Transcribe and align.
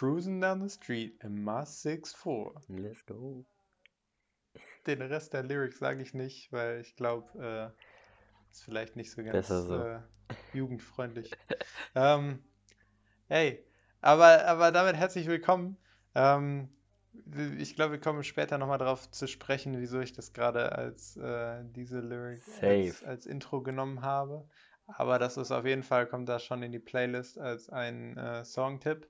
cruising 0.00 0.40
down 0.40 0.62
the 0.62 0.68
street 0.70 1.18
in 1.22 1.44
my 1.44 1.60
6'4. 1.60 2.52
Let's 2.70 3.04
go. 3.04 3.44
Den 4.86 5.02
Rest 5.02 5.34
der 5.34 5.42
Lyrics 5.42 5.78
sage 5.78 6.00
ich 6.00 6.14
nicht, 6.14 6.50
weil 6.52 6.80
ich 6.80 6.96
glaube, 6.96 7.28
äh, 7.38 8.50
ist 8.50 8.64
vielleicht 8.64 8.96
nicht 8.96 9.10
so 9.10 9.22
ganz 9.22 9.48
so. 9.48 9.76
äh, 9.76 10.00
jugendfreundlich. 10.54 11.30
ähm, 11.94 12.42
hey, 13.28 13.62
aber, 14.00 14.46
aber 14.46 14.72
damit 14.72 14.96
herzlich 14.96 15.26
willkommen. 15.26 15.76
Ähm, 16.14 16.70
ich 17.58 17.74
glaube, 17.74 17.92
wir 17.92 18.00
kommen 18.00 18.24
später 18.24 18.56
nochmal 18.56 18.78
darauf 18.78 19.10
zu 19.10 19.26
sprechen, 19.26 19.78
wieso 19.80 20.00
ich 20.00 20.14
das 20.14 20.32
gerade 20.32 20.72
als 20.72 21.18
äh, 21.18 21.62
diese 21.76 22.00
Lyric 22.00 22.42
als, 22.62 23.04
als 23.04 23.26
Intro 23.26 23.60
genommen 23.60 24.00
habe. 24.00 24.48
Aber 24.86 25.18
das 25.18 25.36
ist 25.36 25.50
auf 25.50 25.66
jeden 25.66 25.82
Fall, 25.82 26.06
kommt 26.06 26.30
da 26.30 26.38
schon 26.38 26.62
in 26.62 26.72
die 26.72 26.78
Playlist 26.78 27.38
als 27.38 27.68
ein 27.68 28.16
äh, 28.16 28.46
Songtipp. 28.46 29.06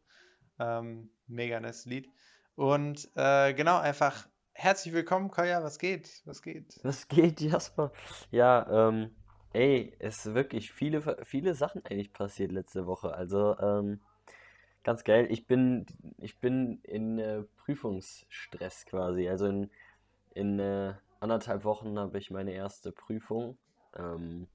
Ähm, 0.60 1.08
mega 1.26 1.58
nice 1.58 1.86
Lied. 1.86 2.10
Und 2.54 3.08
äh, 3.16 3.54
genau, 3.54 3.78
einfach 3.78 4.28
herzlich 4.52 4.92
willkommen, 4.92 5.30
Koya, 5.30 5.62
was 5.62 5.78
geht? 5.78 6.20
Was 6.26 6.42
geht? 6.42 6.78
Was 6.82 7.08
geht, 7.08 7.40
Jasper? 7.40 7.92
Ja, 8.30 8.88
ähm, 8.88 9.10
ey, 9.54 9.96
es 9.98 10.26
ist 10.26 10.34
wirklich 10.34 10.70
viele, 10.70 11.24
viele 11.24 11.54
Sachen 11.54 11.82
eigentlich 11.86 12.12
passiert 12.12 12.52
letzte 12.52 12.86
Woche. 12.86 13.14
Also, 13.14 13.58
ähm, 13.58 14.00
ganz 14.82 15.02
geil. 15.02 15.28
Ich 15.30 15.46
bin, 15.46 15.86
ich 16.18 16.38
bin 16.40 16.80
in 16.82 17.18
äh, 17.18 17.42
Prüfungsstress 17.64 18.84
quasi. 18.84 19.30
Also 19.30 19.46
in, 19.46 19.70
in 20.34 20.58
äh, 20.58 20.92
anderthalb 21.20 21.64
Wochen 21.64 21.98
habe 21.98 22.18
ich 22.18 22.30
meine 22.30 22.52
erste 22.52 22.92
Prüfung. 22.92 23.56
Ähm, 23.96 24.46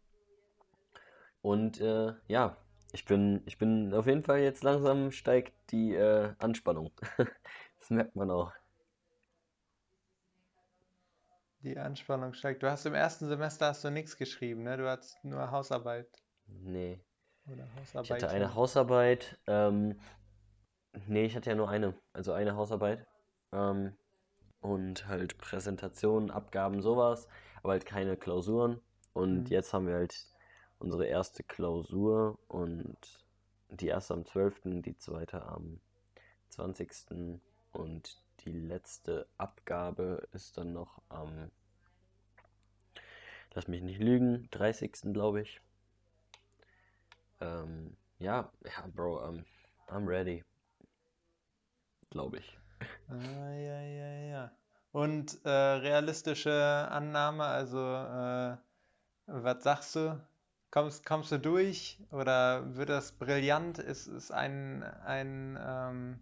und 1.41 1.81
äh, 1.81 2.13
ja, 2.27 2.57
ich 2.95 3.05
bin, 3.05 3.43
ich 3.45 3.57
bin 3.57 3.93
auf 3.93 4.07
jeden 4.07 4.23
Fall 4.23 4.39
jetzt 4.39 4.63
langsam 4.63 5.11
steigt 5.11 5.53
die 5.71 5.93
äh, 5.93 6.33
Anspannung. 6.39 6.91
Das 7.79 7.91
merkt 7.91 8.15
man 8.15 8.31
auch. 8.31 8.51
Die 11.59 11.77
Anspannung 11.77 12.33
steigt. 12.33 12.63
Du 12.63 12.71
hast 12.71 12.85
im 12.87 12.95
ersten 12.95 13.27
Semester 13.27 13.67
hast 13.67 13.83
du 13.83 13.91
nichts 13.91 14.17
geschrieben, 14.17 14.63
ne? 14.63 14.77
Du 14.77 14.89
hattest 14.89 15.23
nur 15.23 15.51
Hausarbeit 15.51 16.07
Nee. 16.47 16.99
oder 17.47 17.67
Ich 18.01 18.11
hatte 18.11 18.29
eine 18.29 18.55
Hausarbeit. 18.55 19.37
Ähm, 19.45 19.99
nee, 21.07 21.25
ich 21.25 21.35
hatte 21.35 21.51
ja 21.51 21.55
nur 21.55 21.69
eine. 21.69 21.93
Also 22.13 22.33
eine 22.33 22.55
Hausarbeit. 22.55 23.05
Ähm, 23.51 23.95
und 24.61 25.07
halt 25.07 25.37
Präsentationen, 25.37 26.31
Abgaben, 26.31 26.81
sowas. 26.81 27.27
Aber 27.61 27.73
halt 27.73 27.85
keine 27.85 28.17
Klausuren. 28.17 28.81
Und 29.13 29.43
Mhm. 29.43 29.47
jetzt 29.51 29.73
haben 29.73 29.85
wir 29.87 29.95
halt 29.95 30.15
unsere 30.85 31.05
erste 31.05 31.43
Klausur. 31.43 32.39
Und 32.47 32.97
die 33.69 33.87
erste 33.87 34.13
am 34.13 34.25
12., 34.25 34.61
die 34.81 34.97
zweite 34.97 35.43
am 35.43 35.81
20. 36.49 37.41
Und 37.73 38.21
die 38.45 38.51
letzte 38.51 39.27
Abgabe 39.37 40.27
ist 40.31 40.57
dann 40.57 40.71
noch 40.71 41.01
am, 41.09 41.51
lass 43.53 43.67
mich 43.67 43.81
nicht 43.81 43.99
lügen, 43.99 44.47
30. 44.51 45.13
glaube 45.13 45.41
ich. 45.41 45.59
Ähm, 47.41 47.97
ja, 48.19 48.49
ja, 48.63 48.87
Bro, 48.93 49.27
ähm, 49.27 49.45
I'm 49.87 50.07
ready. 50.07 50.43
Glaube 52.11 52.37
ich. 52.37 52.57
Ah, 53.09 53.51
ja, 53.51 53.81
ja, 53.81 54.11
ja. 54.27 54.51
Und 54.91 55.43
äh, 55.43 55.49
realistische 55.49 56.53
Annahme, 56.89 57.43
also 57.43 57.77
äh, 57.79 58.57
was 59.27 59.63
sagst 59.63 59.95
du? 59.95 60.21
Kommst, 60.75 61.05
kommst 61.05 61.31
du 61.31 61.39
durch 61.39 62.03
oder 62.11 62.75
wird 62.75 62.89
das 62.89 63.13
brillant? 63.13 63.79
Ist 63.79 64.07
es 64.07 64.29
ein, 64.29 64.83
ein, 64.83 65.57
ähm, 65.65 66.19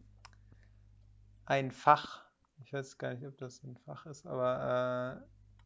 ein 1.47 1.71
Fach? 1.71 2.23
Ich 2.63 2.71
weiß 2.71 2.99
gar 2.99 3.15
nicht, 3.15 3.25
ob 3.25 3.35
das 3.39 3.63
ein 3.63 3.75
Fach 3.77 4.05
ist, 4.05 4.27
aber 4.27 5.23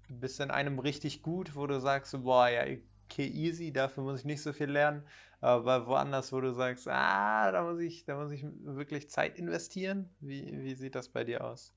äh, 0.07 0.13
bist 0.13 0.39
du 0.39 0.43
in 0.43 0.51
einem 0.51 0.79
richtig 0.79 1.21
gut, 1.21 1.57
wo 1.57 1.67
du 1.67 1.81
sagst, 1.81 2.13
boah, 2.23 2.47
ja, 2.47 2.61
okay, 3.09 3.27
easy, 3.27 3.73
dafür 3.73 4.03
muss 4.03 4.19
ich 4.21 4.25
nicht 4.25 4.41
so 4.41 4.53
viel 4.53 4.71
lernen, 4.71 5.05
aber 5.41 5.85
woanders, 5.87 6.31
wo 6.31 6.39
du 6.39 6.53
sagst, 6.53 6.87
ah, 6.87 7.51
da 7.51 7.63
muss 7.65 7.81
ich, 7.81 8.05
da 8.05 8.15
muss 8.15 8.31
ich 8.31 8.45
wirklich 8.63 9.09
Zeit 9.09 9.37
investieren? 9.37 10.15
Wie, 10.21 10.63
wie 10.63 10.75
sieht 10.75 10.95
das 10.95 11.09
bei 11.09 11.25
dir 11.25 11.43
aus? 11.43 11.73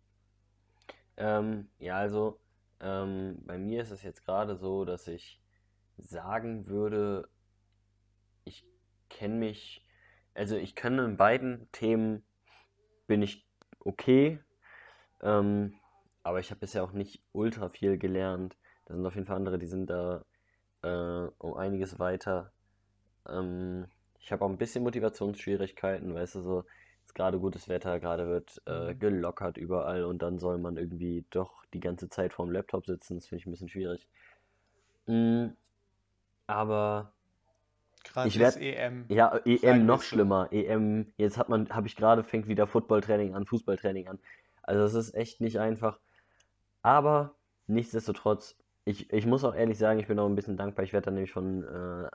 Ähm, 1.17 1.69
ja, 1.81 1.97
also, 1.97 2.39
ähm, 2.79 3.43
bei 3.45 3.59
mir 3.59 3.83
ist 3.83 3.91
es 3.91 4.05
jetzt 4.05 4.25
gerade 4.25 4.55
so, 4.55 4.85
dass 4.85 5.09
ich 5.09 5.41
sagen 6.01 6.67
würde, 6.67 7.29
ich 8.45 8.65
kenne 9.09 9.35
mich, 9.37 9.85
also 10.35 10.57
ich 10.57 10.75
kann 10.75 10.99
in 10.99 11.17
beiden 11.17 11.71
Themen 11.73 12.25
bin 13.07 13.23
ich 13.23 13.47
okay, 13.81 14.41
ähm, 15.23 15.75
aber 16.23 16.41
ich 16.41 16.51
habe 16.51 16.61
bisher 16.61 16.85
auch 16.85 16.93
nicht 16.93 17.23
ultra 17.33 17.69
viel 17.69 17.99
gelernt. 17.99 18.57
Da 18.87 18.95
sind 18.95 19.07
auf 19.07 19.15
jeden 19.15 19.27
Fall 19.27 19.37
andere, 19.37 19.59
die 19.59 19.67
sind 19.67 19.89
da 19.91 20.25
äh, 20.83 21.29
um 21.39 21.55
einiges 21.55 21.99
weiter. 21.99 22.53
Ähm, 23.29 23.87
ich 24.21 24.33
habe 24.33 24.45
auch 24.45 24.51
ein 24.51 24.59
bisschen 24.59 24.85
Motivationsschwierigkeiten, 24.85 26.15
weißt 26.15 26.37
du, 26.37 26.43
so 26.43 26.65
ist 27.05 27.15
gerade 27.15 27.41
gutes 27.41 27.69
Wetter, 27.69 28.01
gerade 28.01 28.29
wird 28.29 28.63
äh, 28.67 28.95
Mhm. 28.95 28.99
gelockert 28.99 29.57
überall 29.59 30.05
und 30.05 30.23
dann 30.23 30.39
soll 30.39 30.59
man 30.59 30.77
irgendwie 30.77 31.25
doch 31.31 31.65
die 31.75 31.81
ganze 31.81 32.09
Zeit 32.09 32.33
vorm 32.33 32.51
Laptop 32.51 32.87
sitzen. 32.87 33.17
Das 33.17 33.27
finde 33.29 33.41
ich 33.43 33.47
ein 33.47 33.53
bisschen 33.53 33.69
schwierig. 33.69 34.09
Mm, 35.07 35.57
aber 36.51 37.13
Gerade 38.05 38.29
ich 38.29 38.37
ist 38.37 38.41
werde, 38.41 38.61
EM, 38.61 39.05
ja, 39.09 39.37
EM 39.45 39.87
noch 39.87 40.03
schlimmer. 40.03 40.49
EM, 40.53 41.13
jetzt 41.17 41.39
hat 41.39 41.49
man, 41.49 41.69
habe 41.71 41.87
ich 41.87 41.97
gerade, 41.97 42.25
fängt 42.25 42.49
wieder 42.49 42.67
Footballtraining 42.67 43.35
an, 43.35 43.47
Fußballtraining 43.47 44.09
an. 44.09 44.19
Also 44.63 44.83
es 44.85 44.95
ist 44.95 45.15
echt 45.15 45.41
nicht 45.41 45.59
einfach. 45.59 45.99
Aber 46.83 47.35
nichtsdestotrotz, 47.67 48.57
ich, 48.85 49.13
ich 49.13 49.27
muss 49.27 49.45
auch 49.45 49.55
ehrlich 49.55 49.79
sagen, 49.79 50.01
ich 50.01 50.07
bin 50.07 50.19
auch 50.19 50.27
ein 50.27 50.35
bisschen 50.35 50.57
dankbar. 50.57 50.85
Ich 50.85 50.93
werde 50.93 51.07
dann 51.07 51.15
nämlich 51.15 51.33
von 51.33 51.63
äh, 51.65 52.09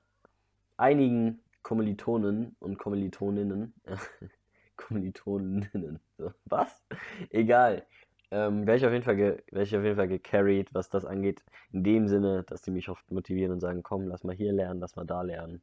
einigen 0.78 1.40
Kommilitonen 1.62 2.56
und 2.59 2.78
Kommilitoninnen, 2.78 3.73
Kommilitoninnen, 4.75 6.00
was? 6.46 6.81
Egal. 7.29 7.85
Ähm, 8.31 8.66
werde 8.68 8.78
ich 8.78 8.86
auf 8.86 8.91
jeden 8.91 9.03
Fall, 9.03 9.16
ge, 9.16 9.44
ich 9.52 9.75
auf 9.75 9.84
jeden 9.84 9.96
Fall 9.97 10.08
gecarried, 10.08 10.74
was 10.74 10.90
das 10.90 11.06
angeht. 11.06 11.44
In 11.72 11.84
dem 11.84 12.08
Sinne, 12.08 12.44
dass 12.44 12.62
die 12.62 12.72
mich 12.72 12.90
oft 12.90 13.09
motivieren 13.12 13.52
und 13.53 13.59
sagen, 13.62 13.84
komm, 13.84 14.08
lass 14.08 14.24
mal 14.24 14.36
hier 14.36 14.53
lernen, 14.53 14.80
lass 14.80 14.96
mal 14.96 15.06
da 15.06 15.22
lernen. 15.22 15.62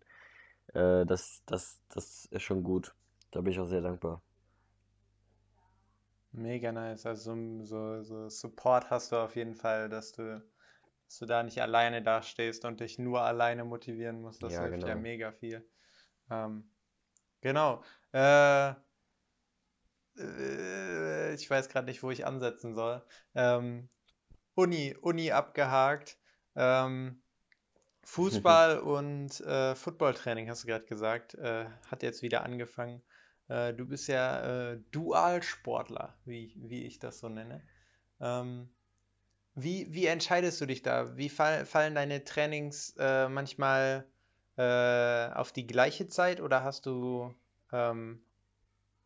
Äh, 0.74 1.06
das, 1.06 1.42
das, 1.46 1.80
das 1.90 2.26
ist 2.26 2.42
schon 2.42 2.62
gut. 2.64 2.94
Da 3.32 3.40
bin 3.42 3.52
ich 3.52 3.60
auch 3.60 3.66
sehr 3.68 3.82
dankbar. 3.82 4.22
Mega 6.32 6.72
nice. 6.72 7.06
Also 7.06 7.34
so, 7.64 8.02
so, 8.02 8.28
Support 8.28 8.90
hast 8.90 9.12
du 9.12 9.16
auf 9.16 9.36
jeden 9.36 9.54
Fall, 9.54 9.88
dass 9.88 10.12
du, 10.12 10.42
dass 11.06 11.18
du 11.18 11.26
da 11.26 11.42
nicht 11.42 11.60
alleine 11.60 12.02
dastehst 12.02 12.64
und 12.64 12.80
dich 12.80 12.98
nur 12.98 13.22
alleine 13.22 13.64
motivieren 13.64 14.20
musst. 14.22 14.42
Das 14.42 14.54
Ja, 14.54 14.58
hilft 14.58 14.84
ja 14.86 14.94
genau. 14.94 14.96
mega 14.96 15.32
viel. 15.32 15.68
Ähm, 16.30 16.70
genau. 17.42 17.84
Äh, 18.12 18.74
äh, 20.18 21.34
ich 21.34 21.48
weiß 21.48 21.68
gerade 21.68 21.86
nicht, 21.86 22.02
wo 22.02 22.10
ich 22.10 22.26
ansetzen 22.26 22.74
soll. 22.74 23.04
Ähm, 23.34 23.88
Uni, 24.54 24.96
Uni 25.00 25.30
abgehakt. 25.32 26.18
Ähm, 26.54 27.22
Fußball 28.04 28.78
und 28.80 29.40
äh, 29.40 29.74
Footballtraining, 29.74 30.48
hast 30.48 30.64
du 30.64 30.68
gerade 30.68 30.84
gesagt, 30.86 31.34
äh, 31.34 31.66
hat 31.86 32.02
jetzt 32.02 32.22
wieder 32.22 32.42
angefangen. 32.42 33.02
Äh, 33.48 33.74
du 33.74 33.86
bist 33.86 34.08
ja 34.08 34.72
äh, 34.72 34.80
Dualsportler, 34.90 36.16
wie, 36.24 36.54
wie 36.56 36.84
ich 36.84 36.98
das 36.98 37.18
so 37.18 37.28
nenne. 37.28 37.62
Ähm, 38.20 38.72
wie, 39.54 39.92
wie 39.92 40.06
entscheidest 40.06 40.60
du 40.60 40.66
dich 40.66 40.82
da? 40.82 41.16
Wie 41.16 41.28
fall, 41.28 41.66
fallen 41.66 41.94
deine 41.94 42.24
Trainings 42.24 42.94
äh, 42.98 43.28
manchmal 43.28 44.06
äh, 44.56 45.28
auf 45.32 45.52
die 45.52 45.66
gleiche 45.66 46.08
Zeit 46.08 46.40
oder 46.40 46.64
hast 46.64 46.87
du 46.87 47.34
ähm, 47.72 48.25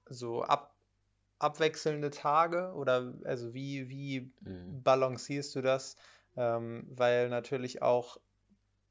so 0.08 0.42
ab, 0.42 0.75
abwechselnde 1.38 2.10
Tage? 2.10 2.72
Oder 2.74 3.14
also 3.24 3.54
wie, 3.54 3.88
wie 3.88 4.32
Mhm. 4.40 4.82
balancierst 4.82 5.54
du 5.54 5.62
das? 5.62 5.96
Ähm, 6.36 6.86
weil 6.90 7.28
natürlich 7.28 7.82
auch 7.82 8.18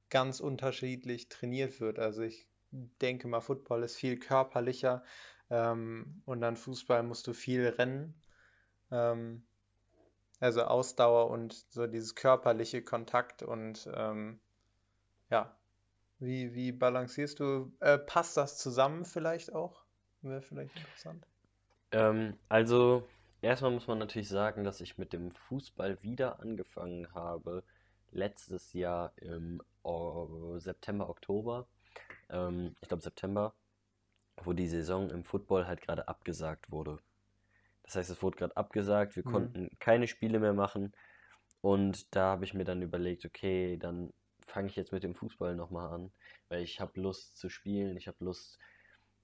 ganz 0.10 0.40
unterschiedlich 0.40 1.30
trainiert 1.30 1.80
wird. 1.80 2.00
Also 2.00 2.22
ich 2.22 2.48
denke 2.72 3.28
mal, 3.28 3.42
Football 3.42 3.84
ist 3.84 3.96
viel 3.96 4.18
körperlicher 4.18 5.04
ähm, 5.50 6.22
und 6.26 6.42
dann 6.42 6.58
Fußball 6.58 7.04
musst 7.04 7.28
du 7.28 7.34
viel 7.34 7.68
rennen. 7.68 8.14
Ähm, 8.92 9.46
also 10.40 10.64
Ausdauer 10.64 11.30
und 11.30 11.66
so 11.70 11.88
dieses 11.88 12.16
körperliche 12.16 12.84
Kontakt 12.84 13.42
und 13.44 13.90
ähm, 13.94 14.40
ja, 15.30 15.58
wie, 16.20 16.54
wie 16.54 16.72
balancierst 16.72 17.40
du? 17.40 17.72
Äh, 17.80 17.98
passt 17.98 18.38
das 18.38 18.58
zusammen 18.58 19.06
vielleicht 19.06 19.54
auch? 19.54 19.84
Wäre 20.22 20.42
vielleicht 20.42 20.76
interessant. 20.76 21.28
Ähm, 21.96 22.38
also, 22.50 23.08
erstmal 23.42 23.72
muss 23.72 23.88
man 23.88 24.00
natürlich 24.00 24.30
sagen, 24.30 24.64
dass 24.64 24.82
ich 24.82 24.98
mit 24.98 25.14
dem 25.14 25.32
Fußball 25.32 26.04
wieder 26.04 26.40
angefangen 26.42 27.14
habe, 27.14 27.64
letztes 28.12 28.74
Jahr 28.74 29.14
im 29.18 29.62
oh, 29.84 30.58
September, 30.60 31.10
Oktober. 31.10 31.68
Ähm, 32.30 32.76
ich 32.82 32.90
glaube 32.90 33.04
September. 33.04 33.56
wo 34.44 34.54
die 34.54 34.68
Saison 34.68 35.10
im 35.12 35.24
Football 35.26 35.68
halt 35.68 35.82
gerade 35.82 36.08
abgesagt 36.08 36.72
wurde. 36.72 37.00
Das 37.84 37.96
heißt, 37.96 38.10
es 38.10 38.22
wurde 38.24 38.38
gerade 38.38 38.58
abgesagt, 38.58 39.16
wir 39.16 39.24
Mhm. 39.26 39.32
konnten 39.32 39.70
keine 39.80 40.08
Spiele 40.08 40.40
mehr 40.40 40.54
machen. 40.54 40.94
Und 41.62 42.16
da 42.16 42.32
habe 42.34 42.46
ich 42.46 42.54
mir 42.54 42.66
dann 42.66 42.82
überlegt, 42.82 43.26
okay, 43.26 43.78
dann 43.78 44.14
fange 44.48 44.68
ich 44.70 44.76
jetzt 44.78 44.92
mit 44.94 45.04
dem 45.04 45.16
Fußball 45.16 45.56
nochmal 45.56 45.92
an, 45.94 46.14
weil 46.50 46.64
ich 46.64 46.80
habe 46.82 47.00
Lust 47.02 47.38
zu 47.38 47.50
spielen, 47.50 47.98
ich 47.98 48.08
habe 48.08 48.24
Lust, 48.26 48.60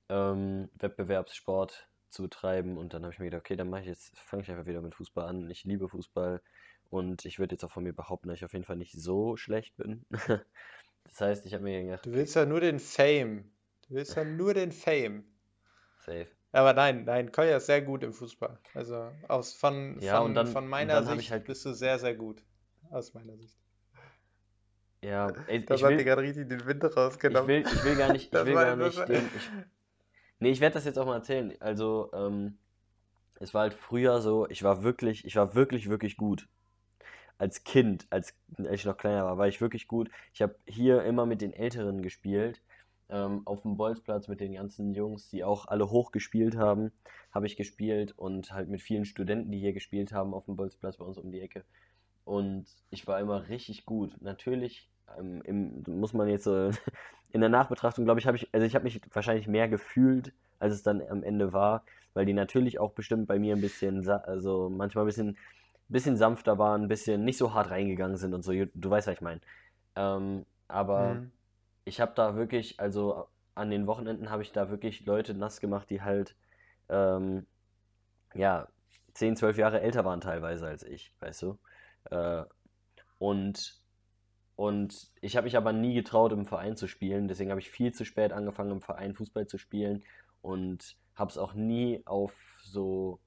ähm, 0.09 0.69
Wettbewerbssport 0.75 1.89
zu 2.11 2.23
betreiben. 2.23 2.77
Und 2.77 2.93
dann 2.93 3.03
habe 3.03 3.13
ich 3.13 3.19
mir 3.19 3.25
gedacht, 3.25 3.41
okay, 3.41 3.55
dann 3.55 3.69
mache 3.69 3.81
ich 3.81 3.87
jetzt, 3.87 4.17
fange 4.19 4.43
ich 4.43 4.51
einfach 4.51 4.65
wieder 4.65 4.81
mit 4.81 4.95
Fußball 4.95 5.27
an. 5.27 5.49
Ich 5.49 5.63
liebe 5.63 5.87
Fußball 5.89 6.41
und 6.89 7.25
ich 7.25 7.39
würde 7.39 7.55
jetzt 7.55 7.63
auch 7.63 7.71
von 7.71 7.83
mir 7.83 7.93
behaupten, 7.93 8.27
dass 8.29 8.37
ich 8.37 8.45
auf 8.45 8.53
jeden 8.53 8.65
Fall 8.65 8.75
nicht 8.77 8.93
so 8.93 9.37
schlecht 9.37 9.75
bin. 9.77 10.05
Das 11.05 11.19
heißt, 11.19 11.45
ich 11.47 11.53
habe 11.53 11.63
mir 11.63 11.83
gedacht, 11.83 12.05
Du 12.05 12.11
willst 12.13 12.35
ja 12.35 12.45
nur 12.45 12.61
den 12.61 12.79
Fame. 12.79 13.51
Du 13.89 13.95
willst 13.95 14.15
ja 14.15 14.23
nur 14.23 14.53
den 14.53 14.71
Fame. 14.71 15.23
safe. 16.05 16.27
Aber 16.53 16.73
nein, 16.73 17.05
nein, 17.05 17.31
Kolja 17.31 17.57
ist 17.57 17.65
sehr 17.65 17.81
gut 17.81 18.03
im 18.03 18.13
Fußball. 18.13 18.59
Also 18.73 19.11
aus 19.27 19.53
von, 19.53 19.99
Ja, 19.99 20.19
und 20.19 20.33
von, 20.33 20.35
dann, 20.35 20.47
von 20.47 20.63
und 20.65 20.69
meiner 20.69 21.01
ich 21.01 21.05
Sicht 21.05 21.31
halt, 21.31 21.45
bist 21.47 21.65
du 21.65 21.73
sehr, 21.73 21.97
sehr 21.99 22.15
gut. 22.15 22.43
Aus 22.91 23.13
meiner 23.13 23.35
Sicht. 23.37 23.57
ja, 25.01 25.29
ey, 25.47 25.65
Das 25.65 25.79
ich 25.79 25.83
hat 25.83 25.91
dir 25.91 25.97
will, 25.97 26.05
gerade 26.05 26.21
richtig 26.21 26.49
den 26.49 26.65
Wind 26.65 26.83
ich 26.83 26.95
rausgenommen. 26.97 27.47
will, 27.47 27.63
ich 27.65 27.83
will 27.83 27.95
gar 27.95 28.11
nicht, 28.11 28.33
ich 28.33 28.45
will 28.45 28.53
gar 28.53 28.75
nicht 28.75 29.07
den, 29.07 29.25
ich, 29.35 29.49
nee, 30.41 30.51
ich 30.51 30.59
werde 30.59 30.73
das 30.73 30.85
jetzt 30.85 30.99
auch 30.99 31.05
mal 31.05 31.15
erzählen. 31.15 31.53
Also, 31.61 32.11
ähm, 32.13 32.57
es 33.39 33.53
war 33.53 33.61
halt 33.63 33.73
früher 33.73 34.21
so, 34.21 34.47
ich 34.49 34.63
war 34.63 34.83
wirklich, 34.83 35.25
ich 35.25 35.35
war 35.35 35.55
wirklich, 35.55 35.89
wirklich 35.89 36.17
gut. 36.17 36.47
Als 37.37 37.63
Kind, 37.63 38.05
als, 38.11 38.35
als 38.57 38.81
ich 38.81 38.85
noch 38.85 38.97
kleiner 38.97 39.25
war, 39.25 39.37
war 39.37 39.47
ich 39.47 39.61
wirklich 39.61 39.87
gut. 39.87 40.11
Ich 40.33 40.41
habe 40.41 40.55
hier 40.67 41.03
immer 41.03 41.25
mit 41.25 41.41
den 41.41 41.53
Älteren 41.53 42.01
gespielt. 42.01 42.61
Ähm, 43.09 43.41
auf 43.45 43.63
dem 43.63 43.77
Bolzplatz 43.77 44.27
mit 44.27 44.39
den 44.39 44.53
ganzen 44.53 44.93
Jungs, 44.93 45.29
die 45.29 45.43
auch 45.43 45.67
alle 45.67 45.89
hoch 45.89 46.11
gespielt 46.11 46.55
haben, 46.55 46.91
habe 47.31 47.45
ich 47.47 47.57
gespielt 47.57 48.17
und 48.17 48.53
halt 48.53 48.69
mit 48.69 48.81
vielen 48.81 49.05
Studenten, 49.05 49.51
die 49.51 49.59
hier 49.59 49.73
gespielt 49.73 50.13
haben 50.13 50.33
auf 50.33 50.45
dem 50.45 50.55
Bolzplatz 50.55 50.97
bei 50.97 51.05
uns 51.05 51.17
um 51.17 51.31
die 51.31 51.41
Ecke. 51.41 51.65
Und 52.25 52.67
ich 52.89 53.07
war 53.07 53.19
immer 53.19 53.49
richtig 53.49 53.85
gut. 53.85 54.15
Natürlich, 54.21 54.89
ähm, 55.17 55.41
im, 55.43 55.83
muss 55.99 56.13
man 56.13 56.29
jetzt 56.29 56.45
so 56.45 56.71
in 57.33 57.41
der 57.41 57.49
Nachbetrachtung, 57.49 58.05
glaube 58.05 58.19
ich, 58.19 58.27
habe 58.27 58.37
ich, 58.37 58.49
also 58.53 58.65
ich 58.65 58.75
habe 58.75 58.83
mich 58.83 59.01
wahrscheinlich 59.13 59.47
mehr 59.47 59.67
gefühlt, 59.69 60.33
als 60.59 60.73
es 60.73 60.83
dann 60.83 61.01
am 61.07 61.23
Ende 61.23 61.53
war, 61.53 61.83
weil 62.13 62.25
die 62.25 62.33
natürlich 62.33 62.79
auch 62.79 62.91
bestimmt 62.91 63.27
bei 63.27 63.39
mir 63.39 63.55
ein 63.55 63.61
bisschen, 63.61 64.07
also 64.09 64.69
manchmal 64.69 65.05
ein 65.05 65.07
bisschen, 65.07 65.37
bisschen 65.89 66.17
sanfter 66.17 66.57
waren, 66.57 66.83
ein 66.83 66.87
bisschen 66.87 67.23
nicht 67.25 67.37
so 67.37 67.53
hart 67.53 67.69
reingegangen 67.71 68.17
sind 68.17 68.33
und 68.33 68.43
so. 68.43 68.51
Du 68.53 68.89
weißt, 68.89 69.07
was 69.07 69.15
ich 69.15 69.21
meine. 69.21 69.41
Ähm, 69.95 70.45
aber 70.67 71.21
Mhm. 71.21 71.31
ich 71.85 72.01
habe 72.01 72.13
da 72.15 72.35
wirklich, 72.35 72.79
also 72.79 73.27
an 73.55 73.69
den 73.71 73.87
Wochenenden 73.87 74.29
habe 74.29 74.43
ich 74.43 74.51
da 74.51 74.69
wirklich 74.69 75.05
Leute 75.05 75.33
nass 75.33 75.59
gemacht, 75.61 75.89
die 75.89 76.01
halt, 76.01 76.35
ähm, 76.89 77.45
ja, 78.33 78.67
10, 79.13 79.35
12 79.35 79.57
Jahre 79.57 79.81
älter 79.81 80.05
waren 80.05 80.21
teilweise 80.21 80.67
als 80.67 80.83
ich, 80.83 81.13
weißt 81.19 81.41
du? 81.43 81.59
Äh, 82.11 82.43
und, 83.19 83.80
und 84.61 85.09
ich 85.21 85.35
habe 85.35 85.45
mich 85.45 85.57
aber 85.57 85.73
nie 85.73 85.95
getraut, 85.95 86.31
im 86.31 86.45
Verein 86.45 86.77
zu 86.77 86.85
spielen. 86.85 87.27
Deswegen 87.27 87.49
habe 87.49 87.59
ich 87.59 87.71
viel 87.71 87.93
zu 87.95 88.05
spät 88.05 88.31
angefangen, 88.31 88.69
im 88.69 88.81
Verein 88.81 89.15
Fußball 89.15 89.47
zu 89.47 89.57
spielen 89.57 90.03
und 90.43 90.97
habe 91.15 91.31
es 91.31 91.39
auch 91.39 91.55
nie 91.55 92.03
auf 92.05 92.35
so 92.63 93.19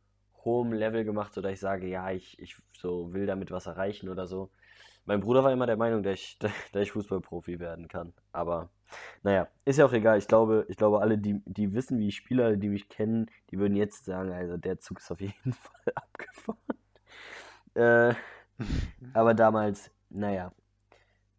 hohem 0.44 0.72
Level 0.72 1.02
gemacht, 1.04 1.34
sodass 1.34 1.54
ich 1.54 1.58
sage, 1.58 1.88
ja, 1.88 2.12
ich, 2.12 2.38
ich 2.38 2.56
so 2.78 3.12
will 3.12 3.26
damit 3.26 3.50
was 3.50 3.66
erreichen 3.66 4.10
oder 4.10 4.28
so. 4.28 4.52
Mein 5.06 5.18
Bruder 5.18 5.42
war 5.42 5.50
immer 5.50 5.66
der 5.66 5.76
Meinung, 5.76 6.04
dass 6.04 6.20
ich, 6.20 6.38
dass 6.72 6.82
ich 6.82 6.92
Fußballprofi 6.92 7.58
werden 7.58 7.88
kann. 7.88 8.12
Aber 8.30 8.70
naja, 9.24 9.48
ist 9.64 9.80
ja 9.80 9.86
auch 9.86 9.92
egal. 9.92 10.18
Ich 10.18 10.28
glaube, 10.28 10.66
ich 10.68 10.76
glaube, 10.76 11.00
alle, 11.00 11.18
die, 11.18 11.42
die 11.46 11.74
wissen, 11.74 11.98
wie 11.98 12.06
ich 12.06 12.16
spiele, 12.16 12.44
alle, 12.44 12.58
die 12.58 12.68
mich 12.68 12.88
kennen, 12.88 13.28
die 13.50 13.58
würden 13.58 13.74
jetzt 13.74 14.04
sagen, 14.04 14.30
also 14.30 14.56
der 14.56 14.78
Zug 14.78 15.00
ist 15.00 15.10
auf 15.10 15.20
jeden 15.20 15.52
Fall 15.52 15.92
abgefahren. 15.96 16.60
Äh, 17.74 18.14
aber 19.14 19.34
damals, 19.34 19.90
naja. 20.10 20.52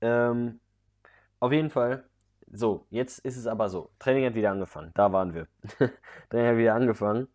Ähm, 0.06 0.60
auf 1.40 1.52
jeden 1.52 1.70
Fall. 1.70 2.04
So, 2.52 2.86
jetzt 2.92 3.20
ist 3.20 3.38
es 3.38 3.48
aber 3.48 3.70
so. 3.70 3.90
Training 4.00 4.26
hat 4.26 4.36
wieder 4.36 4.52
angefangen. 4.52 4.92
Da 4.94 5.12
waren 5.12 5.34
wir. 5.34 5.48
Training 6.30 6.48
hat 6.48 6.58
wieder 6.58 6.76
angefangen. 6.76 7.28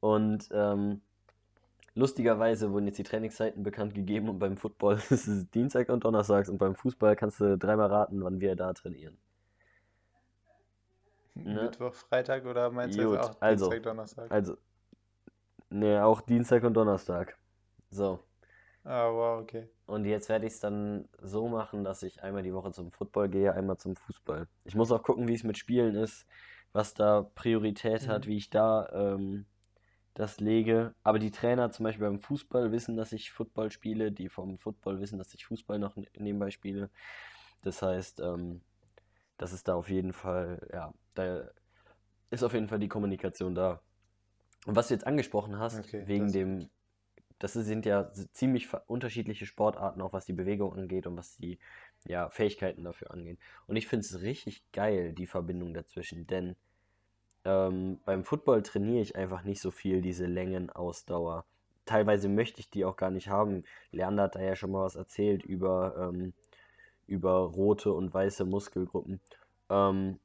Und 0.00 0.48
ähm, 0.52 1.00
lustigerweise 1.94 2.70
wurden 2.70 2.86
jetzt 2.86 2.98
die 2.98 3.04
Trainingszeiten 3.04 3.62
bekannt 3.62 3.94
gegeben 3.94 4.28
und 4.28 4.38
beim 4.38 4.56
Football 4.56 4.96
ist 5.10 5.26
es 5.26 5.50
Dienstag 5.50 5.88
und 5.88 6.04
Donnerstags 6.04 6.48
und 6.48 6.58
beim 6.58 6.74
Fußball 6.74 7.16
kannst 7.16 7.40
du 7.40 7.58
dreimal 7.58 7.88
raten, 7.88 8.22
wann 8.22 8.40
wir 8.40 8.54
da 8.54 8.72
trainieren. 8.72 9.16
Ne? 11.34 11.64
Mittwoch, 11.64 11.94
Freitag 11.94 12.44
oder 12.46 12.70
meinst 12.70 12.96
du 12.96 13.18
auch 13.18 13.36
also, 13.40 13.64
Dienstag, 13.64 13.82
Donnerstag? 13.82 14.30
also, 14.30 14.56
ne, 15.68 16.04
auch 16.04 16.20
Dienstag 16.20 16.62
und 16.62 16.74
Donnerstag. 16.74 17.36
So. 17.90 18.20
Ah, 18.84 19.10
wow, 19.10 19.40
okay. 19.42 19.68
Und 19.86 20.06
jetzt 20.06 20.28
werde 20.28 20.46
ich 20.46 20.54
es 20.54 20.60
dann 20.60 21.08
so 21.22 21.46
machen, 21.48 21.84
dass 21.84 22.02
ich 22.02 22.22
einmal 22.22 22.42
die 22.42 22.54
Woche 22.54 22.72
zum 22.72 22.90
Football 22.90 23.28
gehe, 23.28 23.52
einmal 23.52 23.76
zum 23.76 23.96
Fußball. 23.96 24.48
Ich 24.64 24.74
muss 24.74 24.90
auch 24.90 25.02
gucken, 25.02 25.28
wie 25.28 25.34
es 25.34 25.44
mit 25.44 25.58
Spielen 25.58 25.94
ist, 25.94 26.26
was 26.72 26.94
da 26.94 27.22
Priorität 27.34 28.08
hat, 28.08 28.26
Mhm. 28.26 28.28
wie 28.28 28.36
ich 28.38 28.48
da 28.50 28.88
ähm, 28.92 29.44
das 30.14 30.40
lege. 30.40 30.94
Aber 31.04 31.18
die 31.18 31.30
Trainer 31.32 31.70
zum 31.72 31.84
Beispiel 31.84 32.06
beim 32.06 32.20
Fußball 32.20 32.72
wissen, 32.72 32.96
dass 32.96 33.12
ich 33.12 33.32
Football 33.32 33.70
spiele, 33.72 34.12
die 34.12 34.28
vom 34.30 34.58
Football 34.58 35.00
wissen, 35.00 35.18
dass 35.18 35.34
ich 35.34 35.46
Fußball 35.46 35.78
noch 35.78 35.96
ne- 35.96 36.08
nebenbei 36.18 36.50
spiele. 36.50 36.90
Das 37.62 37.82
heißt, 37.82 38.20
ähm, 38.20 38.62
das 39.38 39.52
ist 39.52 39.68
da 39.68 39.74
auf 39.76 39.90
jeden 39.90 40.12
Fall, 40.14 40.66
ja, 40.72 40.94
da 41.14 41.48
ist 42.30 42.44
auf 42.44 42.54
jeden 42.54 42.68
Fall 42.68 42.80
die 42.80 42.88
Kommunikation 42.88 43.54
da. 43.54 43.80
Und 44.66 44.76
was 44.76 44.88
du 44.88 44.94
jetzt 44.94 45.06
angesprochen 45.06 45.58
hast, 45.58 45.80
Okay, 45.80 46.06
wegen 46.06 46.32
dem. 46.32 46.70
Das 47.38 47.52
sind 47.54 47.84
ja 47.84 48.10
ziemlich 48.32 48.68
unterschiedliche 48.86 49.46
Sportarten, 49.46 50.00
auch 50.00 50.12
was 50.12 50.24
die 50.24 50.32
Bewegung 50.32 50.72
angeht 50.74 51.06
und 51.06 51.16
was 51.16 51.36
die 51.36 51.58
ja, 52.06 52.28
Fähigkeiten 52.30 52.84
dafür 52.84 53.10
angeht. 53.10 53.38
Und 53.66 53.76
ich 53.76 53.86
finde 53.86 54.06
es 54.06 54.22
richtig 54.22 54.62
geil, 54.72 55.12
die 55.12 55.26
Verbindung 55.26 55.74
dazwischen, 55.74 56.26
denn 56.26 56.56
ähm, 57.44 58.00
beim 58.04 58.24
Football 58.24 58.62
trainiere 58.62 59.02
ich 59.02 59.16
einfach 59.16 59.42
nicht 59.44 59.60
so 59.60 59.70
viel 59.70 60.00
diese 60.00 60.26
Längenausdauer. 60.26 61.44
Teilweise 61.84 62.28
möchte 62.28 62.60
ich 62.60 62.70
die 62.70 62.84
auch 62.84 62.96
gar 62.96 63.10
nicht 63.10 63.28
haben. 63.28 63.64
Leander 63.90 64.24
hat 64.24 64.36
da 64.36 64.40
ja 64.40 64.56
schon 64.56 64.70
mal 64.70 64.84
was 64.84 64.96
erzählt 64.96 65.44
über, 65.44 65.94
ähm, 65.98 66.32
über 67.06 67.32
rote 67.40 67.92
und 67.92 68.14
weiße 68.14 68.44
Muskelgruppen. 68.46 69.20
Ähm, 69.68 70.18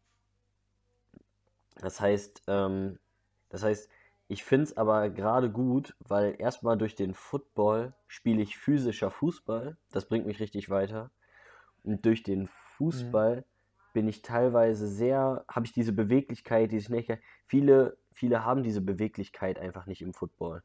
das 1.81 1.99
heißt, 1.99 2.43
ähm, 2.47 2.99
das 3.49 3.63
heißt, 3.63 3.89
ich 4.29 4.45
finde 4.45 4.65
es 4.65 4.77
aber 4.77 5.09
gerade 5.11 5.51
gut, 5.51 5.95
weil 5.99 6.35
erstmal 6.39 6.77
durch 6.77 6.95
den 6.95 7.15
Football 7.15 7.95
spiele 8.07 8.41
ich 8.43 8.57
physischer 8.57 9.11
Fußball. 9.11 9.77
Das 9.91 10.07
bringt 10.07 10.27
mich 10.27 10.39
richtig 10.39 10.69
weiter. 10.69 11.11
Und 11.83 12.05
durch 12.05 12.23
den 12.23 12.47
Mhm. 12.47 12.49
Fußball 12.77 13.45
bin 13.93 14.07
ich 14.07 14.21
teilweise 14.21 14.87
sehr, 14.87 15.45
habe 15.49 15.65
ich 15.65 15.73
diese 15.73 15.93
Beweglichkeit, 15.93 16.71
diese 16.71 16.85
Schnelligkeit. 16.87 17.21
Viele, 17.45 17.97
viele 18.11 18.45
haben 18.45 18.63
diese 18.63 18.81
Beweglichkeit 18.81 19.59
einfach 19.59 19.87
nicht 19.87 20.01
im 20.01 20.13
Football. 20.13 20.63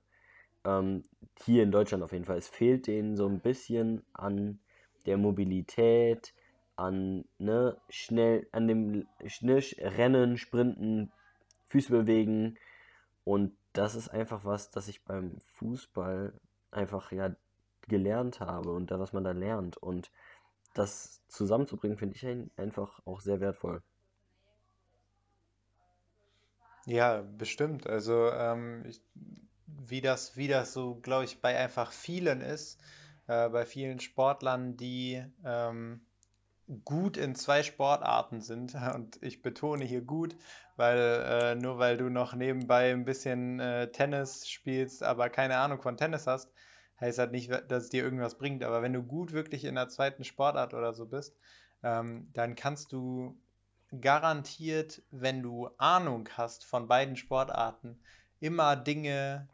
Ähm, 0.65 1.03
hier 1.43 1.63
in 1.63 1.73
Deutschland 1.73 2.03
auf 2.05 2.13
jeden 2.13 2.25
Fall. 2.25 2.39
Es 2.39 2.49
fehlt 2.49 2.87
denen 2.87 3.17
so 3.17 3.27
ein 3.29 3.41
bisschen 3.41 4.05
an 4.13 4.61
der 5.07 5.19
Mobilität, 5.19 6.35
an 6.77 7.25
ne, 7.39 7.81
schnell, 7.89 8.49
an 8.53 8.69
dem 8.69 9.07
schnell 9.27 9.63
Rennen, 9.79 10.39
Sprinten, 10.39 11.13
Füße 11.69 11.91
bewegen. 11.91 12.59
Und 13.25 13.57
das 13.73 13.95
ist 13.95 14.09
einfach 14.09 14.45
was, 14.45 14.71
das 14.71 14.89
ich 14.89 15.05
beim 15.05 15.39
Fußball 15.55 16.33
einfach 16.71 17.13
ja 17.13 17.35
gelernt 17.83 18.41
habe 18.41 18.73
und 18.73 18.91
da, 18.91 18.99
was 18.99 19.13
man 19.13 19.25
da 19.25 19.33
lernt. 19.33 19.77
Und 19.77 20.11
das 20.75 21.23
zusammenzubringen, 21.29 21.99
finde 21.99 22.17
ich 22.17 22.27
ein, 22.27 22.51
einfach 22.57 23.01
auch 23.07 23.21
sehr 23.21 23.41
wertvoll. 23.41 23.83
Ja, 26.87 27.23
bestimmt. 27.23 27.87
Also, 27.87 28.31
ähm, 28.31 28.85
ich, 28.87 29.01
wie 29.67 30.01
das, 30.01 30.37
wie 30.37 30.49
das 30.49 30.73
so, 30.73 30.97
glaube 30.97 31.25
ich, 31.25 31.41
bei 31.41 31.57
einfach 31.59 31.93
vielen 31.93 32.41
ist, 32.41 32.79
äh, 33.27 33.49
bei 33.49 33.65
vielen 33.65 34.01
Sportlern, 34.01 34.77
die 34.77 35.25
ähm, 35.45 36.05
gut 36.85 37.17
in 37.17 37.35
zwei 37.35 37.63
Sportarten 37.63 38.41
sind. 38.41 38.75
Und 38.95 39.23
ich 39.23 39.43
betone 39.43 39.85
hier 39.85 40.03
gut, 40.03 40.37
weil 40.77 40.99
äh, 40.99 41.55
nur 41.55 41.79
weil 41.79 41.97
du 41.97 42.09
noch 42.11 42.35
nebenbei 42.35 42.93
ein 42.93 43.05
bisschen 43.05 43.61
äh, 43.61 43.91
Tennis 43.93 44.49
spielst, 44.49 45.03
aber 45.03 45.31
keine 45.31 45.57
Ahnung 45.59 45.81
von 45.83 45.97
Tennis 45.97 46.27
hast, 46.27 46.53
heißt 47.01 47.19
halt 47.19 47.33
nicht, 47.33 47.51
dass 47.51 47.85
es 47.85 47.89
dir 47.91 48.03
irgendwas 48.05 48.39
bringt. 48.39 48.63
Aber 48.65 48.83
wenn 48.83 48.93
du 48.93 49.03
gut 49.03 49.33
wirklich 49.33 49.65
in 49.65 49.75
der 49.75 49.89
zweiten 49.89 50.25
Sportart 50.25 50.75
oder 50.75 50.93
so 50.95 51.07
bist, 51.07 51.37
ähm, 51.83 52.31
dann 52.33 52.55
kannst 52.55 52.93
du 52.93 53.39
garantiert, 54.01 55.03
wenn 55.11 55.43
du 55.43 55.69
Ahnung 55.79 56.29
hast 56.37 56.65
von 56.65 56.89
beiden 56.89 57.17
Sportarten, 57.17 58.01
immer 58.41 58.77
Dinge 58.77 59.49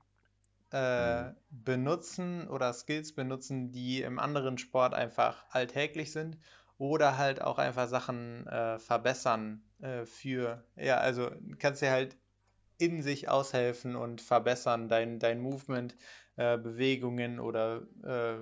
äh, 0.71 1.31
Mhm. 1.31 1.35
benutzen 1.51 2.49
oder 2.49 2.73
Skills 2.73 3.15
benutzen, 3.15 3.73
die 3.73 4.03
im 4.03 4.19
anderen 4.19 4.59
Sport 4.59 4.95
einfach 4.95 5.45
alltäglich 5.51 6.13
sind 6.13 6.39
oder 6.81 7.19
halt 7.19 7.43
auch 7.43 7.59
einfach 7.59 7.89
Sachen 7.89 8.47
äh, 8.47 8.79
verbessern 8.79 9.63
äh, 9.83 10.07
für, 10.07 10.65
ja, 10.77 10.97
also 10.97 11.31
kannst 11.59 11.83
dir 11.83 11.91
halt 11.91 12.17
in 12.79 13.03
sich 13.03 13.29
aushelfen 13.29 13.97
und 13.97 14.23
verbessern, 14.23 14.89
dein, 14.89 15.19
dein 15.19 15.41
Movement, 15.43 15.95
äh, 16.37 16.57
Bewegungen 16.57 17.39
oder 17.39 17.83
äh, 18.03 18.39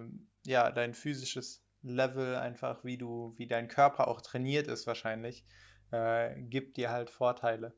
ja, 0.47 0.71
dein 0.71 0.95
physisches 0.95 1.65
Level, 1.83 2.37
einfach 2.37 2.85
wie 2.85 2.97
du, 2.97 3.35
wie 3.39 3.49
dein 3.49 3.67
Körper 3.67 4.07
auch 4.07 4.21
trainiert 4.21 4.69
ist 4.69 4.87
wahrscheinlich, 4.87 5.45
äh, 5.91 6.41
gibt 6.41 6.77
dir 6.77 6.91
halt 6.91 7.11
Vorteile. 7.11 7.75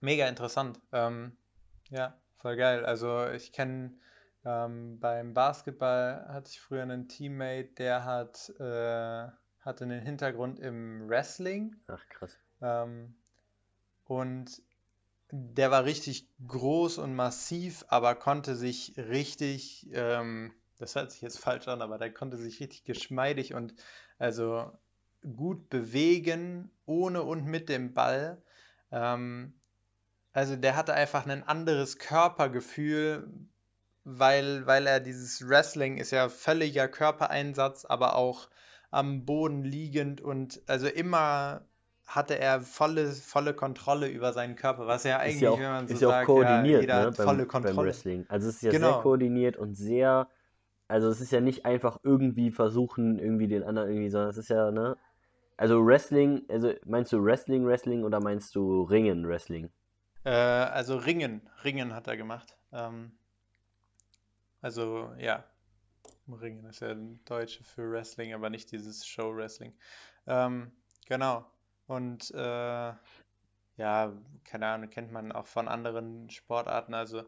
Mega 0.00 0.26
interessant. 0.26 0.80
Ähm, 0.90 1.36
ja, 1.88 2.20
voll 2.34 2.56
geil. 2.56 2.84
Also 2.84 3.28
ich 3.28 3.52
kenne 3.52 3.96
ähm, 4.44 4.98
beim 4.98 5.34
Basketball 5.34 6.26
hatte 6.26 6.50
ich 6.50 6.60
früher 6.60 6.82
einen 6.82 7.06
Teammate, 7.06 7.74
der 7.78 8.04
hat 8.04 8.52
äh, 8.58 9.30
hatte 9.62 9.84
einen 9.84 10.02
Hintergrund 10.02 10.58
im 10.60 11.08
Wrestling. 11.08 11.76
Ach, 11.86 12.06
krass. 12.08 12.36
Ähm, 12.60 13.14
und 14.04 14.62
der 15.30 15.70
war 15.70 15.84
richtig 15.84 16.28
groß 16.46 16.98
und 16.98 17.14
massiv, 17.14 17.84
aber 17.88 18.14
konnte 18.14 18.54
sich 18.54 18.94
richtig, 18.98 19.88
ähm, 19.92 20.52
das 20.78 20.94
hört 20.94 21.10
sich 21.10 21.22
jetzt 21.22 21.38
falsch 21.38 21.68
an, 21.68 21.80
aber 21.80 21.96
der 21.96 22.12
konnte 22.12 22.36
sich 22.36 22.60
richtig 22.60 22.84
geschmeidig 22.84 23.54
und 23.54 23.74
also 24.18 24.70
gut 25.36 25.70
bewegen, 25.70 26.70
ohne 26.84 27.22
und 27.22 27.46
mit 27.46 27.68
dem 27.68 27.94
Ball. 27.94 28.42
Ähm, 28.90 29.54
also 30.32 30.56
der 30.56 30.76
hatte 30.76 30.94
einfach 30.94 31.26
ein 31.26 31.46
anderes 31.46 31.98
Körpergefühl, 31.98 33.30
weil, 34.04 34.66
weil 34.66 34.86
er 34.86 35.00
dieses 35.00 35.48
Wrestling 35.48 35.96
ist 35.98 36.10
ja 36.10 36.28
völliger 36.28 36.88
Körpereinsatz, 36.88 37.84
aber 37.84 38.16
auch 38.16 38.48
am 38.92 39.24
Boden 39.24 39.64
liegend 39.64 40.20
und 40.20 40.62
also 40.68 40.86
immer 40.86 41.66
hatte 42.06 42.38
er 42.38 42.60
volle, 42.60 43.10
volle 43.12 43.54
Kontrolle 43.54 44.08
über 44.08 44.32
seinen 44.32 44.54
Körper, 44.54 44.86
was 44.86 45.04
ja 45.04 45.18
eigentlich, 45.18 45.42
ja 45.42 45.50
auch, 45.50 45.58
wenn 45.58 45.70
man 45.70 45.88
so 45.88 45.94
ist 45.94 46.02
ja 46.02 46.08
auch 46.08 46.12
sagt, 46.12 46.26
koordiniert, 46.26 46.82
ja, 46.88 47.00
jeder 47.00 47.04
ne, 47.06 47.12
beim, 47.16 47.46
beim. 47.62 47.78
Wrestling. 47.78 48.26
Also 48.28 48.48
es 48.48 48.56
ist 48.56 48.62
ja 48.62 48.70
Genau. 48.72 48.92
sehr 48.92 49.02
koordiniert 49.02 49.56
und 49.56 49.74
sehr, 49.74 50.28
also 50.88 51.08
es 51.08 51.20
ist 51.20 51.32
ja 51.32 51.40
nicht 51.40 51.64
einfach 51.64 51.98
irgendwie 52.02 52.50
versuchen, 52.50 53.18
irgendwie 53.18 53.48
den 53.48 53.62
anderen 53.62 53.88
irgendwie, 53.88 54.10
sondern 54.10 54.30
es 54.30 54.36
ist 54.36 54.50
ja, 54.50 54.70
ne? 54.70 54.96
Also 55.56 55.84
Wrestling, 55.86 56.42
also 56.48 56.72
meinst 56.84 57.12
du 57.12 57.22
Wrestling, 57.24 57.64
Wrestling 57.66 58.04
oder 58.04 58.20
meinst 58.20 58.54
du 58.56 58.82
Ringen, 58.82 59.26
Wrestling? 59.26 59.70
Äh, 60.24 60.30
also 60.30 60.96
Ringen, 60.96 61.48
Ringen 61.64 61.94
hat 61.94 62.06
er 62.08 62.16
gemacht. 62.16 62.56
Ähm, 62.72 63.12
also 64.60 65.12
ja, 65.18 65.44
Ringen 66.34 66.64
ist 66.64 66.80
ja 66.80 66.90
ein 66.90 67.20
Deutsche 67.24 67.64
für 67.64 67.90
Wrestling, 67.90 68.34
aber 68.34 68.50
nicht 68.50 68.70
dieses 68.72 69.06
Show-Wrestling. 69.06 69.74
Ähm, 70.26 70.72
genau. 71.06 71.44
Und 71.86 72.30
äh, 72.32 72.92
ja, 73.76 74.12
keine 74.44 74.66
Ahnung, 74.66 74.90
kennt 74.90 75.12
man 75.12 75.32
auch 75.32 75.46
von 75.46 75.68
anderen 75.68 76.30
Sportarten. 76.30 76.94
Also 76.94 77.20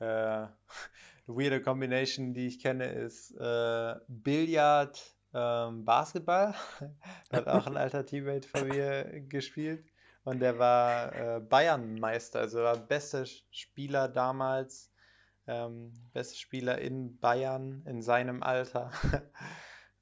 äh, 0.00 0.04
eine 0.04 0.52
weirde 1.26 1.60
Combination, 1.60 2.34
die 2.34 2.46
ich 2.46 2.60
kenne, 2.60 2.86
ist 2.86 3.32
äh, 3.32 3.94
Billard, 4.08 5.16
ähm, 5.34 5.84
Basketball. 5.84 6.54
Da 7.30 7.36
hat 7.38 7.48
auch 7.48 7.66
ein 7.66 7.76
alter 7.76 8.04
Teammate 8.06 8.48
von 8.48 8.68
mir 8.68 9.20
gespielt. 9.28 9.84
Und 10.24 10.40
der 10.40 10.58
war 10.58 11.14
äh, 11.14 11.40
Bayernmeister, 11.40 12.40
also 12.40 12.58
war 12.58 12.76
bester 12.76 13.24
Spieler 13.26 14.08
damals, 14.08 14.90
ähm, 15.46 15.92
bester 16.12 16.36
Spieler 16.36 16.78
in 16.78 17.18
Bayern 17.18 17.82
in 17.86 18.02
seinem 18.02 18.42
Alter. 18.42 18.90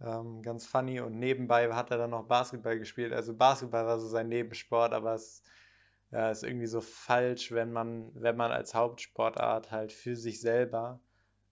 Ähm, 0.00 0.42
ganz 0.42 0.66
funny. 0.66 1.00
Und 1.00 1.18
nebenbei 1.18 1.72
hat 1.72 1.90
er 1.90 1.98
dann 1.98 2.10
noch 2.10 2.26
Basketball 2.26 2.78
gespielt. 2.78 3.12
Also 3.12 3.34
Basketball 3.36 3.86
war 3.86 4.00
so 4.00 4.08
sein 4.08 4.28
Nebensport, 4.28 4.92
aber 4.92 5.14
es 5.14 5.42
ja, 6.10 6.30
ist 6.30 6.44
irgendwie 6.44 6.66
so 6.66 6.80
falsch, 6.80 7.52
wenn 7.52 7.72
man, 7.72 8.10
wenn 8.14 8.36
man 8.36 8.52
als 8.52 8.74
Hauptsportart 8.74 9.70
halt 9.70 9.92
für 9.92 10.16
sich 10.16 10.40
selber 10.40 11.00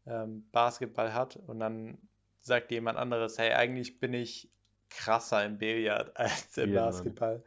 ähm, 0.06 0.48
Basketball 0.52 1.14
hat 1.14 1.36
und 1.36 1.60
dann 1.60 1.98
sagt 2.40 2.70
jemand 2.70 2.98
anderes, 2.98 3.38
hey, 3.38 3.52
eigentlich 3.52 4.00
bin 4.00 4.14
ich 4.14 4.50
krasser 4.90 5.44
im 5.44 5.58
Billard 5.58 6.16
als 6.16 6.56
im 6.58 6.72
Ja, 6.72 6.82
Mann. 6.88 7.04
Basketball. 7.06 7.42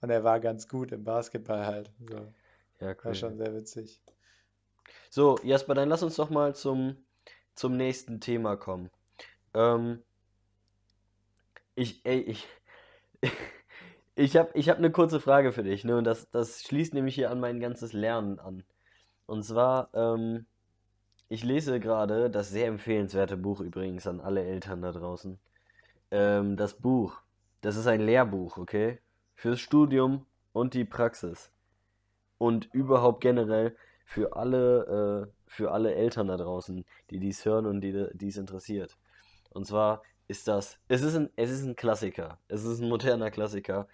Und 0.00 0.10
er 0.10 0.24
war 0.24 0.40
ganz 0.40 0.68
gut 0.68 0.92
im 0.92 1.04
Basketball 1.04 1.66
halt. 1.66 1.92
So, 2.00 2.32
Ja, 2.80 2.94
war 3.02 3.14
cool. 3.14 3.14
schon 3.14 3.36
sehr 3.38 3.54
witzig. 3.54 4.02
So, 5.10 5.38
Jasper, 5.42 5.74
dann 5.74 5.88
lass 5.88 6.02
uns 6.02 6.16
doch 6.16 6.30
mal 6.30 6.54
zum, 6.54 6.96
zum 7.54 7.76
nächsten 7.76 8.20
Thema 8.20 8.56
kommen. 8.56 8.90
Ähm, 9.54 10.02
ich, 11.74 12.04
ey, 12.04 12.20
ich, 12.20 12.46
ich 14.14 14.36
habe 14.36 14.50
ich 14.54 14.68
hab 14.68 14.78
eine 14.78 14.90
kurze 14.90 15.20
Frage 15.20 15.52
für 15.52 15.62
dich, 15.62 15.84
ne? 15.84 15.96
Und 15.96 16.04
das, 16.04 16.30
das 16.30 16.62
schließt 16.62 16.94
nämlich 16.94 17.14
hier 17.14 17.30
an 17.30 17.40
mein 17.40 17.60
ganzes 17.60 17.92
Lernen 17.92 18.38
an. 18.38 18.64
Und 19.26 19.44
zwar, 19.44 19.90
ähm, 19.94 20.46
ich 21.28 21.44
lese 21.44 21.80
gerade 21.80 22.30
das 22.30 22.50
sehr 22.50 22.66
empfehlenswerte 22.68 23.36
Buch 23.36 23.60
übrigens 23.60 24.06
an 24.06 24.20
alle 24.20 24.44
Eltern 24.44 24.82
da 24.82 24.92
draußen. 24.92 25.38
Ähm, 26.10 26.56
das 26.56 26.74
Buch, 26.74 27.22
das 27.60 27.76
ist 27.76 27.86
ein 27.86 28.00
Lehrbuch, 28.00 28.58
okay? 28.58 28.98
Fürs 29.34 29.60
Studium 29.60 30.26
und 30.52 30.74
die 30.74 30.84
Praxis. 30.84 31.50
Und 32.38 32.72
überhaupt 32.72 33.20
generell 33.20 33.76
für 34.08 34.34
alle, 34.36 35.28
äh, 35.28 35.32
für 35.46 35.70
alle 35.70 35.94
Eltern 35.94 36.26
da 36.28 36.38
draußen, 36.38 36.86
die 37.10 37.20
dies 37.20 37.44
hören 37.44 37.66
und 37.66 37.82
die 37.82 38.06
dies 38.14 38.38
interessiert. 38.38 38.96
Und 39.50 39.66
zwar 39.66 40.02
ist 40.28 40.48
das, 40.48 40.78
es 40.88 41.02
ist 41.02 41.14
ein, 41.14 41.28
es 41.36 41.50
ist 41.50 41.62
ein 41.62 41.76
Klassiker. 41.76 42.38
Es 42.48 42.64
ist 42.64 42.80
ein 42.80 42.88
moderner 42.88 43.30
Klassiker. 43.30 43.86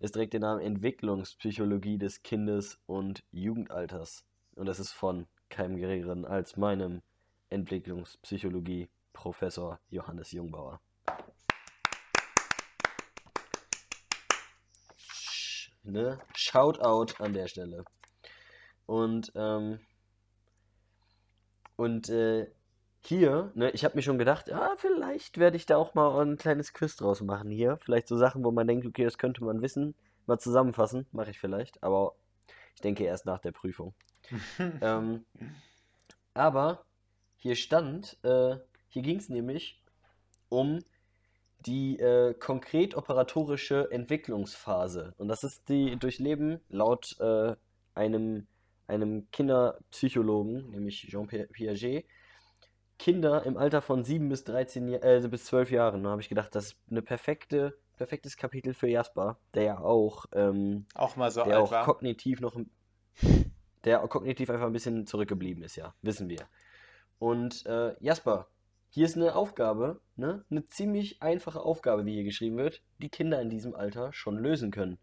Es 0.00 0.12
trägt 0.12 0.34
den 0.34 0.42
Namen 0.42 0.60
Entwicklungspsychologie 0.60 1.96
des 1.96 2.22
Kindes 2.22 2.78
und 2.84 3.24
Jugendalters. 3.32 4.26
Und 4.54 4.66
das 4.66 4.78
ist 4.78 4.92
von 4.92 5.26
keinem 5.48 5.78
geringeren 5.78 6.26
als 6.26 6.58
meinem 6.58 7.00
Entwicklungspsychologie-Professor 7.48 9.80
Johannes 9.88 10.32
Jungbauer. 10.32 10.78
Ne? 15.84 16.18
Shoutout 16.34 17.14
an 17.18 17.32
der 17.32 17.48
Stelle. 17.48 17.86
Und, 18.86 19.32
ähm, 19.34 19.80
und 21.76 22.08
äh, 22.08 22.50
hier, 23.00 23.50
ne, 23.54 23.70
ich 23.70 23.84
habe 23.84 23.96
mir 23.96 24.02
schon 24.02 24.18
gedacht, 24.18 24.50
ah, 24.52 24.74
vielleicht 24.78 25.38
werde 25.38 25.56
ich 25.56 25.66
da 25.66 25.76
auch 25.76 25.94
mal 25.94 26.20
ein 26.22 26.36
kleines 26.36 26.72
Quiz 26.72 26.96
draus 26.96 27.20
machen 27.20 27.50
hier. 27.50 27.78
Vielleicht 27.82 28.08
so 28.08 28.16
Sachen, 28.16 28.44
wo 28.44 28.50
man 28.50 28.66
denkt, 28.66 28.86
okay, 28.86 29.04
das 29.04 29.18
könnte 29.18 29.44
man 29.44 29.62
wissen. 29.62 29.94
Mal 30.26 30.38
zusammenfassen, 30.38 31.06
mache 31.12 31.30
ich 31.30 31.38
vielleicht, 31.38 31.82
aber 31.82 32.14
ich 32.74 32.80
denke 32.80 33.04
erst 33.04 33.26
nach 33.26 33.40
der 33.40 33.52
Prüfung. 33.52 33.94
Ähm, 34.80 35.26
aber 36.32 36.84
hier 37.36 37.56
stand, 37.56 38.16
äh, 38.22 38.56
hier 38.88 39.02
ging 39.02 39.18
es 39.18 39.28
nämlich 39.28 39.82
um 40.48 40.80
die 41.66 41.98
äh, 41.98 42.34
konkret 42.34 42.96
operatorische 42.96 43.90
Entwicklungsphase. 43.90 45.14
Und 45.18 45.28
das 45.28 45.44
ist 45.44 45.68
die 45.68 45.96
Durchleben 45.96 46.60
laut 46.68 47.16
äh, 47.20 47.54
einem, 47.94 48.46
einem 48.86 49.28
Kinderpsychologen, 49.30 50.70
nämlich 50.70 51.06
Jean 51.10 51.26
Pi- 51.26 51.46
Piaget, 51.46 52.04
Kinder 52.98 53.44
im 53.44 53.56
Alter 53.56 53.82
von 53.82 54.04
7 54.04 54.28
bis 54.28 54.44
13 54.44 54.88
Jahr- 54.88 55.02
äh, 55.02 55.26
bis 55.28 55.44
12 55.46 55.70
Jahren. 55.70 56.04
Da 56.04 56.10
habe 56.10 56.20
ich 56.20 56.28
gedacht, 56.28 56.54
das 56.54 56.66
ist 56.66 56.76
eine 56.90 57.02
perfekte, 57.02 57.76
perfektes 57.96 58.36
Kapitel 58.36 58.74
für 58.74 58.88
Jasper, 58.88 59.38
der 59.54 59.62
ja 59.64 59.78
auch, 59.80 60.26
ähm, 60.32 60.86
Auch 60.94 61.16
mal 61.16 61.30
so 61.30 61.44
der 61.44 61.54
alt 61.56 61.64
auch 61.64 61.70
war. 61.72 61.84
kognitiv 61.84 62.40
noch, 62.40 62.56
ein- 62.56 62.70
der 63.84 63.98
kognitiv 64.00 64.48
einfach 64.50 64.66
ein 64.66 64.72
bisschen 64.72 65.06
zurückgeblieben 65.06 65.62
ist, 65.64 65.76
ja, 65.76 65.94
wissen 66.02 66.28
wir. 66.28 66.46
Und 67.18 67.66
äh, 67.66 67.94
Jasper, 68.00 68.48
hier 68.90 69.06
ist 69.06 69.16
eine 69.16 69.34
Aufgabe, 69.34 70.00
ne? 70.16 70.44
Eine 70.50 70.66
ziemlich 70.68 71.20
einfache 71.20 71.60
Aufgabe, 71.60 72.06
wie 72.06 72.14
hier 72.14 72.24
geschrieben 72.24 72.56
wird, 72.58 72.80
die 72.98 73.08
Kinder 73.08 73.40
in 73.40 73.50
diesem 73.50 73.74
Alter 73.74 74.12
schon 74.12 74.38
lösen 74.38 74.70
können. 74.70 74.98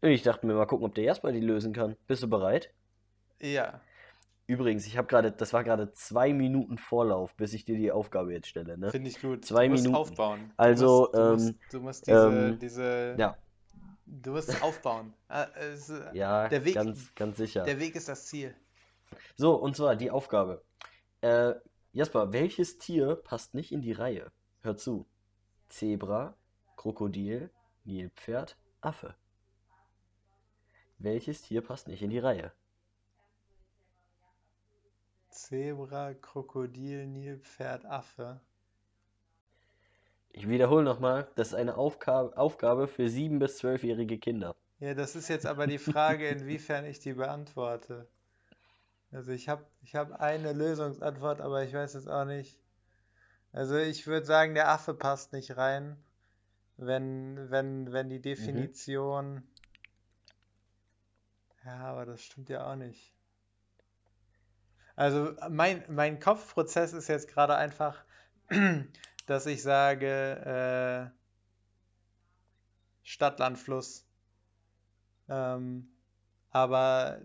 Und 0.00 0.08
ich 0.10 0.22
dachte 0.22 0.46
mir 0.46 0.54
mal 0.54 0.66
gucken, 0.66 0.86
ob 0.86 0.94
der 0.94 1.04
Jasper 1.04 1.30
die 1.30 1.40
lösen 1.40 1.72
kann. 1.72 1.96
Bist 2.06 2.22
du 2.22 2.28
bereit? 2.28 2.72
Ja. 3.42 3.80
Übrigens, 4.46 4.86
ich 4.86 4.96
habe 4.98 5.06
gerade, 5.08 5.32
das 5.32 5.52
war 5.52 5.64
gerade 5.64 5.92
zwei 5.92 6.32
Minuten 6.32 6.76
Vorlauf, 6.78 7.34
bis 7.36 7.54
ich 7.54 7.64
dir 7.64 7.76
die 7.76 7.92
Aufgabe 7.92 8.32
jetzt 8.32 8.48
stelle, 8.48 8.76
ne? 8.76 8.90
Finde 8.90 9.08
ich 9.10 9.20
gut. 9.20 9.44
Zwei 9.44 9.66
du 9.66 9.70
musst 9.72 9.84
Minuten. 9.84 9.96
aufbauen. 10.00 10.40
Du 10.48 10.54
Also, 10.62 11.10
musst, 11.12 11.14
du 11.14 11.20
musst, 11.30 11.48
ähm, 11.48 11.58
du 11.70 11.80
musst 11.80 12.06
diese, 12.06 12.28
ähm, 12.28 12.58
diese, 12.58 13.14
Ja, 13.18 13.36
du 14.06 14.32
musst 14.32 14.62
aufbauen. 14.62 15.14
Ah, 15.28 15.44
äh, 15.54 16.16
ja, 16.16 16.48
der 16.48 16.64
Weg, 16.64 16.74
ganz, 16.74 17.14
ganz 17.14 17.36
sicher. 17.36 17.62
der 17.64 17.78
Weg 17.78 17.94
ist 17.94 18.08
das 18.08 18.26
Ziel. 18.26 18.54
So, 19.36 19.54
und 19.54 19.76
zwar 19.76 19.96
die 19.96 20.10
Aufgabe. 20.10 20.62
Äh, 21.20 21.54
Jasper, 21.92 22.32
welches 22.32 22.78
Tier 22.78 23.14
passt 23.16 23.54
nicht 23.54 23.70
in 23.72 23.80
die 23.82 23.92
Reihe? 23.92 24.32
Hör 24.62 24.76
zu. 24.76 25.06
Zebra, 25.68 26.34
Krokodil, 26.76 27.50
Nilpferd, 27.84 28.56
Affe. 28.80 29.14
Welches 30.98 31.42
Tier 31.42 31.62
passt 31.62 31.88
nicht 31.88 32.02
in 32.02 32.10
die 32.10 32.18
Reihe? 32.18 32.52
Zebra, 35.32 36.14
Krokodil, 36.14 37.06
Nilpferd, 37.06 37.84
Affe. 37.86 38.40
Ich 40.30 40.48
wiederhole 40.48 40.84
nochmal, 40.84 41.28
das 41.36 41.48
ist 41.48 41.54
eine 41.54 41.76
Aufgabe, 41.76 42.36
Aufgabe 42.36 42.86
für 42.86 43.08
7- 43.08 43.38
bis 43.38 43.58
12-jährige 43.58 44.18
Kinder. 44.18 44.54
Ja, 44.80 44.92
das 44.94 45.16
ist 45.16 45.28
jetzt 45.28 45.46
aber 45.46 45.66
die 45.66 45.78
Frage, 45.78 46.28
inwiefern 46.28 46.84
ich 46.84 46.98
die 47.00 47.14
beantworte. 47.14 48.06
Also 49.12 49.32
ich 49.32 49.48
habe 49.48 49.64
ich 49.82 49.94
hab 49.94 50.12
eine 50.20 50.52
Lösungsantwort, 50.52 51.40
aber 51.40 51.62
ich 51.62 51.72
weiß 51.72 51.94
jetzt 51.94 52.08
auch 52.08 52.24
nicht. 52.24 52.58
Also 53.52 53.76
ich 53.76 54.06
würde 54.06 54.26
sagen, 54.26 54.54
der 54.54 54.68
Affe 54.70 54.94
passt 54.94 55.32
nicht 55.32 55.56
rein, 55.56 55.96
wenn, 56.76 57.50
wenn, 57.50 57.92
wenn 57.92 58.08
die 58.10 58.18
Mhm. 58.18 58.22
Definition. 58.22 59.42
Ja, 61.64 61.78
aber 61.78 62.06
das 62.06 62.22
stimmt 62.22 62.48
ja 62.50 62.70
auch 62.70 62.76
nicht. 62.76 63.14
Also 64.96 65.34
mein, 65.48 65.84
mein 65.88 66.20
Kopfprozess 66.20 66.92
ist 66.92 67.08
jetzt 67.08 67.28
gerade 67.28 67.56
einfach, 67.56 68.04
dass 69.26 69.46
ich 69.46 69.62
sage, 69.62 71.10
äh, 71.10 71.18
Stadt, 73.02 73.38
Land, 73.38 73.58
Fluss. 73.58 74.06
Ähm, 75.28 75.88
aber 76.50 77.20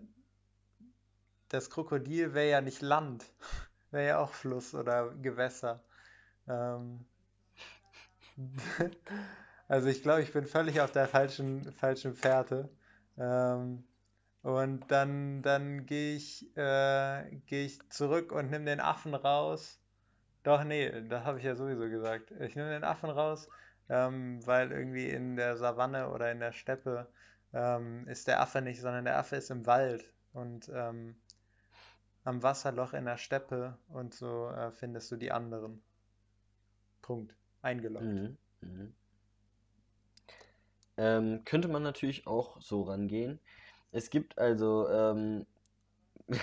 das 1.48 1.70
Krokodil 1.70 2.34
wäre 2.34 2.50
ja 2.50 2.60
nicht 2.60 2.82
Land, 2.82 3.24
wäre 3.90 4.06
ja 4.06 4.18
auch 4.18 4.32
Fluss 4.32 4.74
oder 4.74 5.10
Gewässer. 5.14 5.82
Ähm, 6.48 7.04
also 9.68 9.88
ich 9.88 10.02
glaube, 10.02 10.22
ich 10.22 10.32
bin 10.32 10.46
völlig 10.46 10.80
auf 10.80 10.92
der 10.92 11.08
falschen, 11.08 11.72
falschen 11.72 12.14
Fährte. 12.14 12.68
Ähm, 13.18 13.84
und 14.42 14.90
dann, 14.90 15.42
dann 15.42 15.86
gehe 15.86 16.16
ich, 16.16 16.56
äh, 16.56 17.30
gehe 17.46 17.64
ich 17.64 17.78
zurück 17.90 18.32
und 18.32 18.50
nehme 18.50 18.66
den 18.66 18.80
Affen 18.80 19.14
raus. 19.14 19.80
Doch, 20.42 20.64
nee, 20.64 21.02
das 21.08 21.24
habe 21.24 21.38
ich 21.38 21.44
ja 21.44 21.54
sowieso 21.54 21.88
gesagt. 21.88 22.30
Ich 22.40 22.54
nehme 22.54 22.70
den 22.70 22.84
Affen 22.84 23.10
raus, 23.10 23.48
ähm, 23.88 24.46
weil 24.46 24.70
irgendwie 24.72 25.08
in 25.08 25.36
der 25.36 25.56
Savanne 25.56 26.10
oder 26.10 26.30
in 26.30 26.40
der 26.40 26.52
Steppe 26.52 27.08
ähm, 27.52 28.06
ist 28.08 28.28
der 28.28 28.40
Affe 28.40 28.62
nicht, 28.62 28.80
sondern 28.80 29.04
der 29.04 29.18
Affe 29.18 29.36
ist 29.36 29.50
im 29.50 29.66
Wald 29.66 30.12
und 30.32 30.70
ähm, 30.72 31.16
am 32.24 32.42
Wasserloch 32.42 32.92
in 32.92 33.06
der 33.06 33.16
Steppe 33.16 33.78
und 33.88 34.14
so 34.14 34.48
äh, 34.50 34.70
findest 34.70 35.10
du 35.10 35.16
die 35.16 35.32
anderen. 35.32 35.82
Punkt. 37.02 37.34
Eingeloggt. 37.62 38.04
Mhm. 38.04 38.36
Mhm. 38.60 38.94
Ähm, 40.98 41.44
könnte 41.44 41.68
man 41.68 41.82
natürlich 41.82 42.26
auch 42.26 42.60
so 42.60 42.82
rangehen. 42.82 43.40
Es 43.92 44.10
gibt 44.10 44.38
also, 44.38 44.88
ähm, 44.88 45.46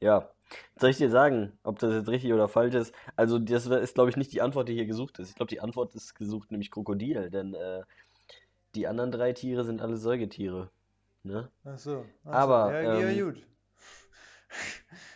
ja, 0.00 0.28
soll 0.76 0.90
ich 0.90 0.96
dir 0.96 1.10
sagen, 1.10 1.52
ob 1.62 1.78
das 1.78 1.94
jetzt 1.94 2.08
richtig 2.08 2.32
oder 2.32 2.48
falsch 2.48 2.74
ist? 2.74 2.94
Also, 3.16 3.38
das 3.38 3.66
ist, 3.66 3.94
glaube 3.94 4.10
ich, 4.10 4.16
nicht 4.16 4.32
die 4.32 4.42
Antwort, 4.42 4.68
die 4.68 4.74
hier 4.74 4.86
gesucht 4.86 5.18
ist. 5.18 5.28
Ich 5.30 5.34
glaube, 5.36 5.50
die 5.50 5.60
Antwort 5.60 5.94
ist 5.94 6.14
gesucht, 6.14 6.50
nämlich 6.50 6.70
Krokodil, 6.70 7.30
denn 7.30 7.54
äh, 7.54 7.82
die 8.74 8.86
anderen 8.86 9.12
drei 9.12 9.32
Tiere 9.32 9.64
sind 9.64 9.82
alle 9.82 9.96
Säugetiere. 9.96 10.70
Ne? 11.22 11.50
Ach 11.64 11.78
so, 11.78 12.06
ach. 12.24 12.32
Aber, 12.32 12.72
Ja, 12.72 12.98
ja, 13.00 13.08
ähm, 13.10 13.24
gut. 13.24 13.42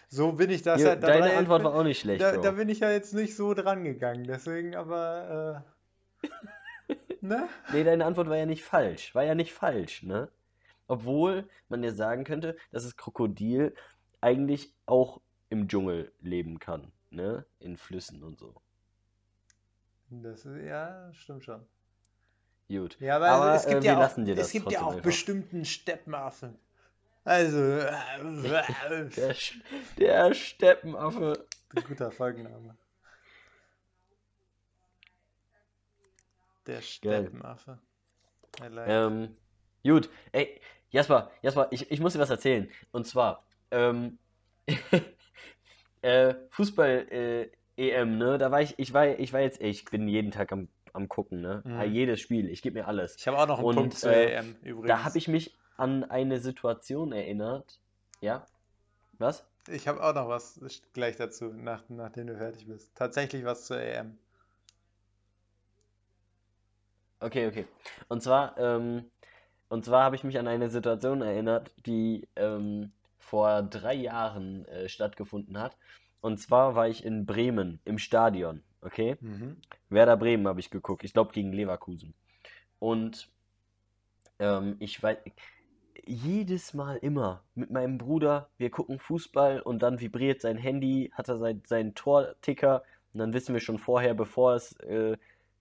So 0.08 0.30
bin 0.30 0.48
ich 0.50 0.62
das 0.62 0.80
ja, 0.80 0.94
da 0.94 1.08
deine 1.08 1.32
ja- 1.32 1.38
Antwort 1.38 1.64
war 1.64 1.74
auch 1.74 1.82
nicht 1.82 1.98
schlecht, 1.98 2.22
da, 2.22 2.36
da 2.36 2.52
bin 2.52 2.68
ich 2.68 2.78
ja 2.78 2.92
jetzt 2.92 3.14
nicht 3.14 3.34
so 3.34 3.52
dran 3.52 3.82
gegangen, 3.82 4.22
deswegen 4.22 4.76
aber, 4.76 5.64
äh, 6.22 6.94
ne? 7.20 7.48
Nee, 7.72 7.82
deine 7.82 8.04
Antwort 8.04 8.28
war 8.28 8.36
ja 8.36 8.46
nicht 8.46 8.62
falsch. 8.62 9.12
War 9.16 9.24
ja 9.24 9.34
nicht 9.34 9.52
falsch, 9.52 10.04
ne? 10.04 10.28
Obwohl 10.86 11.48
man 11.68 11.82
ja 11.82 11.92
sagen 11.92 12.24
könnte, 12.24 12.56
dass 12.70 12.84
das 12.84 12.96
Krokodil 12.96 13.74
eigentlich 14.20 14.72
auch 14.86 15.20
im 15.48 15.68
Dschungel 15.68 16.12
leben 16.20 16.58
kann, 16.58 16.92
ne? 17.10 17.44
In 17.58 17.76
Flüssen 17.76 18.22
und 18.22 18.38
so. 18.38 18.54
Das 20.10 20.44
ist, 20.44 20.64
ja, 20.64 21.12
stimmt 21.12 21.44
schon. 21.44 21.64
Gut. 22.68 22.98
Ja, 23.00 23.16
aber, 23.16 23.28
Aber, 23.28 23.54
es 23.54 23.66
gibt 23.66 23.84
äh, 23.84 23.86
ja 23.86 23.92
wir 23.92 23.96
auch, 23.96 24.00
lassen 24.02 24.24
dir 24.24 24.34
das 24.34 24.46
es 24.46 24.52
gibt 24.52 24.70
ja 24.70 24.82
auch 24.82 24.92
einfach. 24.92 25.02
bestimmten 25.02 25.64
Steppenaffen. 25.64 26.58
Also, 27.24 27.58
äh, 27.58 27.90
Der, 29.16 29.34
der 29.98 30.34
Steppenaffe. 30.34 31.46
guter 31.86 32.10
Folgenname. 32.10 32.76
Der. 36.66 36.80
Steppenaffe. 36.82 37.78
Like. 38.60 38.88
Ähm, 38.88 39.36
gut. 39.84 40.10
Ey, 40.32 40.60
Jasper, 40.94 41.32
Jasper, 41.42 41.66
ich, 41.72 41.90
ich 41.90 41.98
muss 41.98 42.12
dir 42.12 42.20
was 42.20 42.30
erzählen. 42.30 42.70
Und 42.92 43.04
zwar, 43.04 43.42
ähm, 43.72 44.16
äh, 46.02 46.34
Fußball, 46.50 47.08
äh, 47.10 47.50
EM, 47.76 48.16
ne? 48.16 48.38
Da 48.38 48.52
war 48.52 48.62
ich, 48.62 48.78
ich 48.78 48.92
war, 48.92 49.08
ich 49.08 49.32
war 49.32 49.40
jetzt, 49.40 49.60
ich 49.60 49.84
bin 49.86 50.06
jeden 50.06 50.30
Tag 50.30 50.52
am, 50.52 50.68
am 50.92 51.08
gucken, 51.08 51.40
ne? 51.40 51.62
Mhm. 51.64 51.72
Ah, 51.72 51.82
Jedes 51.82 52.20
Spiel, 52.20 52.48
ich 52.48 52.62
gebe 52.62 52.78
mir 52.78 52.86
alles. 52.86 53.16
Ich 53.16 53.26
habe 53.26 53.38
auch 53.38 53.48
noch 53.48 53.58
einen 53.58 53.66
Und, 53.66 53.74
Punkt 53.74 53.94
zur 53.98 54.12
äh, 54.12 54.34
EM 54.36 54.54
übrigens. 54.62 54.86
Da 54.86 55.02
habe 55.02 55.18
ich 55.18 55.26
mich 55.26 55.58
an 55.76 56.04
eine 56.04 56.38
Situation 56.38 57.10
erinnert. 57.10 57.80
Ja? 58.20 58.46
Was? 59.18 59.44
Ich 59.68 59.88
habe 59.88 60.00
auch 60.00 60.14
noch 60.14 60.28
was 60.28 60.60
gleich 60.92 61.16
dazu, 61.16 61.46
nach, 61.46 61.82
nachdem 61.88 62.28
du 62.28 62.36
fertig 62.36 62.68
bist. 62.68 62.94
Tatsächlich 62.94 63.44
was 63.44 63.66
zur 63.66 63.80
EM. 63.80 64.16
Okay, 67.18 67.48
okay. 67.48 67.66
Und 68.06 68.22
zwar, 68.22 68.56
ähm, 68.58 69.10
und 69.68 69.84
zwar 69.84 70.04
habe 70.04 70.16
ich 70.16 70.24
mich 70.24 70.38
an 70.38 70.48
eine 70.48 70.70
Situation 70.70 71.22
erinnert, 71.22 71.72
die 71.86 72.28
ähm, 72.36 72.92
vor 73.18 73.62
drei 73.62 73.94
Jahren 73.94 74.66
äh, 74.66 74.88
stattgefunden 74.88 75.58
hat. 75.58 75.76
Und 76.20 76.38
zwar 76.38 76.74
war 76.74 76.88
ich 76.88 77.04
in 77.04 77.26
Bremen 77.26 77.80
im 77.84 77.98
Stadion, 77.98 78.62
okay? 78.80 79.16
Mhm. 79.20 79.56
Werder 79.90 80.16
Bremen 80.16 80.46
habe 80.46 80.60
ich 80.60 80.70
geguckt, 80.70 81.04
ich 81.04 81.12
glaube 81.12 81.32
gegen 81.32 81.52
Leverkusen. 81.52 82.14
Und 82.78 83.28
ähm, 84.38 84.76
ich 84.78 85.02
weiß, 85.02 85.18
jedes 86.06 86.74
Mal 86.74 86.96
immer 86.96 87.42
mit 87.54 87.70
meinem 87.70 87.98
Bruder, 87.98 88.48
wir 88.58 88.70
gucken 88.70 88.98
Fußball 88.98 89.60
und 89.60 89.82
dann 89.82 90.00
vibriert 90.00 90.40
sein 90.40 90.56
Handy, 90.56 91.10
hat 91.14 91.28
er 91.28 91.38
sein, 91.38 91.62
seinen 91.66 91.94
Torticker 91.94 92.82
und 93.12 93.20
dann 93.20 93.32
wissen 93.32 93.54
wir 93.54 93.60
schon 93.60 93.78
vorher, 93.78 94.14
bevor 94.14 94.54
es 94.54 94.72
äh, 94.80 95.16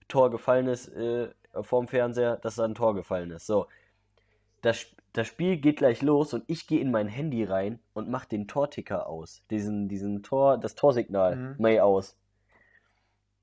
Tor 0.08 0.30
gefallen 0.30 0.66
ist, 0.66 0.88
äh, 0.88 1.30
vorm 1.62 1.88
Fernseher, 1.88 2.36
dass 2.36 2.56
da 2.56 2.64
ein 2.64 2.74
Tor 2.74 2.94
gefallen 2.94 3.30
ist. 3.30 3.46
So, 3.46 3.68
das, 4.64 4.86
das 5.12 5.26
Spiel 5.26 5.58
geht 5.58 5.76
gleich 5.76 6.02
los 6.02 6.32
und 6.32 6.44
ich 6.46 6.66
gehe 6.66 6.80
in 6.80 6.90
mein 6.90 7.06
Handy 7.06 7.44
rein 7.44 7.78
und 7.92 8.08
mache 8.08 8.28
den 8.28 8.48
Torticker 8.48 9.06
aus, 9.06 9.44
diesen, 9.50 9.88
diesen 9.88 10.22
Tor, 10.22 10.58
das 10.58 10.74
Torsignal, 10.74 11.36
Mhm. 11.36 11.54
May 11.58 11.80
aus 11.80 12.16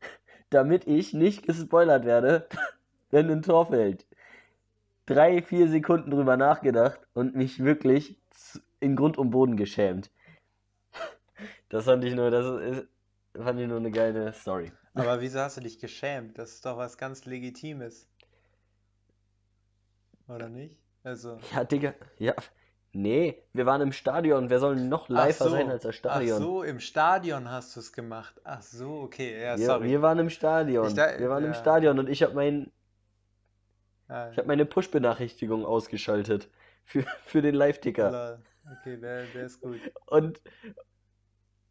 damit 0.49 0.87
ich 0.87 1.13
nicht 1.13 1.45
gespoilert 1.45 2.05
werde, 2.05 2.47
wenn 3.11 3.29
ein 3.29 3.41
Tor 3.41 3.67
fällt. 3.67 4.05
Drei, 5.05 5.41
vier 5.41 5.67
Sekunden 5.67 6.11
drüber 6.11 6.37
nachgedacht 6.37 6.99
und 7.13 7.35
mich 7.35 7.63
wirklich 7.63 8.17
in 8.79 8.95
Grund 8.95 9.17
und 9.17 9.29
Boden 9.31 9.57
geschämt. 9.57 10.09
Das 11.69 11.85
fand 11.85 12.03
ich 12.03 12.13
nur, 12.15 12.29
das 12.29 12.45
ist, 12.61 12.87
fand 13.33 13.57
ich 13.59 13.67
nur 13.67 13.77
eine 13.77 13.91
geile 13.91 14.33
Story. 14.33 14.73
Aber 14.93 15.21
wieso 15.21 15.39
hast 15.39 15.55
du 15.55 15.61
dich 15.61 15.79
geschämt? 15.79 16.37
Das 16.37 16.51
ist 16.51 16.65
doch 16.65 16.75
was 16.75 16.97
ganz 16.97 17.23
Legitimes. 17.23 18.09
Oder 20.27 20.49
nicht? 20.49 20.80
Also, 21.03 21.39
Ja, 21.53 21.63
Digga, 21.63 21.93
ja. 22.19 22.33
Nee, 22.93 23.41
wir 23.53 23.65
waren 23.65 23.81
im 23.81 23.93
Stadion. 23.93 24.49
Wer 24.49 24.59
soll 24.59 24.75
noch 24.75 25.05
ach 25.09 25.27
liver 25.27 25.45
so, 25.45 25.49
sein 25.49 25.69
als 25.69 25.83
das 25.83 25.91
ach 25.95 25.97
Stadion? 25.97 26.39
so, 26.39 26.63
im 26.63 26.79
Stadion 26.81 27.49
hast 27.49 27.75
du 27.75 27.79
es 27.79 27.93
gemacht. 27.93 28.39
Ach 28.43 28.61
so, 28.61 29.01
okay, 29.01 29.41
ja, 29.41 29.57
Wir, 29.57 29.65
sorry. 29.65 29.87
wir 29.89 30.01
waren 30.01 30.19
im 30.19 30.29
Stadion. 30.29 30.93
Da- 30.93 31.17
Wir 31.17 31.29
waren 31.29 31.43
im 31.45 31.51
ja. 31.51 31.57
Stadion 31.57 31.99
und 31.99 32.09
ich 32.09 32.21
habe 32.21 32.33
mein, 32.33 32.69
Ah, 34.09 34.29
ich 34.31 34.45
meine 34.45 34.65
Push-Benachrichtigung 34.65 35.65
ausgeschaltet 35.65 36.49
für, 36.83 37.05
für 37.25 37.41
den 37.41 37.55
Live-Ticker. 37.55 38.39
Okay, 38.79 38.97
der, 38.97 39.23
der 39.27 39.45
ist 39.45 39.61
gut. 39.61 39.79
Und, 40.07 40.41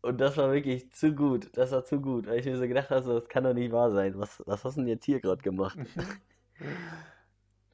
und 0.01 0.19
das 0.23 0.39
war 0.39 0.51
wirklich 0.51 0.91
zu 0.93 1.15
gut. 1.15 1.51
Das 1.55 1.71
war 1.73 1.85
zu 1.85 2.01
gut. 2.01 2.27
Weil 2.27 2.39
ich 2.39 2.47
mir 2.47 2.57
so 2.57 2.67
gedacht 2.67 2.89
habe, 2.89 3.05
das 3.07 3.29
kann 3.29 3.45
doch 3.45 3.53
nicht 3.53 3.73
wahr 3.73 3.91
sein. 3.91 4.19
Was, 4.19 4.43
was 4.47 4.65
hast 4.65 4.77
du 4.79 4.81
denn 4.81 4.89
jetzt 4.89 5.05
hier 5.05 5.21
gerade 5.21 5.43
gemacht? 5.43 5.79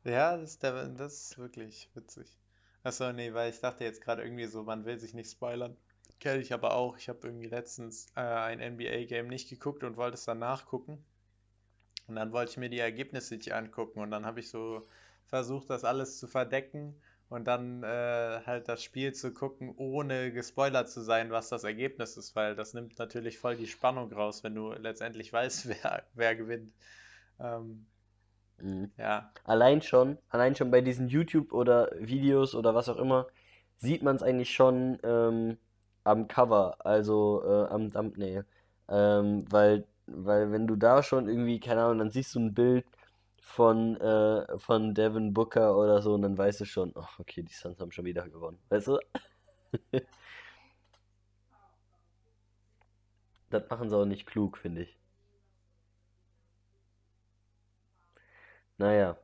Ja, 0.06 0.36
das 0.36 0.52
ist, 0.52 0.62
der, 0.62 0.88
das 0.88 1.14
ist 1.14 1.38
wirklich 1.38 1.90
witzig. 1.94 2.38
Achso, 2.84 3.12
nee, 3.12 3.34
weil 3.34 3.50
ich 3.50 3.60
dachte 3.60 3.82
jetzt 3.84 4.00
gerade 4.00 4.22
irgendwie 4.22 4.46
so, 4.46 4.62
man 4.62 4.84
will 4.84 4.98
sich 5.00 5.14
nicht 5.14 5.30
spoilern. 5.30 5.76
Kenne 6.20 6.40
ich 6.40 6.52
aber 6.52 6.74
auch. 6.74 6.96
Ich 6.96 7.08
habe 7.08 7.18
irgendwie 7.24 7.48
letztens 7.48 8.06
äh, 8.14 8.20
ein 8.20 8.60
NBA-Game 8.60 9.26
nicht 9.26 9.50
geguckt 9.50 9.82
und 9.82 9.96
wollte 9.96 10.14
es 10.14 10.24
dann 10.24 10.38
nachgucken. 10.38 11.04
Und 12.06 12.14
dann 12.14 12.32
wollte 12.32 12.52
ich 12.52 12.56
mir 12.56 12.70
die 12.70 12.78
Ergebnisse 12.78 13.34
nicht 13.34 13.52
angucken. 13.52 13.98
Und 14.00 14.12
dann 14.12 14.24
habe 14.24 14.38
ich 14.38 14.48
so 14.48 14.86
versucht, 15.26 15.68
das 15.70 15.82
alles 15.84 16.18
zu 16.20 16.28
verdecken 16.28 16.94
und 17.28 17.44
dann 17.44 17.82
äh, 17.82 18.42
halt 18.46 18.68
das 18.68 18.84
Spiel 18.84 19.12
zu 19.12 19.34
gucken, 19.34 19.74
ohne 19.76 20.30
gespoilert 20.32 20.88
zu 20.88 21.00
sein, 21.02 21.32
was 21.32 21.48
das 21.48 21.64
Ergebnis 21.64 22.16
ist, 22.16 22.36
weil 22.36 22.54
das 22.54 22.74
nimmt 22.74 22.96
natürlich 23.00 23.38
voll 23.38 23.56
die 23.56 23.66
Spannung 23.66 24.12
raus, 24.12 24.44
wenn 24.44 24.54
du 24.54 24.70
letztendlich 24.72 25.32
weißt, 25.32 25.68
wer, 25.68 26.04
wer 26.14 26.36
gewinnt. 26.36 26.72
Ähm, 27.40 27.86
Mhm. 28.58 28.90
ja. 28.96 29.30
Allein 29.44 29.82
schon, 29.82 30.18
allein 30.30 30.54
schon 30.56 30.70
bei 30.70 30.80
diesen 30.80 31.08
YouTube 31.08 31.52
oder 31.52 31.90
Videos 32.00 32.54
oder 32.54 32.74
was 32.74 32.88
auch 32.88 32.96
immer, 32.96 33.26
sieht 33.76 34.02
man 34.02 34.16
es 34.16 34.22
eigentlich 34.22 34.52
schon 34.54 34.98
ähm, 35.04 35.58
am 36.04 36.28
Cover, 36.28 36.76
also 36.84 37.42
äh, 37.44 37.66
am 37.72 37.92
Thumbnail. 37.92 38.44
Ähm, 38.88 39.44
weil 39.50 39.86
weil 40.08 40.52
wenn 40.52 40.68
du 40.68 40.76
da 40.76 41.02
schon 41.02 41.28
irgendwie, 41.28 41.58
keine 41.58 41.82
Ahnung, 41.82 41.98
dann 41.98 42.10
siehst 42.10 42.34
du 42.36 42.38
ein 42.40 42.54
Bild 42.54 42.86
von, 43.40 43.96
äh, 44.00 44.58
von 44.58 44.94
Devin 44.94 45.34
Booker 45.34 45.76
oder 45.76 46.00
so 46.02 46.14
und 46.14 46.22
dann 46.22 46.38
weißt 46.38 46.60
du 46.60 46.64
schon, 46.64 46.92
ach, 46.96 47.18
okay, 47.18 47.42
die 47.42 47.52
Suns 47.52 47.80
haben 47.80 47.90
schon 47.92 48.04
wieder 48.04 48.28
gewonnen. 48.28 48.58
Weißt 48.68 48.86
du? 48.88 48.98
Das 53.50 53.68
machen 53.68 53.90
sie 53.90 53.96
auch 53.96 54.04
nicht 54.04 54.24
klug, 54.28 54.56
finde 54.56 54.82
ich. 54.82 54.96
Naja, 58.78 59.16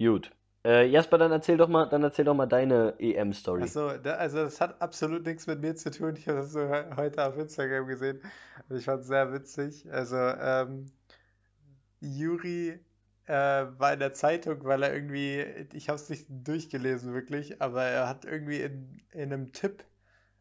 gut. 0.00 0.32
Äh, 0.64 0.86
Jasper, 0.88 1.18
dann 1.18 1.32
erzähl 1.32 1.56
doch 1.58 1.68
mal, 1.68 1.86
dann 1.88 2.02
erzähl 2.04 2.24
doch 2.26 2.34
mal 2.34 2.46
deine 2.46 2.94
EM-Story. 2.98 3.62
Achso, 3.62 3.96
da, 3.98 4.14
also 4.16 4.38
das 4.44 4.60
hat 4.60 4.80
absolut 4.82 5.24
nichts 5.26 5.46
mit 5.46 5.60
mir 5.60 5.74
zu 5.76 5.90
tun. 5.90 6.16
Ich 6.16 6.26
habe 6.28 6.38
das 6.38 6.52
so 6.52 6.60
he- 6.60 6.96
heute 6.96 7.24
auf 7.24 7.36
Instagram 7.38 7.86
gesehen 7.86 8.20
und 8.68 8.76
ich 8.76 8.84
fand 8.84 9.02
es 9.02 9.06
sehr 9.08 9.32
witzig. 9.32 9.90
Also, 9.92 10.16
ähm, 10.16 10.90
Juri 12.00 12.78
äh, 13.26 13.32
war 13.34 13.92
in 13.92 14.00
der 14.00 14.12
Zeitung, 14.14 14.64
weil 14.64 14.82
er 14.82 14.92
irgendwie, 14.94 15.40
ich 15.72 15.88
habe 15.88 15.96
es 15.96 16.08
nicht 16.10 16.26
durchgelesen 16.28 17.14
wirklich, 17.14 17.60
aber 17.62 17.84
er 17.84 18.08
hat 18.08 18.24
irgendwie 18.24 18.60
in, 18.60 19.00
in 19.12 19.32
einem 19.32 19.52
Tipp, 19.52 19.84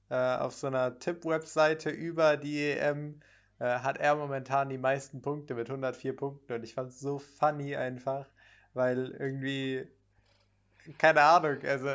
äh, 0.10 0.16
auf 0.38 0.54
so 0.56 0.68
einer 0.68 1.00
Tipp-Webseite 1.00 1.90
über 1.92 2.38
die 2.38 2.58
EM, 2.60 3.22
äh, 3.62 3.80
hat 3.80 4.00
er 4.00 4.16
momentan 4.16 4.70
die 4.70 4.80
meisten 4.80 5.22
Punkte 5.22 5.54
mit 5.54 5.70
104 5.70 6.16
Punkten 6.16 6.54
und 6.54 6.64
ich 6.64 6.74
fand 6.74 6.90
es 6.90 7.00
so 7.00 7.20
funny 7.20 7.76
einfach, 7.76 8.26
weil 8.74 9.12
irgendwie. 9.20 9.88
Keine 10.98 11.22
Ahnung, 11.22 11.60
also 11.64 11.88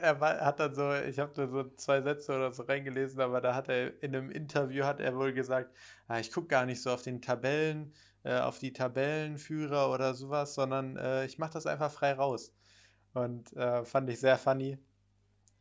er 0.00 0.20
hat 0.20 0.60
dann 0.60 0.72
so, 0.72 0.94
ich 0.94 1.18
habe 1.18 1.32
da 1.34 1.48
so 1.48 1.64
zwei 1.74 2.00
Sätze 2.00 2.36
oder 2.36 2.52
so 2.52 2.62
reingelesen, 2.62 3.20
aber 3.20 3.40
da 3.40 3.56
hat 3.56 3.68
er 3.68 4.00
in 4.04 4.14
einem 4.14 4.30
Interview 4.30 4.84
hat 4.84 5.00
er 5.00 5.16
wohl 5.16 5.32
gesagt, 5.32 5.74
ah, 6.06 6.20
ich 6.20 6.30
gucke 6.30 6.46
gar 6.46 6.64
nicht 6.64 6.80
so 6.80 6.92
auf 6.92 7.02
den 7.02 7.20
Tabellen, 7.20 7.92
äh, 8.22 8.38
auf 8.38 8.60
die 8.60 8.72
Tabellenführer 8.72 9.90
oder 9.90 10.14
sowas, 10.14 10.54
sondern 10.54 10.96
äh, 10.96 11.24
ich 11.24 11.38
mache 11.38 11.54
das 11.54 11.66
einfach 11.66 11.90
frei 11.90 12.12
raus. 12.12 12.54
Und 13.14 13.52
äh, 13.56 13.84
fand 13.84 14.08
ich 14.10 14.20
sehr 14.20 14.38
funny. 14.38 14.78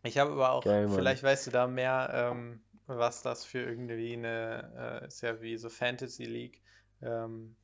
Ich 0.04 0.20
habe 0.20 0.32
aber 0.32 0.52
auch, 0.52 0.64
Geil, 0.64 0.90
vielleicht 0.90 1.24
weißt 1.24 1.48
du 1.48 1.52
da 1.52 1.66
mehr, 1.66 2.12
ähm, 2.14 2.62
was 2.88 3.22
das 3.22 3.46
für 3.46 3.60
irgendwie 3.60 4.14
eine, 4.14 5.02
äh, 5.04 5.08
ist 5.08 5.22
ja 5.22 5.42
wie 5.42 5.58
so 5.58 5.70
Fantasy 5.70 6.26
League, 6.26 6.62
ähm, 7.02 7.56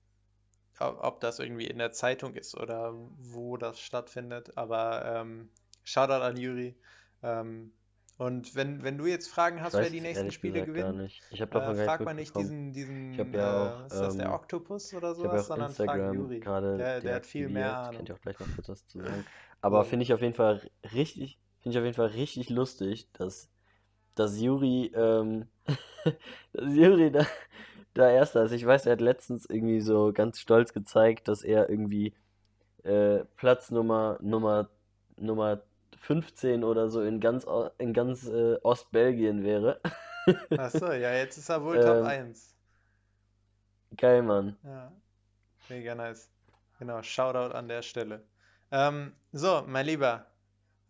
ob, 0.80 1.04
ob 1.04 1.20
das 1.20 1.40
irgendwie 1.40 1.68
in 1.68 1.78
der 1.78 1.92
Zeitung 1.92 2.36
ist 2.36 2.56
oder 2.56 2.94
wo 3.18 3.58
das 3.58 3.80
stattfindet. 3.80 4.58
Aber 4.58 5.04
ähm, 5.06 5.50
Shoutout 5.84 6.24
an 6.24 6.38
Juri. 6.38 6.76
Ähm, 7.24 7.74
und 8.20 8.54
wenn, 8.54 8.84
wenn 8.84 8.98
du 8.98 9.06
jetzt 9.06 9.30
Fragen 9.30 9.62
hast, 9.62 9.76
wer 9.76 9.90
die 9.90 10.02
nächsten 10.02 10.30
Spiele 10.32 10.66
gewinnen, 10.66 10.98
nicht. 10.98 11.22
Ich 11.32 11.42
habe 11.42 11.52
äh, 11.52 11.54
davon 11.54 11.78
gar 11.78 11.86
frag 11.86 12.02
mal 12.02 12.14
nicht 12.14 12.36
diesen, 12.36 12.74
diesen, 12.74 13.14
ja 13.14 13.24
äh, 13.24 13.82
auch, 13.82 13.86
ist 13.86 13.96
das 13.96 14.18
der 14.18 14.26
ähm, 14.26 14.34
Oktopus 14.34 14.94
oder 14.94 15.16
sowas, 15.16 15.48
sondern 15.48 15.72
frag 15.72 15.88
Instagram 15.88 16.14
Juri. 16.14 16.40
gerade 16.42 16.78
Der, 16.78 17.00
der 17.00 17.16
hat 17.16 17.26
viel 17.26 17.48
mehr 17.48 17.90
deaktiviert. 17.92 17.96
Könnt 17.96 17.96
Ahnung. 17.96 18.08
ihr 18.08 18.16
auch 18.16 18.22
gleich 18.22 18.40
noch 18.40 18.56
kurz 18.56 18.70
was 18.70 18.88
zu 18.88 19.00
sagen. 19.04 19.26
Aber 19.62 19.86
finde 19.86 20.04
ich 20.04 20.14
auf 20.14 20.22
jeden 20.22 20.34
Fall 20.34 20.70
richtig, 20.94 21.40
finde 21.60 21.76
ich 21.76 21.80
auf 21.80 21.86
jeden 21.86 21.96
Fall 21.96 22.08
richtig 22.08 22.50
lustig, 22.50 23.10
dass, 23.14 23.50
dass 24.20 24.40
Juri, 24.40 24.92
ähm, 24.96 25.48
dass 26.54 26.76
Juri 26.76 27.12
da, 27.12 27.26
da 27.94 28.10
Erster 28.12 28.44
ist. 28.46 28.52
Ich 28.54 28.66
weiß, 28.66 28.86
er 28.88 28.94
hat 28.94 29.02
letztens 29.02 29.46
irgendwie 29.48 29.82
so 29.82 30.14
ganz 30.14 30.40
stolz 30.40 30.74
gezeigt, 30.74 31.28
dass 31.28 31.44
er 31.44 31.70
irgendwie 31.70 32.14
äh, 32.84 33.26
Platz 33.38 33.72
Nummer, 33.72 34.18
Nummer, 34.22 34.70
Nummer 35.18 35.62
15 36.00 36.64
oder 36.64 36.90
so 36.90 37.02
in 37.02 37.20
ganz, 37.20 37.48
O- 37.48 37.70
in 37.80 37.94
ganz 37.94 38.28
äh, 38.28 38.58
Ostbelgien 38.64 39.44
wäre. 39.44 39.82
Ach 40.56 40.70
so, 40.70 40.92
ja, 40.92 41.12
jetzt 41.16 41.38
ist 41.40 41.50
er 41.50 41.64
wohl 41.64 41.80
Top 41.80 42.02
Ähm, 42.02 42.04
1. 42.04 42.56
geil, 43.98 44.24
Mann. 44.24 44.58
Ja, 44.64 44.92
mega 45.70 45.96
nice. 45.96 46.30
Genau, 46.80 47.04
Shoutout 47.04 47.54
an 47.56 47.68
der 47.70 47.82
Stelle. 47.84 48.24
Ähm, 48.72 49.16
so, 49.32 49.64
mein 49.68 49.86
Lieber, 49.86 50.28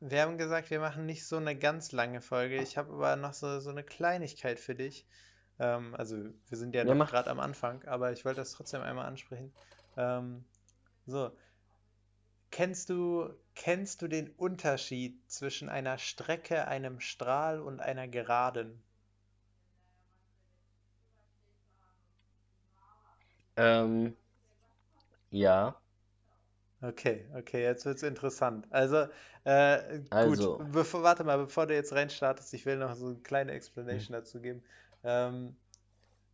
wir 0.01 0.21
haben 0.21 0.37
gesagt, 0.37 0.69
wir 0.71 0.79
machen 0.79 1.05
nicht 1.05 1.25
so 1.27 1.37
eine 1.37 1.57
ganz 1.57 1.91
lange 1.91 2.21
Folge. 2.21 2.59
Ich 2.61 2.77
habe 2.77 2.93
aber 2.93 3.15
noch 3.15 3.33
so, 3.33 3.59
so 3.59 3.69
eine 3.69 3.83
Kleinigkeit 3.83 4.59
für 4.59 4.75
dich. 4.75 5.05
Ähm, 5.59 5.95
also, 5.95 6.17
wir 6.47 6.57
sind 6.57 6.75
ja 6.75 6.83
Ja, 6.83 6.95
noch 6.95 7.05
gerade 7.05 7.29
am 7.29 7.39
Anfang, 7.39 7.83
aber 7.85 8.11
ich 8.11 8.25
wollte 8.25 8.41
das 8.41 8.51
trotzdem 8.53 8.81
einmal 8.81 9.05
ansprechen. 9.07 9.53
Ähm, 9.97 10.45
so, 11.07 11.31
kennst 12.51 12.91
du, 12.91 13.33
kennst 13.55 14.03
du 14.03 14.07
den 14.07 14.29
Unterschied 14.29 15.19
zwischen 15.31 15.67
einer 15.67 15.97
Strecke, 15.97 16.67
einem 16.67 16.99
Strahl 16.99 17.59
und 17.59 17.79
einer 17.79 18.07
Geraden? 18.07 18.83
Ähm, 23.57 24.15
ja, 25.31 25.75
Okay, 26.81 27.25
okay, 27.35 27.63
jetzt 27.63 27.85
wird's 27.85 28.03
interessant. 28.03 28.65
Also, 28.69 29.07
äh, 29.43 29.99
gut, 29.99 30.09
also, 30.11 30.61
bevor, 30.71 31.03
warte 31.03 31.25
mal, 31.25 31.37
bevor 31.37 31.67
du 31.67 31.73
jetzt 31.73 31.91
reinstartest, 31.91 32.53
ich 32.53 32.65
will 32.65 32.77
noch 32.77 32.95
so 32.95 33.07
eine 33.07 33.15
kleine 33.17 33.51
Explanation 33.51 34.13
dazu 34.13 34.39
geben. 34.39 34.63
Ähm, 35.03 35.57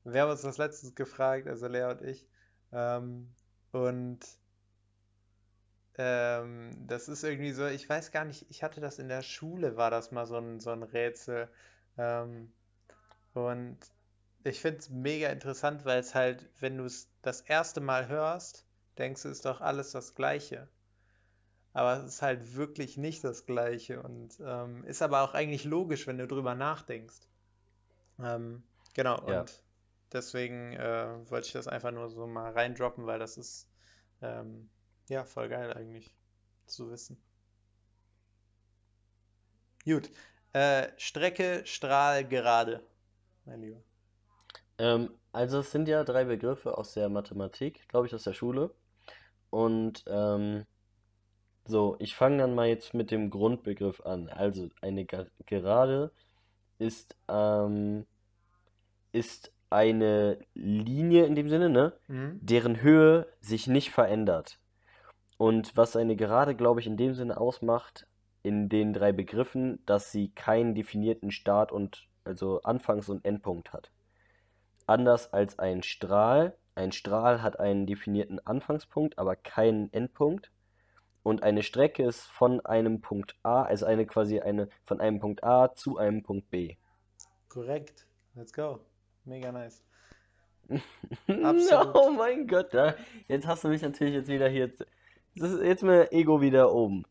wir 0.04 0.22
haben 0.22 0.30
uns 0.30 0.42
das 0.42 0.60
letztens 0.60 0.94
gefragt, 0.94 1.48
also 1.48 1.68
Lea 1.68 1.86
und 1.86 2.02
ich, 2.04 2.28
ähm, 2.72 3.34
und 3.72 4.20
ähm, 5.98 6.72
das 6.88 7.08
ist 7.08 7.24
irgendwie 7.24 7.52
so, 7.52 7.66
ich 7.66 7.90
weiß 7.90 8.12
gar 8.12 8.26
nicht, 8.26 8.46
ich 8.50 8.64
hatte 8.64 8.82
das 8.82 9.00
in 9.00 9.08
der 9.08 9.24
Schule, 9.24 9.78
war 9.78 9.90
das 9.90 10.12
mal 10.12 10.26
so 10.28 10.38
ein, 10.38 10.60
so 10.60 10.72
ein 10.72 10.84
Rätsel. 10.84 11.50
Ähm, 11.98 12.52
und 13.34 13.78
ich 14.44 14.62
finde 14.62 14.80
es 14.80 14.90
mega 14.90 15.30
interessant, 15.30 15.86
weil 15.86 16.00
es 16.00 16.14
halt, 16.14 16.48
wenn 16.60 16.78
du 16.78 16.86
es 16.86 17.10
das 17.22 17.42
erste 17.42 17.82
Mal 17.82 18.08
hörst, 18.08 18.65
denkst 18.98 19.24
du, 19.24 19.30
ist 19.30 19.46
doch 19.46 19.62
alles 19.62 19.92
das 19.92 20.16
Gleiche. 20.16 20.68
Aber 21.74 21.98
es 21.98 22.06
ist 22.06 22.22
halt 22.22 22.56
wirklich 22.56 22.98
nicht 22.98 23.24
das 23.24 23.46
Gleiche 23.46 24.02
und 24.02 24.40
ähm, 24.40 24.86
ist 24.86 25.02
aber 25.02 25.22
auch 25.22 25.34
eigentlich 25.34 25.66
logisch, 25.66 26.08
wenn 26.08 26.18
du 26.18 26.26
drüber 26.26 26.56
nachdenkst. 26.56 27.20
Ähm, 28.20 28.64
genau, 28.94 29.28
ja. 29.28 29.42
und 29.42 29.64
deswegen 30.14 30.74
äh, 30.74 31.30
wollte 31.30 31.48
ich 31.48 31.54
das 31.54 31.68
einfach 31.68 31.92
nur 31.92 32.10
so 32.10 32.28
mal 32.28 32.52
reindroppen, 32.52 33.06
weil 33.06 33.20
das 33.20 33.38
ist 33.38 33.68
ähm, 34.22 34.70
ja 35.10 35.26
voll 35.26 35.50
geil 35.50 35.74
eigentlich 35.74 36.16
zu 36.66 36.90
wissen. 36.90 37.22
Gut, 39.84 40.10
äh, 40.54 40.88
Strecke, 40.98 41.62
Strahl, 41.66 42.26
Gerade, 42.26 42.82
mein 43.44 43.62
Lieber. 43.62 43.84
Ähm, 44.78 45.12
also 45.32 45.60
es 45.60 45.72
sind 45.72 45.88
ja 45.88 46.04
drei 46.04 46.24
Begriffe 46.24 46.78
aus 46.78 46.94
der 46.94 47.10
Mathematik, 47.10 47.88
glaube 47.90 48.08
ich, 48.08 48.16
aus 48.16 48.24
der 48.24 48.34
Schule. 48.34 48.74
Und 49.56 50.04
ähm, 50.08 50.66
so, 51.64 51.96
ich 52.00 52.14
fange 52.14 52.40
dann 52.40 52.56
mal 52.56 52.68
jetzt 52.68 52.94
mit 52.94 53.10
dem 53.10 53.30
Grundbegriff 53.30 54.02
an. 54.02 54.28
Also 54.28 54.68
eine 54.82 55.06
Gerade 55.06 56.12
ist, 56.78 57.16
ähm, 57.30 58.06
ist 59.14 59.54
eine 59.70 60.40
Linie 60.56 61.26
in 61.26 61.36
dem 61.36 61.48
Sinne, 61.48 61.70
ne, 61.70 61.94
Mhm. 62.10 62.38
deren 62.42 62.82
Höhe 62.82 63.28
sich 63.40 63.68
nicht 63.68 63.92
verändert. 63.92 64.60
Und 65.38 65.78
was 65.78 65.96
eine 65.96 66.18
Gerade, 66.18 66.54
glaube 66.54 66.82
ich, 66.82 66.88
in 66.88 66.98
dem 66.98 67.14
Sinne 67.14 67.40
ausmacht, 67.40 68.08
in 68.44 68.68
den 68.68 68.92
drei 68.92 69.14
Begriffen, 69.14 69.80
dass 69.86 70.12
sie 70.12 70.32
keinen 70.32 70.76
definierten 70.76 71.32
Start 71.32 71.72
und 71.72 72.10
also 72.26 72.62
Anfangs- 72.64 73.08
und 73.08 73.24
Endpunkt 73.24 73.72
hat. 73.72 73.90
Anders 74.86 75.32
als 75.32 75.60
ein 75.60 75.82
Strahl. 75.82 76.58
Ein 76.76 76.92
Strahl 76.92 77.42
hat 77.42 77.60
einen 77.60 77.88
definierten 77.88 78.46
Anfangspunkt, 78.46 79.18
aber 79.18 79.38
keinen 79.38 79.92
Endpunkt. 79.94 80.52
Und 81.24 81.42
eine 81.42 81.64
Strecke 81.64 82.04
ist 82.04 82.26
von 82.26 82.64
einem 82.66 83.02
Punkt 83.02 83.36
A, 83.44 83.64
also 83.64 83.86
eine 83.86 84.06
quasi 84.06 84.42
eine 84.42 84.70
von 84.84 85.00
einem 85.00 85.20
Punkt 85.20 85.44
A 85.44 85.74
zu 85.74 85.98
einem 85.98 86.22
Punkt 86.22 86.52
B. 86.52 86.76
Korrekt. 87.48 88.06
Let's 88.36 88.54
go. 88.54 88.80
Mega 89.24 89.52
nice. 89.52 89.84
Oh 91.28 91.44
Absolut. 91.44 92.18
mein 92.18 92.48
Gott, 92.48 92.74
da, 92.74 92.96
jetzt 93.28 93.48
hast 93.48 93.64
du 93.64 93.70
mich 93.70 93.82
natürlich 93.82 94.16
jetzt 94.16 94.28
wieder 94.28 94.50
hier. 94.50 94.72
Das 95.36 95.52
ist 95.52 95.62
jetzt 95.64 95.84
mein 95.84 96.12
Ego 96.12 96.42
wieder 96.42 96.74
oben. 96.74 97.06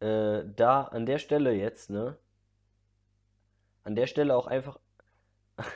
Äh, 0.00 0.44
da 0.56 0.82
an 0.82 1.06
der 1.06 1.18
Stelle 1.18 1.52
jetzt, 1.52 1.90
ne? 1.90 2.18
An 3.90 3.96
der 3.96 4.06
Stelle 4.06 4.36
auch 4.36 4.46
einfach. 4.46 4.78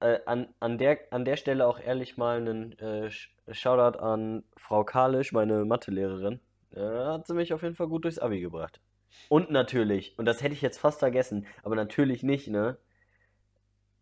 Äh, 0.00 0.20
an, 0.26 0.54
an 0.60 0.78
der, 0.78 0.98
an 1.10 1.24
der 1.24 1.36
Stelle 1.36 1.66
auch 1.66 1.78
ehrlich 1.80 2.16
mal 2.18 2.36
einen 2.38 2.78
äh, 2.78 3.08
Sh- 3.08 3.30
Shoutout 3.50 3.98
an 3.98 4.44
Frau 4.56 4.84
Kalisch, 4.84 5.32
meine 5.32 5.64
Mathelehrerin. 5.64 6.40
Äh, 6.74 6.80
hat 6.80 7.26
sie 7.26 7.34
mich 7.34 7.52
auf 7.54 7.62
jeden 7.62 7.74
Fall 7.74 7.88
gut 7.88 8.04
durchs 8.04 8.18
Abi 8.18 8.40
gebracht. 8.40 8.80
Und 9.28 9.50
natürlich, 9.50 10.18
und 10.18 10.26
das 10.26 10.42
hätte 10.42 10.54
ich 10.54 10.62
jetzt 10.62 10.78
fast 10.78 10.98
vergessen, 10.98 11.46
aber 11.62 11.76
natürlich 11.76 12.22
nicht, 12.22 12.48
ne? 12.48 12.76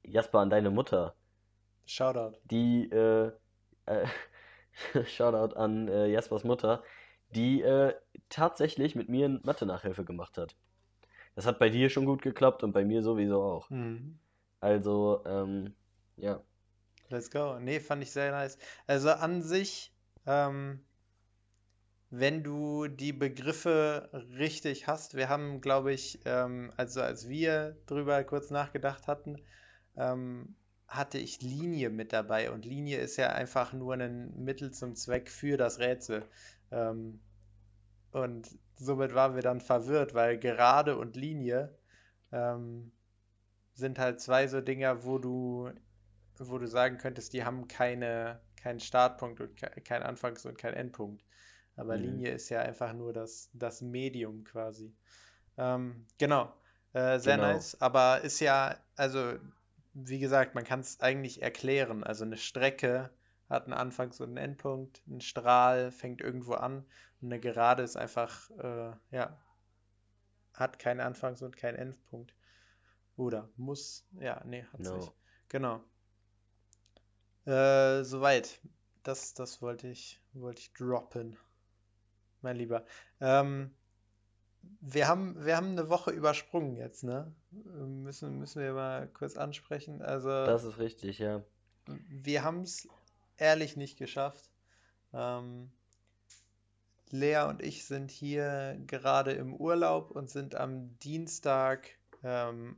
Jasper, 0.04 0.38
an 0.38 0.50
deine 0.50 0.70
Mutter, 0.70 1.14
Shoutout. 1.86 2.38
die, 2.44 2.90
äh, 2.90 3.32
äh, 3.86 4.06
Shoutout 5.06 5.56
an 5.56 5.88
äh, 5.88 6.06
Jaspers 6.06 6.44
Mutter, 6.44 6.82
die 7.30 7.62
äh, 7.62 7.94
tatsächlich 8.28 8.94
mit 8.94 9.08
mir 9.08 9.28
Mathe-Nachhilfe 9.42 10.04
gemacht 10.04 10.38
hat. 10.38 10.56
Das 11.34 11.46
hat 11.46 11.58
bei 11.58 11.68
dir 11.68 11.90
schon 11.90 12.04
gut 12.04 12.22
geklappt 12.22 12.62
und 12.62 12.72
bei 12.72 12.84
mir 12.84 13.02
sowieso 13.02 13.42
auch. 13.42 13.70
Mhm. 13.70 14.18
Also, 14.60 15.22
ähm, 15.26 15.74
ja. 16.16 16.40
Let's 17.08 17.30
go. 17.30 17.58
Nee, 17.58 17.80
fand 17.80 18.02
ich 18.02 18.12
sehr 18.12 18.30
nice. 18.30 18.58
Also 18.86 19.10
an 19.10 19.42
sich, 19.42 19.92
ähm, 20.26 20.80
wenn 22.10 22.42
du 22.44 22.86
die 22.86 23.12
Begriffe 23.12 24.08
richtig 24.38 24.86
hast, 24.86 25.14
wir 25.14 25.28
haben, 25.28 25.60
glaube 25.60 25.92
ich, 25.92 26.20
ähm, 26.24 26.72
also 26.76 27.02
als 27.02 27.28
wir 27.28 27.76
drüber 27.86 28.22
kurz 28.24 28.50
nachgedacht 28.50 29.08
hatten, 29.08 29.42
ähm, 29.96 30.54
hatte 30.86 31.18
ich 31.18 31.42
Linie 31.42 31.90
mit 31.90 32.12
dabei 32.12 32.52
und 32.52 32.64
Linie 32.64 32.98
ist 32.98 33.16
ja 33.16 33.30
einfach 33.30 33.72
nur 33.72 33.94
ein 33.94 34.32
Mittel 34.44 34.70
zum 34.70 34.94
Zweck 34.94 35.28
für 35.28 35.56
das 35.56 35.80
Rätsel. 35.80 36.24
Ähm, 36.70 37.20
und 38.12 38.48
somit 38.76 39.14
waren 39.14 39.34
wir 39.34 39.42
dann 39.42 39.60
verwirrt, 39.60 40.14
weil 40.14 40.38
gerade 40.38 40.96
und 40.98 41.16
Linie 41.16 41.76
ähm, 42.32 42.92
sind 43.74 43.98
halt 43.98 44.20
zwei 44.20 44.46
so 44.48 44.60
Dinger, 44.60 45.04
wo 45.04 45.18
du, 45.18 45.70
wo 46.38 46.58
du 46.58 46.66
sagen 46.68 46.98
könntest, 46.98 47.32
die 47.32 47.44
haben 47.44 47.68
keine, 47.68 48.40
keinen 48.56 48.80
Startpunkt 48.80 49.40
und 49.40 49.56
ke 49.56 49.70
keinen 49.82 50.02
Anfangs- 50.04 50.46
und 50.46 50.58
keinen 50.58 50.74
Endpunkt. 50.74 51.24
Aber 51.76 51.96
Mhm. 51.96 51.98
Linie 51.98 52.30
ist 52.32 52.48
ja 52.50 52.60
einfach 52.62 52.92
nur 52.92 53.12
das, 53.12 53.50
das 53.54 53.82
Medium 53.82 54.44
quasi. 54.44 54.94
Ähm, 55.58 56.06
genau, 56.18 56.52
äh, 56.92 57.18
sehr 57.18 57.36
Genau. 57.36 57.38
nice. 57.38 57.80
Aber 57.80 58.22
ist 58.22 58.40
ja, 58.40 58.76
also 58.96 59.34
wie 59.94 60.18
gesagt, 60.18 60.54
man 60.54 60.64
kann 60.64 60.80
es 60.80 61.00
eigentlich 61.00 61.42
erklären. 61.42 62.04
Also 62.04 62.24
eine 62.24 62.36
Strecke 62.36 63.10
hat 63.48 63.64
einen 63.64 63.74
Anfangs- 63.74 64.20
und 64.20 64.28
einen 64.28 64.36
Endpunkt, 64.38 65.02
ein 65.06 65.20
Strahl 65.20 65.90
fängt 65.90 66.20
irgendwo 66.20 66.54
an 66.54 66.86
und 67.20 67.32
eine 67.32 67.40
Gerade 67.40 67.82
ist 67.82 67.96
einfach, 67.96 68.50
äh, 68.50 68.92
ja, 69.10 69.38
hat 70.54 70.78
keinen 70.78 71.00
Anfangs- 71.00 71.42
und 71.42 71.56
keinen 71.56 71.76
Endpunkt. 71.76 72.34
Oder 73.16 73.48
muss, 73.56 74.06
ja, 74.18 74.42
nee, 74.44 74.64
hat's 74.72 74.88
No. 74.88 74.96
nicht. 74.96 75.12
Genau. 75.48 75.80
Äh, 77.46 78.02
soweit. 78.04 78.60
Das, 79.02 79.34
das 79.34 79.60
wollte 79.60 79.88
ich, 79.88 80.22
wollte 80.32 80.60
ich 80.62 80.72
droppen, 80.72 81.36
mein 82.40 82.56
Lieber. 82.56 82.86
Ähm, 83.20 83.74
wir 84.80 85.08
haben, 85.08 85.44
wir 85.44 85.56
haben 85.58 85.72
eine 85.72 85.90
Woche 85.90 86.10
übersprungen 86.10 86.74
jetzt, 86.76 87.04
ne? 87.04 87.30
Müssen, 87.50 88.38
müssen 88.38 88.62
wir 88.62 88.72
mal 88.72 89.06
kurz 89.08 89.36
ansprechen. 89.36 90.00
Also, 90.00 90.28
Das 90.30 90.64
ist 90.64 90.78
richtig, 90.78 91.18
ja. 91.18 91.42
wir 91.86 92.44
haben 92.44 92.62
es 92.62 92.88
ehrlich 93.38 93.76
nicht 93.76 93.98
geschafft. 93.98 94.50
Ähm, 95.12 95.70
Lea 97.10 97.44
und 97.48 97.62
ich 97.62 97.84
sind 97.84 98.10
hier 98.10 98.76
gerade 98.86 99.32
im 99.32 99.54
Urlaub 99.54 100.10
und 100.10 100.30
sind 100.30 100.54
am 100.54 100.98
Dienstag 100.98 101.90
ähm, 102.22 102.74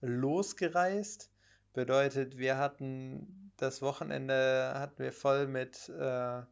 losgereist. 0.00 1.30
Bedeutet, 1.74 2.38
wir 2.38 2.58
hatten 2.58 3.48
das 3.58 3.82
Wochenende 3.82 4.72
hatten 4.74 5.02
wir 5.02 5.12
voll 5.12 5.46
mit 5.46 5.88
äh, 5.88 6.42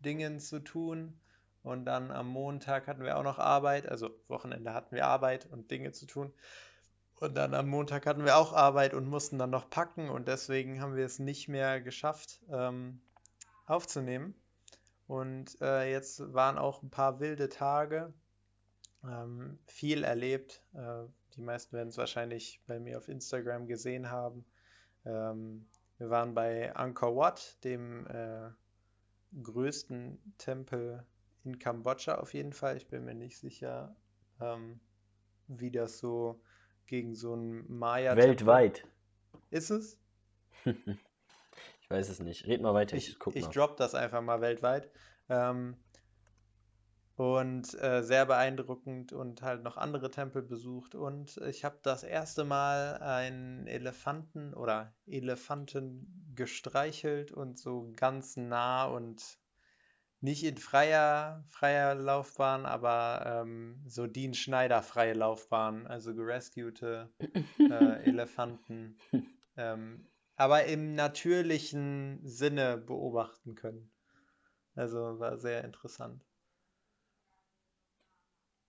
Dingen 0.00 0.40
zu 0.40 0.60
tun 0.60 1.18
und 1.62 1.84
dann 1.86 2.10
am 2.10 2.28
Montag 2.28 2.86
hatten 2.86 3.02
wir 3.02 3.18
auch 3.18 3.22
noch 3.22 3.38
Arbeit. 3.38 3.88
Also 3.88 4.10
Wochenende 4.28 4.72
hatten 4.72 4.94
wir 4.94 5.06
Arbeit 5.06 5.46
und 5.46 5.70
Dinge 5.70 5.92
zu 5.92 6.06
tun. 6.06 6.32
Und 7.20 7.34
dann 7.36 7.52
am 7.52 7.68
Montag 7.68 8.06
hatten 8.06 8.24
wir 8.24 8.38
auch 8.38 8.54
Arbeit 8.54 8.94
und 8.94 9.06
mussten 9.06 9.38
dann 9.38 9.50
noch 9.50 9.68
packen 9.68 10.08
und 10.08 10.26
deswegen 10.26 10.80
haben 10.80 10.96
wir 10.96 11.04
es 11.04 11.18
nicht 11.18 11.48
mehr 11.48 11.82
geschafft, 11.82 12.40
ähm, 12.50 13.02
aufzunehmen. 13.66 14.34
Und 15.06 15.60
äh, 15.60 15.90
jetzt 15.90 16.32
waren 16.32 16.56
auch 16.56 16.82
ein 16.82 16.88
paar 16.88 17.20
wilde 17.20 17.50
Tage, 17.50 18.14
ähm, 19.04 19.58
viel 19.66 20.02
erlebt. 20.02 20.62
Äh, 20.72 21.04
die 21.36 21.42
meisten 21.42 21.76
werden 21.76 21.90
es 21.90 21.98
wahrscheinlich 21.98 22.62
bei 22.66 22.80
mir 22.80 22.96
auf 22.96 23.08
Instagram 23.08 23.66
gesehen 23.66 24.10
haben. 24.10 24.46
Ähm, 25.04 25.66
wir 25.98 26.08
waren 26.08 26.32
bei 26.32 26.74
Angkor 26.74 27.16
Wat, 27.16 27.62
dem 27.64 28.06
äh, 28.06 28.48
größten 29.42 30.18
Tempel 30.38 31.04
in 31.44 31.58
Kambodscha 31.58 32.14
auf 32.14 32.32
jeden 32.32 32.54
Fall. 32.54 32.78
Ich 32.78 32.88
bin 32.88 33.04
mir 33.04 33.14
nicht 33.14 33.38
sicher, 33.38 33.94
ähm, 34.40 34.80
wie 35.48 35.70
das 35.70 35.98
so 35.98 36.40
gegen 36.90 37.14
so 37.14 37.32
einen 37.34 37.64
Maya-Tempel 37.72 38.28
Weltweit. 38.28 38.84
ist 39.50 39.70
es. 39.70 39.98
Ich 41.82 41.90
weiß 41.96 42.08
es 42.08 42.20
nicht. 42.20 42.46
Red 42.46 42.62
mal 42.62 42.72
weiter, 42.72 42.96
ich 42.96 43.08
Ich, 43.08 43.18
guck 43.18 43.34
ich 43.34 43.46
mal. 43.46 43.50
drop 43.50 43.76
das 43.76 43.96
einfach 43.96 44.22
mal 44.22 44.40
weltweit. 44.40 44.88
Ähm, 45.28 45.76
und 47.16 47.74
äh, 47.82 48.02
sehr 48.02 48.26
beeindruckend 48.26 49.12
und 49.12 49.42
halt 49.42 49.64
noch 49.64 49.76
andere 49.76 50.12
Tempel 50.12 50.40
besucht. 50.40 50.94
Und 50.94 51.36
ich 51.38 51.64
habe 51.64 51.80
das 51.82 52.04
erste 52.04 52.44
Mal 52.44 52.98
einen 52.98 53.66
Elefanten 53.66 54.54
oder 54.54 54.94
Elefanten 55.04 56.32
gestreichelt 56.36 57.32
und 57.32 57.58
so 57.58 57.92
ganz 57.96 58.36
nah 58.36 58.84
und 58.84 59.39
nicht 60.20 60.44
in 60.44 60.56
freier, 60.58 61.44
freier 61.48 61.94
Laufbahn, 61.94 62.66
aber 62.66 63.42
ähm, 63.42 63.82
so 63.86 64.06
Dean 64.06 64.34
Schneider 64.34 64.82
freie 64.82 65.14
Laufbahn, 65.14 65.86
also 65.86 66.14
gerescuete 66.14 67.12
äh, 67.68 68.04
Elefanten, 68.08 68.98
ähm, 69.56 70.08
aber 70.36 70.64
im 70.66 70.94
natürlichen 70.94 72.20
Sinne 72.24 72.78
beobachten 72.78 73.54
können. 73.54 73.92
Also 74.74 75.20
war 75.20 75.38
sehr 75.38 75.64
interessant. 75.64 76.24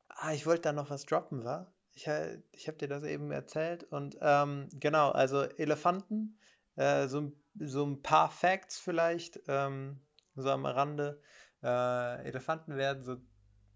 Ah, 0.10 0.34
ich 0.34 0.46
wollte 0.46 0.62
da 0.64 0.74
noch 0.74 0.90
was 0.90 1.06
droppen, 1.06 1.44
war? 1.44 1.74
Ich, 1.94 2.08
ha- 2.08 2.38
ich 2.52 2.68
habe 2.68 2.78
dir 2.78 2.88
das 2.88 3.04
eben 3.04 3.32
erzählt 3.32 3.84
und 3.86 4.18
ähm, 4.22 4.70
genau, 4.74 5.10
also 5.12 5.42
Elefanten, 5.44 6.38
äh, 6.76 7.08
so, 7.08 7.22
ein- 7.22 7.44
so 7.60 7.86
ein 7.86 8.02
paar 8.02 8.30
Facts 8.30 8.80
vielleicht, 8.80 9.42
ähm, 9.48 10.00
so 10.36 10.50
am 10.50 10.66
Rande. 10.66 11.20
Äh, 11.64 12.24
Elefanten 12.28 12.76
werden 12.76 13.04
so 13.04 13.18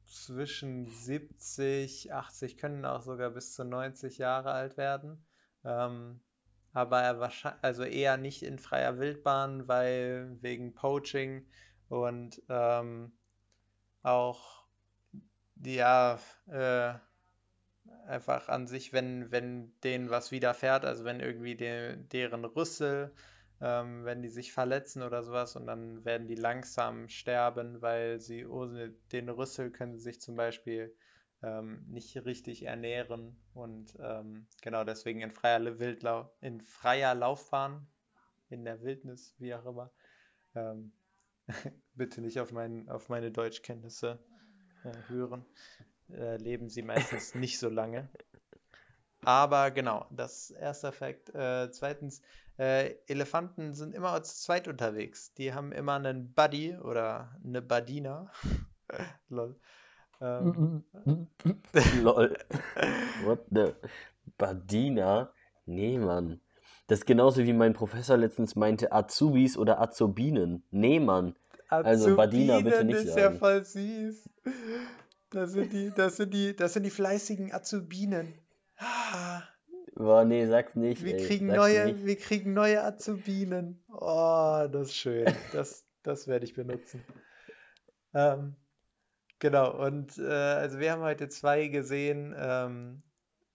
zwischen 0.06 0.88
70, 0.88 2.14
80, 2.14 2.58
können 2.58 2.86
auch 2.86 3.02
sogar 3.02 3.32
bis 3.32 3.54
zu 3.54 3.64
90 3.64 4.18
Jahre 4.18 4.52
alt 4.52 4.78
werden. 4.78 5.26
Ähm, 5.64 6.20
aber 6.74 7.20
wahrscheinlich, 7.20 7.64
also 7.64 7.84
eher 7.84 8.18
nicht 8.18 8.44
in 8.44 8.60
freier 8.60 9.00
Wildbahn, 9.00 9.68
weil 9.68 10.38
wegen 10.42 10.76
Poaching 10.76 11.48
und 11.90 12.42
ähm, 12.50 13.14
auch 14.04 14.66
ja, 15.64 16.20
äh, 16.48 16.94
einfach 18.08 18.50
an 18.50 18.68
sich, 18.68 18.94
wenn, 18.94 19.32
wenn 19.32 19.74
denen 19.82 20.10
was 20.10 20.32
widerfährt, 20.32 20.86
also 20.86 21.06
wenn 21.06 21.20
irgendwie 21.20 21.56
de 21.56 21.96
deren 21.98 22.46
Rüssel, 22.46 23.14
ähm, 23.66 24.06
wenn 24.06 24.22
die 24.22 24.30
sich 24.30 24.54
verletzen 24.54 25.02
oder 25.02 25.24
sowas 25.24 25.56
und 25.56 25.66
dann 25.66 26.06
werden 26.06 26.28
die 26.28 26.36
langsam 26.36 27.10
sterben, 27.10 27.82
weil 27.82 28.20
sie 28.20 28.46
ohne 28.46 28.92
den 29.12 29.28
Rüssel 29.28 29.72
können 29.72 29.98
sie 29.98 30.04
sich 30.04 30.22
zum 30.22 30.36
Beispiel 30.36 30.96
ähm, 31.42 31.84
nicht 31.88 32.16
richtig 32.26 32.62
ernähren 32.62 33.36
und 33.56 33.98
ähm, 34.00 34.46
genau 34.62 34.84
deswegen 34.84 35.22
in 35.22 35.32
freier 35.32 35.80
Wildlau 35.80 36.32
in 36.42 36.62
freier 36.62 37.16
Laufbahn, 37.16 37.88
in 38.50 38.66
der 38.66 38.84
Wildnis, 38.84 39.34
wie 39.40 39.56
auch 39.56 39.66
immer, 39.66 39.92
ähm, 40.54 40.92
bitte 41.96 42.22
nicht 42.22 42.40
auf 42.40 42.52
mein, 42.52 42.88
auf 42.88 43.10
meine 43.10 43.32
Deutschkenntnisse 43.32 44.20
äh, 44.84 44.94
hören, 45.10 45.44
äh, 46.12 46.38
leben 46.38 46.70
sie 46.70 46.84
meistens 46.84 47.34
nicht 47.34 47.58
so 47.58 47.70
lange. 47.70 48.10
Aber 49.22 49.72
genau, 49.72 50.06
das 50.12 50.52
ist 50.52 50.52
erster 50.52 50.92
Fakt. 50.92 51.34
Äh, 51.34 51.72
zweitens, 51.72 52.22
äh, 52.58 52.96
Elefanten 53.08 53.74
sind 53.74 53.94
immer 53.94 54.22
zu 54.24 54.36
zweit 54.36 54.68
unterwegs. 54.68 55.34
Die 55.34 55.54
haben 55.54 55.72
immer 55.72 55.96
einen 55.96 56.34
Buddy 56.34 56.78
oder 56.78 57.36
eine 57.44 57.62
Badina. 57.62 58.32
Lol. 59.30 59.56
Ähm, 60.22 60.84
Lol. 62.02 62.38
What 63.24 63.46
the? 63.52 63.74
Badina? 64.38 65.32
Nee, 65.66 65.98
Mann. 65.98 66.40
Das 66.88 67.00
ist 67.00 67.06
genauso 67.06 67.44
wie 67.44 67.54
mein 67.54 67.74
Professor 67.74 68.16
letztens 68.16 68.56
meinte, 68.56 68.92
Azubis 68.92 69.58
oder 69.58 69.82
Azubinen. 69.82 70.64
Nee, 70.70 71.00
Mann. 71.00 71.36
Also 71.68 72.16
Badina 72.16 72.58
bitte 72.58 72.76
Azubinen 72.76 72.88
nicht 72.88 73.08
ist 73.08 73.18
ja 73.18 73.24
sagen. 73.24 73.40
voll 73.40 73.66
süß. 73.66 74.30
Das 75.32 75.52
sind 75.52 75.74
die, 75.74 75.92
das 75.96 76.18
sind 76.18 76.34
die, 76.34 76.56
das 76.56 76.74
sind 76.74 76.84
die 76.84 76.92
fleißigen 76.92 77.52
Azubinen. 77.52 78.36
Ah, 79.96 80.04
Boah, 80.04 80.26
nee, 80.26 80.46
sag's 80.46 80.76
nicht, 80.76 81.04
wir 81.04 81.16
ey. 81.16 81.26
kriegen 81.26 81.48
neue, 81.48 81.86
nicht. 81.86 82.06
wir 82.06 82.16
kriegen 82.18 82.54
neue 82.54 82.84
Azubinen. 82.84 83.84
Oh, 83.90 84.68
das 84.72 84.88
ist 84.90 84.96
schön. 84.96 85.26
Das, 85.54 85.86
das 86.04 86.28
werde 86.28 86.46
ich 86.46 86.54
benutzen. 86.54 87.02
Ähm, 88.14 88.56
genau, 89.40 89.76
und 89.86 90.18
äh, 90.18 90.24
also 90.24 90.80
wir 90.80 90.92
haben 90.92 91.02
heute 91.02 91.30
zwei 91.30 91.68
gesehen, 91.68 92.36
ähm, 92.38 93.04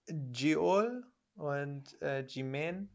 Giol 0.06 1.04
und 1.36 2.00
äh, 2.02 2.22
Jimen. 2.22 2.90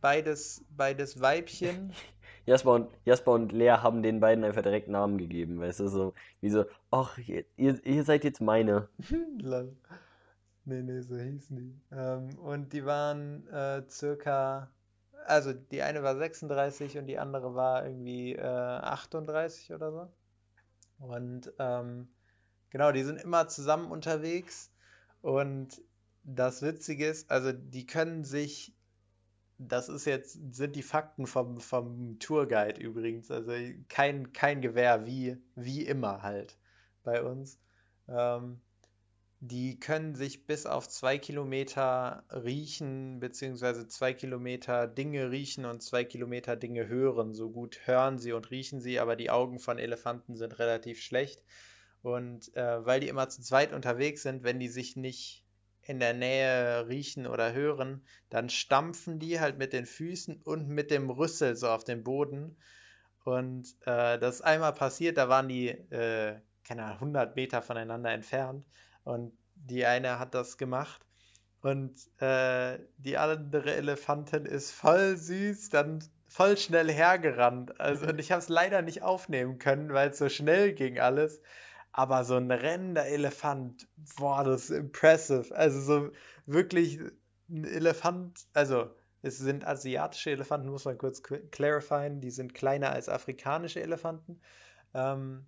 Beides, 0.00 0.64
beides 0.70 1.20
Weibchen. 1.20 1.92
Jasper 2.46 2.72
und, 2.72 2.90
Jasper 3.04 3.32
und 3.32 3.52
Lea 3.52 3.76
haben 3.82 4.02
den 4.02 4.20
beiden 4.20 4.44
einfach 4.44 4.62
direkt 4.62 4.88
Namen 4.88 5.18
gegeben, 5.18 5.60
weißt 5.60 5.80
du, 5.80 5.88
so, 5.88 6.14
wie 6.40 6.48
so, 6.48 6.64
ach, 6.90 7.18
ihr, 7.18 7.44
ihr 7.56 7.84
ihr 7.84 8.04
seid 8.04 8.24
jetzt 8.24 8.40
meine. 8.40 8.88
Nee, 10.64 10.82
nee, 10.82 11.00
so 11.00 11.16
hießen 11.16 11.56
die. 11.56 11.80
Ähm, 11.90 12.38
und 12.38 12.72
die 12.72 12.84
waren 12.84 13.46
äh, 13.48 13.82
circa, 13.88 14.70
also 15.26 15.52
die 15.52 15.82
eine 15.82 16.02
war 16.02 16.16
36 16.16 16.98
und 16.98 17.06
die 17.06 17.18
andere 17.18 17.54
war 17.54 17.86
irgendwie 17.86 18.34
äh, 18.34 18.42
38 18.42 19.72
oder 19.72 19.92
so. 19.92 20.12
Und 20.98 21.52
ähm, 21.58 22.08
genau, 22.70 22.92
die 22.92 23.02
sind 23.02 23.20
immer 23.20 23.48
zusammen 23.48 23.90
unterwegs. 23.90 24.70
Und 25.22 25.82
das 26.22 26.62
Witzige 26.62 27.06
ist, 27.08 27.30
also 27.30 27.52
die 27.52 27.86
können 27.86 28.24
sich, 28.24 28.74
das 29.58 29.88
ist 29.88 30.04
jetzt, 30.04 30.38
sind 30.54 30.76
die 30.76 30.82
Fakten 30.82 31.26
vom, 31.26 31.60
vom 31.60 32.18
Tourguide 32.18 32.80
übrigens, 32.80 33.30
also 33.30 33.52
kein, 33.88 34.32
kein 34.32 34.60
Gewehr, 34.60 35.06
wie, 35.06 35.38
wie 35.54 35.86
immer 35.86 36.22
halt 36.22 36.58
bei 37.02 37.22
uns. 37.22 37.58
Ähm, 38.08 38.60
die 39.42 39.80
können 39.80 40.14
sich 40.14 40.46
bis 40.46 40.66
auf 40.66 40.86
zwei 40.86 41.16
Kilometer 41.16 42.24
riechen, 42.30 43.20
beziehungsweise 43.20 43.88
zwei 43.88 44.12
Kilometer 44.12 44.86
Dinge 44.86 45.30
riechen 45.30 45.64
und 45.64 45.82
zwei 45.82 46.04
Kilometer 46.04 46.56
Dinge 46.56 46.86
hören. 46.88 47.32
So 47.32 47.50
gut 47.50 47.80
hören 47.86 48.18
sie 48.18 48.32
und 48.32 48.50
riechen 48.50 48.82
sie, 48.82 49.00
aber 49.00 49.16
die 49.16 49.30
Augen 49.30 49.58
von 49.58 49.78
Elefanten 49.78 50.36
sind 50.36 50.58
relativ 50.58 51.02
schlecht. 51.02 51.42
Und 52.02 52.54
äh, 52.54 52.84
weil 52.84 53.00
die 53.00 53.08
immer 53.08 53.30
zu 53.30 53.40
zweit 53.40 53.72
unterwegs 53.72 54.22
sind, 54.22 54.42
wenn 54.42 54.60
die 54.60 54.68
sich 54.68 54.96
nicht 54.96 55.46
in 55.82 56.00
der 56.00 56.12
Nähe 56.12 56.86
riechen 56.88 57.26
oder 57.26 57.54
hören, 57.54 58.04
dann 58.28 58.50
stampfen 58.50 59.18
die 59.18 59.40
halt 59.40 59.56
mit 59.56 59.72
den 59.72 59.86
Füßen 59.86 60.42
und 60.42 60.68
mit 60.68 60.90
dem 60.90 61.08
Rüssel 61.08 61.56
so 61.56 61.68
auf 61.68 61.84
den 61.84 62.04
Boden. 62.04 62.58
Und 63.24 63.74
äh, 63.86 64.18
das 64.18 64.36
ist 64.36 64.40
einmal 64.42 64.74
passiert, 64.74 65.16
da 65.16 65.30
waren 65.30 65.48
die, 65.48 65.68
äh, 65.68 66.38
keine 66.62 66.84
Ahnung, 66.84 66.96
100 66.96 67.36
Meter 67.36 67.62
voneinander 67.62 68.10
entfernt. 68.10 68.66
Und 69.04 69.32
die 69.54 69.84
eine 69.84 70.18
hat 70.18 70.34
das 70.34 70.58
gemacht. 70.58 71.00
Und 71.62 71.92
äh, 72.20 72.78
die 72.96 73.18
andere 73.18 73.74
Elefantin 73.74 74.46
ist 74.46 74.70
voll 74.70 75.16
süß, 75.16 75.68
dann 75.70 76.02
voll 76.26 76.56
schnell 76.56 76.90
hergerannt. 76.90 77.78
Also, 77.80 78.06
und 78.06 78.18
ich 78.18 78.32
habe 78.32 78.40
es 78.40 78.48
leider 78.48 78.82
nicht 78.82 79.02
aufnehmen 79.02 79.58
können, 79.58 79.92
weil 79.92 80.10
es 80.10 80.18
so 80.18 80.28
schnell 80.28 80.72
ging 80.72 80.98
alles. 80.98 81.42
Aber 81.92 82.24
so 82.24 82.36
ein 82.36 82.50
rennender 82.50 83.06
Elefant, 83.06 83.88
boah, 84.16 84.44
das 84.44 84.70
ist 84.70 84.70
impressive. 84.70 85.54
Also 85.54 85.80
so 85.80 86.10
wirklich 86.46 87.00
ein 87.48 87.64
Elefant, 87.64 88.46
also 88.54 88.90
es 89.22 89.38
sind 89.38 89.66
asiatische 89.66 90.30
Elefanten, 90.30 90.68
muss 90.68 90.84
man 90.84 90.96
kurz 90.96 91.22
clarifieren, 91.22 92.20
die 92.20 92.30
sind 92.30 92.54
kleiner 92.54 92.92
als 92.92 93.08
afrikanische 93.08 93.82
Elefanten. 93.82 94.40
Ähm, 94.94 95.46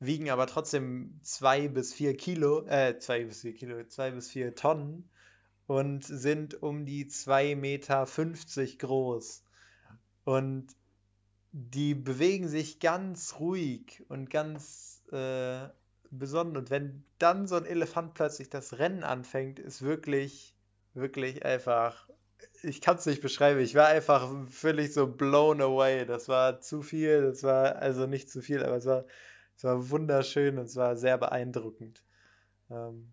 wiegen 0.00 0.30
aber 0.30 0.46
trotzdem 0.46 1.20
zwei 1.22 1.68
bis 1.68 1.92
vier 1.92 2.16
Kilo, 2.16 2.66
äh, 2.66 2.98
zwei 2.98 3.24
bis 3.24 3.42
vier 3.42 3.54
Kilo, 3.54 3.84
zwei 3.84 4.10
bis 4.10 4.30
vier 4.30 4.54
Tonnen 4.54 5.08
und 5.66 6.02
sind 6.04 6.62
um 6.62 6.84
die 6.84 7.06
2,50 7.06 7.56
Meter 7.56 8.06
groß. 8.78 9.44
Und 10.24 10.66
die 11.52 11.94
bewegen 11.94 12.48
sich 12.48 12.80
ganz 12.80 13.36
ruhig 13.38 14.02
und 14.08 14.30
ganz 14.30 15.02
äh, 15.12 15.68
besonnen. 16.10 16.56
Und 16.56 16.70
wenn 16.70 17.04
dann 17.18 17.46
so 17.46 17.56
ein 17.56 17.66
Elefant 17.66 18.14
plötzlich 18.14 18.50
das 18.50 18.78
Rennen 18.78 19.04
anfängt, 19.04 19.58
ist 19.58 19.82
wirklich, 19.82 20.56
wirklich 20.94 21.44
einfach. 21.44 22.08
Ich 22.62 22.80
kann 22.80 22.96
es 22.96 23.06
nicht 23.06 23.22
beschreiben. 23.22 23.60
Ich 23.60 23.74
war 23.74 23.86
einfach 23.86 24.28
völlig 24.48 24.92
so 24.92 25.06
blown 25.06 25.60
away. 25.60 26.06
Das 26.06 26.28
war 26.28 26.60
zu 26.60 26.82
viel. 26.82 27.22
Das 27.22 27.42
war 27.42 27.76
also 27.76 28.06
nicht 28.06 28.30
zu 28.30 28.42
viel, 28.42 28.62
aber 28.64 28.76
es 28.76 28.86
war 28.86 29.04
es 29.60 29.64
war 29.64 29.90
wunderschön 29.90 30.56
und 30.56 30.64
es 30.64 30.76
war 30.76 30.96
sehr 30.96 31.18
beeindruckend. 31.18 32.02
Ähm, 32.70 33.12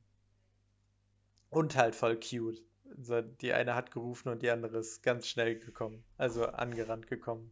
und 1.49 1.75
halt 1.75 1.93
voll 1.93 2.17
cute. 2.17 2.63
Also 2.95 3.19
die 3.21 3.51
eine 3.51 3.75
hat 3.75 3.91
gerufen 3.91 4.29
und 4.29 4.41
die 4.41 4.49
andere 4.49 4.77
ist 4.77 5.03
ganz 5.03 5.27
schnell 5.27 5.59
gekommen. 5.59 6.05
Also 6.17 6.45
angerannt 6.45 7.07
gekommen. 7.07 7.51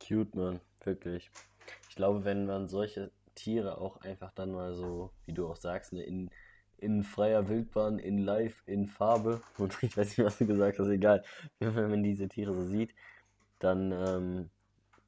Cute, 0.00 0.34
man. 0.34 0.58
Wirklich. 0.84 1.30
Ich 1.90 1.96
glaube, 1.96 2.24
wenn 2.24 2.46
man 2.46 2.66
solche 2.66 3.10
Tiere 3.34 3.76
auch 3.76 4.00
einfach 4.00 4.32
dann 4.32 4.52
mal 4.52 4.72
so, 4.72 5.10
wie 5.26 5.34
du 5.34 5.46
auch 5.46 5.56
sagst, 5.56 5.92
ne, 5.92 6.02
in, 6.02 6.30
in 6.78 7.02
freier 7.02 7.46
Wildbahn, 7.50 7.98
in 7.98 8.16
live, 8.16 8.62
in 8.64 8.86
Farbe, 8.86 9.42
und 9.58 9.76
ich 9.82 9.94
weiß 9.94 10.16
nicht, 10.16 10.26
was 10.26 10.38
du 10.38 10.46
gesagt 10.46 10.78
hast, 10.78 10.88
egal, 10.88 11.22
wenn 11.58 11.90
man 11.90 12.02
diese 12.02 12.26
Tiere 12.26 12.54
so 12.54 12.64
sieht, 12.64 12.94
dann, 13.58 13.92
ähm, 13.92 14.50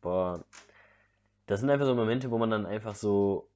boah, 0.02 0.44
das 1.50 1.58
sind 1.58 1.70
einfach 1.70 1.86
so 1.86 1.96
Momente, 1.96 2.30
wo 2.30 2.38
man 2.38 2.50
dann 2.50 2.64
einfach 2.64 2.94
so 2.94 3.50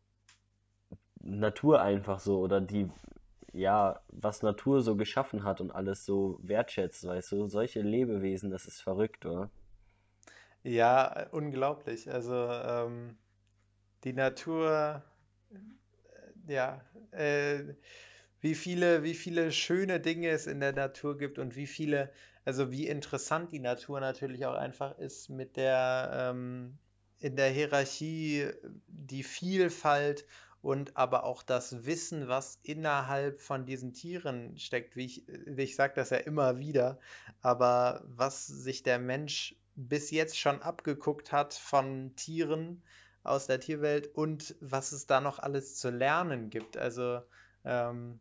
Natur 1.20 1.80
einfach 1.80 2.18
so 2.18 2.40
oder 2.40 2.60
die, 2.60 2.90
ja, 3.52 4.00
was 4.08 4.42
Natur 4.42 4.82
so 4.82 4.96
geschaffen 4.96 5.44
hat 5.44 5.60
und 5.60 5.70
alles 5.70 6.04
so 6.04 6.40
wertschätzt, 6.42 7.06
weißt 7.06 7.30
du, 7.30 7.46
solche 7.46 7.82
Lebewesen, 7.82 8.50
das 8.50 8.66
ist 8.66 8.80
verrückt, 8.80 9.26
oder? 9.26 9.48
Ja, 10.64 11.28
unglaublich. 11.30 12.12
Also 12.12 12.34
ähm, 12.34 13.16
die 14.02 14.12
Natur, 14.12 15.04
äh, 15.52 16.52
ja, 16.52 16.80
äh, 17.12 17.74
wie 18.40 18.56
viele, 18.56 19.04
wie 19.04 19.14
viele 19.14 19.52
schöne 19.52 20.00
Dinge 20.00 20.30
es 20.30 20.48
in 20.48 20.58
der 20.58 20.72
Natur 20.72 21.16
gibt 21.16 21.38
und 21.38 21.54
wie 21.54 21.68
viele, 21.68 22.10
also 22.44 22.72
wie 22.72 22.88
interessant 22.88 23.52
die 23.52 23.60
Natur 23.60 24.00
natürlich 24.00 24.46
auch 24.46 24.56
einfach 24.56 24.98
ist 24.98 25.28
mit 25.28 25.56
der 25.56 26.32
ähm, 26.32 26.78
in 27.24 27.36
der 27.36 27.48
Hierarchie 27.48 28.50
die 28.86 29.22
Vielfalt 29.22 30.26
und 30.60 30.94
aber 30.98 31.24
auch 31.24 31.42
das 31.42 31.86
Wissen, 31.86 32.28
was 32.28 32.58
innerhalb 32.62 33.40
von 33.40 33.64
diesen 33.64 33.94
Tieren 33.94 34.58
steckt. 34.58 34.94
Wie 34.94 35.06
ich, 35.06 35.26
ich 35.56 35.74
sage 35.74 35.94
das 35.96 36.10
ja 36.10 36.18
immer 36.18 36.58
wieder, 36.58 36.98
aber 37.40 38.02
was 38.04 38.46
sich 38.46 38.82
der 38.82 38.98
Mensch 38.98 39.56
bis 39.74 40.10
jetzt 40.10 40.38
schon 40.38 40.60
abgeguckt 40.60 41.32
hat 41.32 41.54
von 41.54 42.14
Tieren 42.14 42.82
aus 43.22 43.46
der 43.46 43.58
Tierwelt 43.58 44.14
und 44.14 44.54
was 44.60 44.92
es 44.92 45.06
da 45.06 45.22
noch 45.22 45.38
alles 45.38 45.76
zu 45.76 45.88
lernen 45.88 46.50
gibt. 46.50 46.76
Also 46.76 47.22
ähm, 47.64 48.20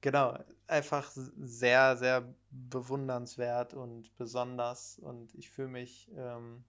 genau, 0.00 0.38
einfach 0.66 1.12
sehr, 1.12 1.98
sehr 1.98 2.34
bewundernswert 2.50 3.74
und 3.74 4.16
besonders 4.16 4.98
und 4.98 5.34
ich 5.34 5.50
fühle 5.50 5.68
mich 5.68 6.10
ähm, 6.16 6.64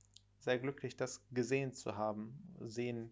sehr 0.50 0.58
glücklich, 0.58 0.98
das 0.98 1.24
gesehen 1.30 1.74
zu 1.74 1.96
haben. 1.96 2.34
Sehen. 2.62 3.12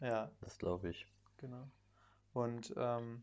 Ja. 0.00 0.30
Das 0.42 0.58
glaube 0.58 0.90
ich. 0.90 1.06
Genau. 1.38 1.66
Und 2.34 2.74
ähm, 2.76 3.22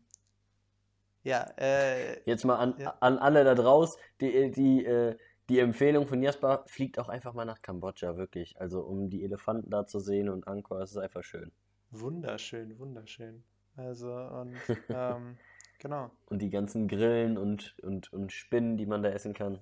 ja, 1.22 1.44
äh, 1.58 2.20
Jetzt 2.24 2.44
mal 2.44 2.56
an, 2.56 2.74
ja. 2.78 2.96
an 2.98 3.18
alle 3.18 3.44
da 3.44 3.54
draußen, 3.54 4.00
die, 4.20 4.50
die, 4.50 4.84
äh, 4.84 5.16
die 5.48 5.60
Empfehlung 5.60 6.08
von 6.08 6.20
Jasper, 6.20 6.64
fliegt 6.66 6.98
auch 6.98 7.08
einfach 7.08 7.34
mal 7.34 7.44
nach 7.44 7.62
Kambodscha, 7.62 8.16
wirklich. 8.16 8.60
Also 8.60 8.80
um 8.80 9.08
die 9.10 9.22
Elefanten 9.22 9.70
da 9.70 9.86
zu 9.86 10.00
sehen 10.00 10.28
und 10.28 10.48
Angkor, 10.48 10.80
es 10.80 10.90
ist 10.90 10.96
einfach 10.98 11.22
schön. 11.22 11.52
Wunderschön, 11.92 12.76
wunderschön. 12.80 13.44
Also 13.76 14.12
und 14.12 14.56
ähm, 14.88 15.38
genau. 15.78 16.10
Und 16.26 16.42
die 16.42 16.50
ganzen 16.50 16.88
Grillen 16.88 17.38
und, 17.38 17.76
und, 17.80 18.12
und 18.12 18.32
Spinnen, 18.32 18.76
die 18.76 18.86
man 18.86 19.04
da 19.04 19.10
essen 19.10 19.34
kann, 19.34 19.60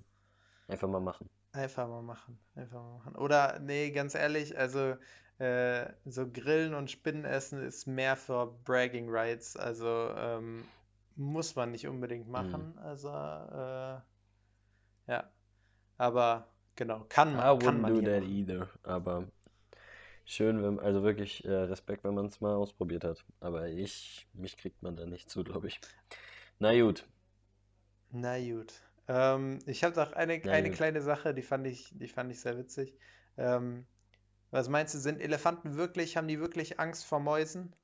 einfach 0.69 0.89
mal 0.89 1.01
machen. 1.01 1.29
Einfach 1.57 1.89
mal 1.89 2.03
machen. 2.03 2.39
Einfach 2.55 2.83
mal 2.83 2.99
machen. 2.99 3.17
Oder, 3.17 3.59
nee, 3.61 3.91
ganz 3.91 4.15
ehrlich, 4.15 4.59
also 4.59 4.97
äh, 5.39 5.87
so 6.05 6.31
Grillen 6.31 6.75
und 6.75 6.91
Spinnen 6.91 7.25
essen 7.25 7.63
ist 7.63 7.87
mehr 7.87 8.15
für 8.17 8.47
Bragging 8.65 9.09
Rights. 9.09 9.57
Also 9.57 9.87
ähm, 10.17 10.65
muss 11.17 11.57
man 11.57 11.71
nicht 11.71 11.87
unbedingt 11.87 12.29
machen. 12.29 12.73
Mhm. 12.75 12.79
Also, 12.79 13.09
äh, 13.09 14.01
ja. 15.07 15.31
Aber 15.99 16.49
genau, 16.77 17.07
kann 17.09 17.35
man. 17.35 17.57
I 17.57 17.59
kann 17.59 17.81
man 17.81 17.95
do 17.95 18.03
that 18.03 18.23
machen. 18.23 18.31
either. 18.31 18.69
Aber 18.83 19.25
schön, 20.25 20.63
wenn, 20.63 20.79
also 20.81 21.03
wirklich 21.03 21.45
äh, 21.45 21.53
Respekt, 21.53 22.05
wenn 22.05 22.15
man 22.15 22.27
es 22.27 22.41
mal 22.41 22.55
ausprobiert 22.55 23.05
hat. 23.05 23.25
Aber 23.41 23.69
ich, 23.69 24.27
mich 24.35 24.57
kriegt 24.57 24.83
man 24.83 24.97
da 24.97 25.07
nicht 25.07 25.31
zu, 25.31 25.45
glaube 25.45 25.69
ich. 25.69 25.81
Na 26.59 26.79
gut. 26.79 27.07
Na 28.13 28.39
gut. 28.39 28.73
Ähm, 29.09 29.59
ich 29.67 29.85
habe 29.85 29.97
noch 29.97 30.13
eine, 30.13 30.45
ja, 30.45 30.53
eine 30.53 30.71
kleine 30.71 31.03
Sache, 31.03 31.35
die 31.35 31.43
fand 31.43 31.67
ich, 31.67 31.91
die 31.93 32.09
fand 32.09 32.31
ich 32.31 32.41
sehr 32.41 32.59
witzig. 32.59 32.95
Ähm, 33.37 33.87
was 34.51 34.69
meinst 34.69 34.95
du, 34.95 34.99
sind 34.99 35.21
Elefanten 35.21 35.77
wirklich, 35.77 36.17
haben 36.17 36.29
die 36.29 36.41
wirklich 36.41 36.81
Angst 36.81 37.05
vor 37.05 37.21
Mäusen? 37.21 37.75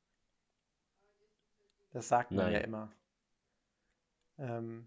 Das 1.92 2.08
sagt 2.08 2.30
man 2.32 2.46
Nein. 2.46 2.54
ja 2.54 2.60
immer. 2.60 2.92
Ähm, 4.38 4.86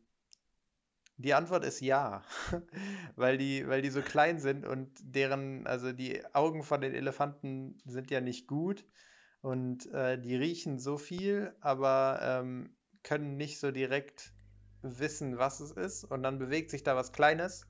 die 1.17 1.33
Antwort 1.33 1.63
ist 1.63 1.79
ja, 1.79 2.23
weil 3.15 3.37
die, 3.37 3.67
weil 3.67 3.81
die 3.81 3.89
so 3.89 4.01
klein 4.01 4.39
sind 4.39 4.65
und 4.65 4.89
deren, 5.01 5.65
also 5.67 5.93
die 5.93 6.23
Augen 6.33 6.63
von 6.63 6.81
den 6.81 6.93
Elefanten 6.93 7.77
sind 7.85 8.11
ja 8.11 8.19
nicht 8.19 8.47
gut 8.47 8.85
und 9.41 9.85
äh, 9.93 10.19
die 10.19 10.35
riechen 10.35 10.79
so 10.79 10.97
viel, 10.97 11.55
aber 11.61 12.19
ähm, 12.21 12.75
können 13.03 13.37
nicht 13.37 13.59
so 13.59 13.71
direkt 13.71 14.34
wissen, 14.99 15.37
was 15.37 15.59
es 15.59 15.71
ist 15.71 16.03
und 16.03 16.23
dann 16.23 16.39
bewegt 16.39 16.71
sich 16.71 16.83
da 16.83 16.95
was 16.95 17.11
Kleines. 17.11 17.67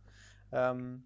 Ähm, 0.51 1.03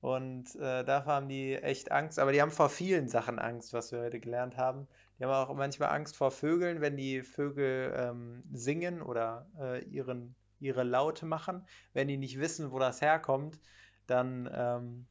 und 0.00 0.54
äh, 0.56 0.82
davor 0.82 1.14
haben 1.14 1.28
die 1.28 1.54
echt 1.56 1.92
Angst, 1.92 2.18
aber 2.18 2.32
die 2.32 2.40
haben 2.40 2.50
vor 2.50 2.70
vielen 2.70 3.08
Sachen 3.08 3.38
Angst, 3.38 3.74
was 3.74 3.92
wir 3.92 4.00
heute 4.00 4.18
gelernt 4.18 4.56
haben. 4.56 4.88
Die 5.18 5.24
haben 5.24 5.32
auch 5.32 5.54
manchmal 5.54 5.90
Angst 5.90 6.16
vor 6.16 6.30
Vögeln, 6.30 6.80
wenn 6.80 6.96
die 6.96 7.22
Vögel 7.22 7.92
ähm, 7.94 8.42
singen 8.52 9.02
oder 9.02 9.46
äh, 9.60 9.84
ihren, 9.84 10.34
ihre 10.58 10.84
Laute 10.84 11.26
machen. 11.26 11.66
Wenn 11.92 12.08
die 12.08 12.16
nicht 12.16 12.40
wissen, 12.40 12.72
wo 12.72 12.78
das 12.78 13.02
herkommt, 13.02 13.60
dann 14.06 14.48
ähm, 14.52 15.06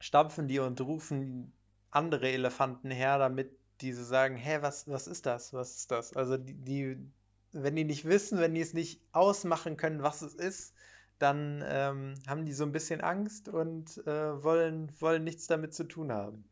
stampfen 0.00 0.48
die 0.48 0.58
und 0.58 0.80
rufen 0.80 1.52
andere 1.90 2.28
Elefanten 2.28 2.90
her, 2.90 3.18
damit 3.18 3.56
diese 3.80 4.04
sagen, 4.04 4.36
hä, 4.36 4.58
was, 4.60 4.88
was 4.88 5.06
ist 5.06 5.26
das? 5.26 5.52
Was 5.52 5.76
ist 5.76 5.90
das? 5.92 6.16
Also 6.16 6.36
die, 6.36 6.54
die, 6.54 7.12
wenn 7.52 7.76
die 7.76 7.84
nicht 7.84 8.04
wissen, 8.06 8.38
wenn 8.40 8.54
die 8.54 8.60
es 8.60 8.74
nicht 8.74 9.02
ausmachen 9.12 9.76
können, 9.76 10.02
was 10.02 10.22
es 10.22 10.34
ist, 10.34 10.74
dann 11.18 11.62
ähm, 11.66 12.14
haben 12.26 12.44
die 12.46 12.52
so 12.52 12.64
ein 12.64 12.72
bisschen 12.72 13.00
Angst 13.00 13.48
und 13.48 13.98
äh, 14.06 14.42
wollen, 14.44 14.92
wollen 15.00 15.24
nichts 15.24 15.46
damit 15.46 15.74
zu 15.74 15.84
tun 15.84 16.12
haben. 16.12 16.48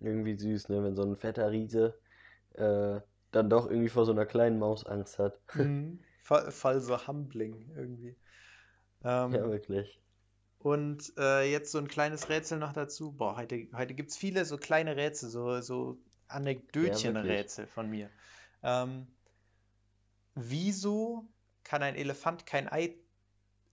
Irgendwie 0.00 0.36
süß, 0.36 0.68
ne? 0.70 0.82
Wenn 0.82 0.96
so 0.96 1.02
ein 1.02 1.16
fetter 1.16 1.50
Riese 1.52 1.94
äh, 2.54 3.00
dann 3.32 3.50
doch 3.50 3.68
irgendwie 3.70 3.88
vor 3.90 4.06
so 4.06 4.12
einer 4.12 4.26
kleinen 4.26 4.58
Maus 4.58 4.86
Angst 4.86 5.18
hat. 5.18 5.40
Mhm. 5.52 6.00
Voll, 6.22 6.50
voll 6.50 6.80
so 6.80 7.06
humbling 7.06 7.70
irgendwie. 7.76 8.16
Ähm, 9.04 9.38
Ja, 9.38 9.48
wirklich. 9.48 9.98
Und 10.60 11.12
äh, 11.18 11.50
jetzt 11.50 11.70
so 11.72 11.78
ein 11.78 11.88
kleines 11.88 12.28
Rätsel 12.28 12.58
noch 12.58 12.72
dazu. 12.72 13.12
Boah, 13.12 13.36
heute, 13.36 13.68
heute 13.74 13.94
gibt 13.94 14.10
es 14.10 14.16
viele 14.16 14.44
so 14.44 14.56
kleine 14.58 14.96
Rätsel, 14.96 15.30
so, 15.30 15.60
so 15.60 15.98
Ja, 16.80 16.98
Anekdötchen-Rätsel 17.00 17.66
von 17.66 17.88
mir. 17.90 18.10
Ähm, 18.62 19.06
wieso 20.38 21.26
kann 21.64 21.82
ein 21.82 21.96
Elefant 21.96 22.46
kein 22.46 22.68
Ei 22.68 22.94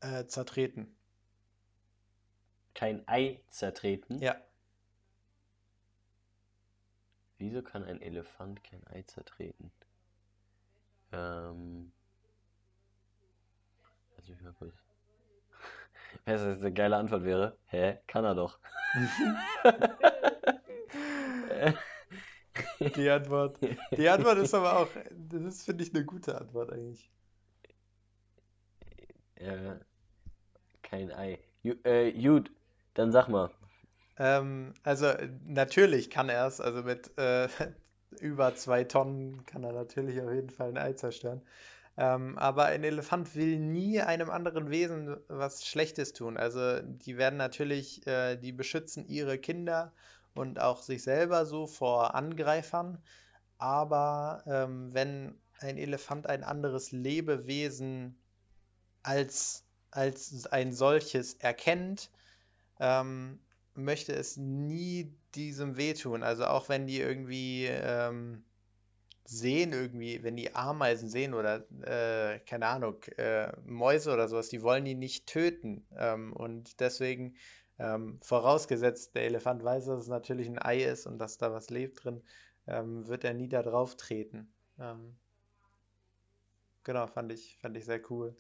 äh, 0.02 0.26
zertreten? 0.26 0.96
Kein 2.74 3.08
Ei 3.08 3.42
zertreten. 3.50 4.22
Ja, 4.22 4.36
Wieso 7.38 7.62
kann 7.62 7.84
ein 7.84 8.02
Elefant 8.02 8.64
kein 8.64 8.86
Ei 8.88 9.04
zertreten? 9.04 9.72
Ähm. 11.12 11.92
Also 14.18 14.34
ich 14.34 14.42
mal 14.42 14.54
kurz. 14.54 14.74
Du, 16.26 16.32
was 16.32 16.42
eine 16.42 16.74
geile 16.74 16.96
Antwort 16.96 17.24
wäre? 17.24 17.58
Hä? 17.66 17.98
Kann 18.08 18.24
er 18.24 18.36
doch. 18.36 18.58
die 22.80 23.10
Antwort. 23.10 23.58
Die 23.98 24.10
Antwort 24.10 24.38
ist 24.38 24.54
aber 24.54 24.80
auch, 24.80 24.88
das 25.30 25.42
ist, 25.44 25.64
finde 25.64 25.84
ich, 25.84 25.94
eine 25.94 26.06
gute 26.06 26.40
Antwort 26.40 26.72
eigentlich. 26.72 27.10
Äh, 29.36 29.76
kein 30.82 31.12
Ei. 31.12 31.40
Ju 31.64 31.74
äh, 31.84 32.12
gut, 32.12 32.52
dann 32.94 33.12
sag 33.12 33.28
mal. 33.28 33.52
Ähm, 34.18 34.74
also 34.84 35.12
natürlich 35.46 36.10
kann 36.10 36.30
er 36.30 36.48
es, 36.48 36.62
also 36.62 36.84
mit 36.84 37.18
äh, 37.18 37.48
über 38.22 38.56
zwei 38.56 38.84
Tonnen 38.84 39.46
kann 39.46 39.64
er 39.64 39.74
natürlich 39.74 40.22
auf 40.22 40.32
jeden 40.32 40.50
Fall 40.50 40.70
ein 40.70 40.78
Ei 40.78 40.94
zerstören. 40.94 41.42
Ähm, 41.98 42.38
aber 42.38 42.66
ein 42.66 42.84
Elefant 42.84 43.36
will 43.36 43.58
nie 43.58 44.02
einem 44.02 44.30
anderen 44.30 44.70
Wesen 44.70 45.16
was 45.30 45.66
Schlechtes 45.66 46.12
tun. 46.12 46.36
Also 46.38 46.82
die 46.82 47.18
werden 47.18 47.38
natürlich, 47.38 48.06
äh, 48.06 48.36
die 48.36 48.52
beschützen 48.52 49.08
ihre 49.08 49.38
Kinder 49.38 49.94
und 50.36 50.60
auch 50.60 50.82
sich 50.82 51.04
selber 51.04 51.46
so 51.46 51.68
vor 51.68 52.16
Angreifern. 52.16 53.02
Aber 53.58 54.44
ähm, 54.46 54.94
wenn 54.94 55.40
ein 55.60 55.78
Elefant 55.78 56.28
ein 56.28 56.44
anderes 56.44 56.92
Lebewesen 56.92 58.20
als, 59.04 59.64
als 59.92 60.46
ein 60.48 60.74
solches 60.74 61.36
erkennt, 61.36 62.12
ähm, 62.80 63.40
möchte 63.74 64.14
es 64.14 64.38
nie 64.38 65.14
diesem 65.36 65.78
wehtun. 65.78 66.24
Also 66.24 66.46
auch 66.46 66.70
wenn 66.70 66.88
die 66.88 67.00
irgendwie 67.00 67.66
ähm, 67.68 68.44
sehen, 69.26 69.74
irgendwie, 69.74 70.24
wenn 70.24 70.36
die 70.36 70.54
Ameisen 70.56 71.10
sehen 71.10 71.34
oder 71.34 71.66
äh, 71.82 72.40
keine 72.40 72.68
Ahnung, 72.68 73.04
äh, 73.18 73.52
Mäuse 73.66 74.14
oder 74.14 74.28
sowas, 74.28 74.50
die 74.50 74.62
wollen 74.62 74.86
die 74.86 74.96
nicht 74.96 75.28
töten. 75.28 75.86
Ähm, 75.98 76.34
und 76.34 76.80
deswegen, 76.80 77.36
ähm, 77.80 78.20
vorausgesetzt, 78.22 79.16
der 79.16 79.24
Elefant 79.24 79.64
weiß, 79.64 79.86
dass 79.86 80.04
es 80.04 80.08
natürlich 80.08 80.48
ein 80.48 80.60
Ei 80.60 80.84
ist 80.84 81.08
und 81.08 81.20
dass 81.20 81.38
da 81.38 81.52
was 81.52 81.70
lebt 81.70 82.04
drin, 82.04 82.22
ähm, 82.68 83.08
wird 83.08 83.24
er 83.24 83.34
nie 83.34 83.50
da 83.50 83.62
drauf 83.62 83.96
treten. 83.96 84.52
Ähm, 84.80 85.16
genau, 86.84 87.08
fand 87.08 87.32
ich, 87.32 87.58
fand 87.58 87.76
ich 87.78 87.86
sehr 87.86 88.02
cool. 88.10 88.36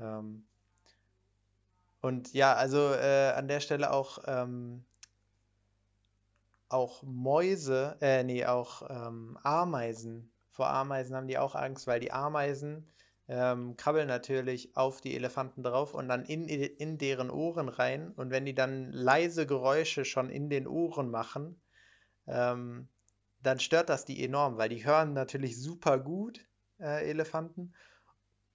Ähm, 0.00 0.44
und 2.00 2.32
ja, 2.32 2.54
also 2.54 2.92
äh, 2.92 3.32
an 3.36 3.46
der 3.46 3.60
Stelle 3.60 3.92
auch, 3.92 4.18
ähm, 4.26 4.84
auch 6.68 7.02
Mäuse, 7.04 7.96
äh, 8.00 8.24
nee, 8.24 8.44
auch 8.44 8.82
ähm, 8.90 9.38
Ameisen. 9.42 10.32
Vor 10.50 10.68
Ameisen 10.68 11.14
haben 11.14 11.28
die 11.28 11.38
auch 11.38 11.54
Angst, 11.54 11.86
weil 11.86 12.00
die 12.00 12.12
Ameisen 12.12 12.88
ähm, 13.32 13.78
krabbeln 13.78 14.08
natürlich 14.08 14.76
auf 14.76 15.00
die 15.00 15.14
Elefanten 15.16 15.62
drauf 15.62 15.94
und 15.94 16.06
dann 16.06 16.26
in, 16.26 16.46
in 16.46 16.98
deren 16.98 17.30
Ohren 17.30 17.70
rein. 17.70 18.12
Und 18.12 18.30
wenn 18.30 18.44
die 18.44 18.54
dann 18.54 18.92
leise 18.92 19.46
Geräusche 19.46 20.04
schon 20.04 20.28
in 20.28 20.50
den 20.50 20.66
Ohren 20.66 21.10
machen, 21.10 21.58
ähm, 22.26 22.88
dann 23.42 23.58
stört 23.58 23.88
das 23.88 24.04
die 24.04 24.22
enorm, 24.22 24.58
weil 24.58 24.68
die 24.68 24.84
hören 24.84 25.14
natürlich 25.14 25.58
super 25.58 25.98
gut, 25.98 26.44
äh, 26.78 27.08
Elefanten. 27.08 27.72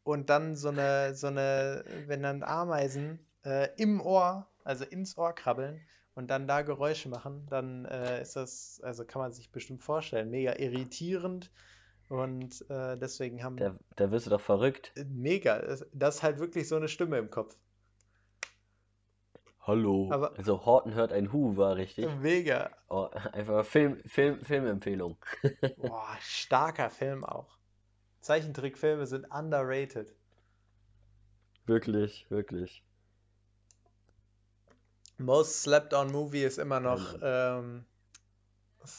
Und 0.03 0.30
dann 0.30 0.55
so 0.55 0.69
eine, 0.69 1.15
so 1.15 1.28
eine, 1.28 1.84
wenn 2.05 2.21
dann 2.21 2.43
Ameisen 2.43 3.19
äh, 3.43 3.69
im 3.78 3.99
Ohr, 3.99 4.47
also 4.63 4.86
ins 4.86 5.17
Ohr 5.17 5.34
krabbeln 5.34 5.82
und 6.13 6.30
dann 6.30 6.47
da 6.47 6.61
Geräusche 6.61 7.09
machen, 7.09 7.47
dann 7.49 7.86
äh, 7.86 8.21
ist 8.21 8.36
das, 8.36 8.80
also 8.84 9.05
kann 9.05 9.23
man 9.23 9.34
sich 9.34 9.51
bestimmt 9.51 9.82
vorstellen, 9.82 10.30
mega 10.30 10.53
irritierend. 10.55 11.51
Und 12.10 12.64
äh, 12.70 12.97
deswegen 12.97 13.43
haben 13.43 13.58
Da, 13.58 13.76
da 13.95 14.12
wirst 14.12 14.26
du 14.26 14.30
doch 14.30 14.41
verrückt. 14.41 14.93
mega, 15.10 15.60
das, 15.60 15.82
ist 16.16 16.24
halt 16.24 16.39
wirklich 16.39 16.68
so 16.68 16.76
eine 16.78 16.88
Stimme 16.88 17.18
im 17.18 17.30
Kopf. 17.30 17.58
Hallo. 19.62 20.10
Aber- 20.12 20.38
Also 20.38 20.66
Horten 20.66 20.93
hört 20.93 21.12
ein 21.12 21.34
Hu, 21.34 21.58
war 21.58 21.76
richtig. 21.76 22.08
Mega. 22.22 22.72
Oh, 22.88 23.10
einfach 23.34 23.66
Film, 23.66 24.01
Film, 24.05 24.41
Filmempfehlung. 24.43 25.18
Boah, 25.78 26.16
starker 26.22 26.89
Film 26.89 27.26
auch. 27.26 27.58
Zeichentrickfilme 28.22 29.05
sind 29.05 29.26
underrated. 29.30 30.16
Wirklich, 31.66 32.26
wirklich. 32.32 32.84
Most 35.18 35.64
Slept 35.64 35.93
On 35.93 36.12
Movie 36.12 36.43
ist 36.43 36.58
immer 36.60 36.80
noch 36.80 37.16
ähm, 37.22 37.84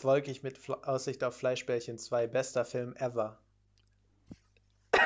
Wolkig 0.03 0.43
mit 0.43 0.59
Fle 0.59 0.87
Aussicht 0.87 1.25
auf 1.25 1.37
Fleischbällchen 1.37 1.99
2. 1.99 2.27
Bester 2.27 2.65
Film 2.65 2.95
ever. 2.97 3.39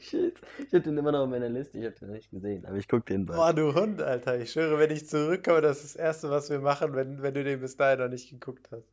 Shit. 0.00 0.40
Ich 0.66 0.74
hab 0.74 0.84
den 0.84 0.96
immer 0.96 1.12
noch 1.12 1.20
auf 1.20 1.28
meiner 1.28 1.48
Liste, 1.48 1.78
ich 1.78 1.86
hab 1.86 1.94
den 1.96 2.08
noch 2.08 2.14
nicht 2.14 2.30
gesehen, 2.30 2.64
aber 2.66 2.76
ich 2.76 2.88
guck 2.88 3.06
den 3.06 3.26
bald. 3.26 3.36
Boah, 3.36 3.52
du 3.52 3.74
Hund, 3.74 4.00
Alter. 4.02 4.38
Ich 4.38 4.52
schwöre, 4.52 4.78
wenn 4.78 4.90
ich 4.90 5.06
zurückkomme, 5.06 5.60
das 5.60 5.84
ist 5.84 5.94
das 5.94 5.96
Erste, 5.96 6.30
was 6.30 6.50
wir 6.50 6.60
machen, 6.60 6.94
wenn, 6.94 7.22
wenn 7.22 7.34
du 7.34 7.44
den 7.44 7.60
bis 7.60 7.76
dahin 7.76 8.00
noch 8.00 8.08
nicht 8.08 8.30
geguckt 8.30 8.68
hast. 8.70 8.88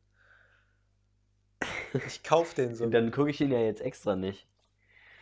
Ich 2.06 2.24
kauf 2.24 2.54
den 2.54 2.76
so. 2.76 2.86
Dann 2.90 3.12
gucke 3.12 3.30
ich 3.30 3.42
ihn 3.42 3.52
ja 3.52 3.60
jetzt 3.60 3.82
extra 3.82 4.16
nicht. 4.16 4.48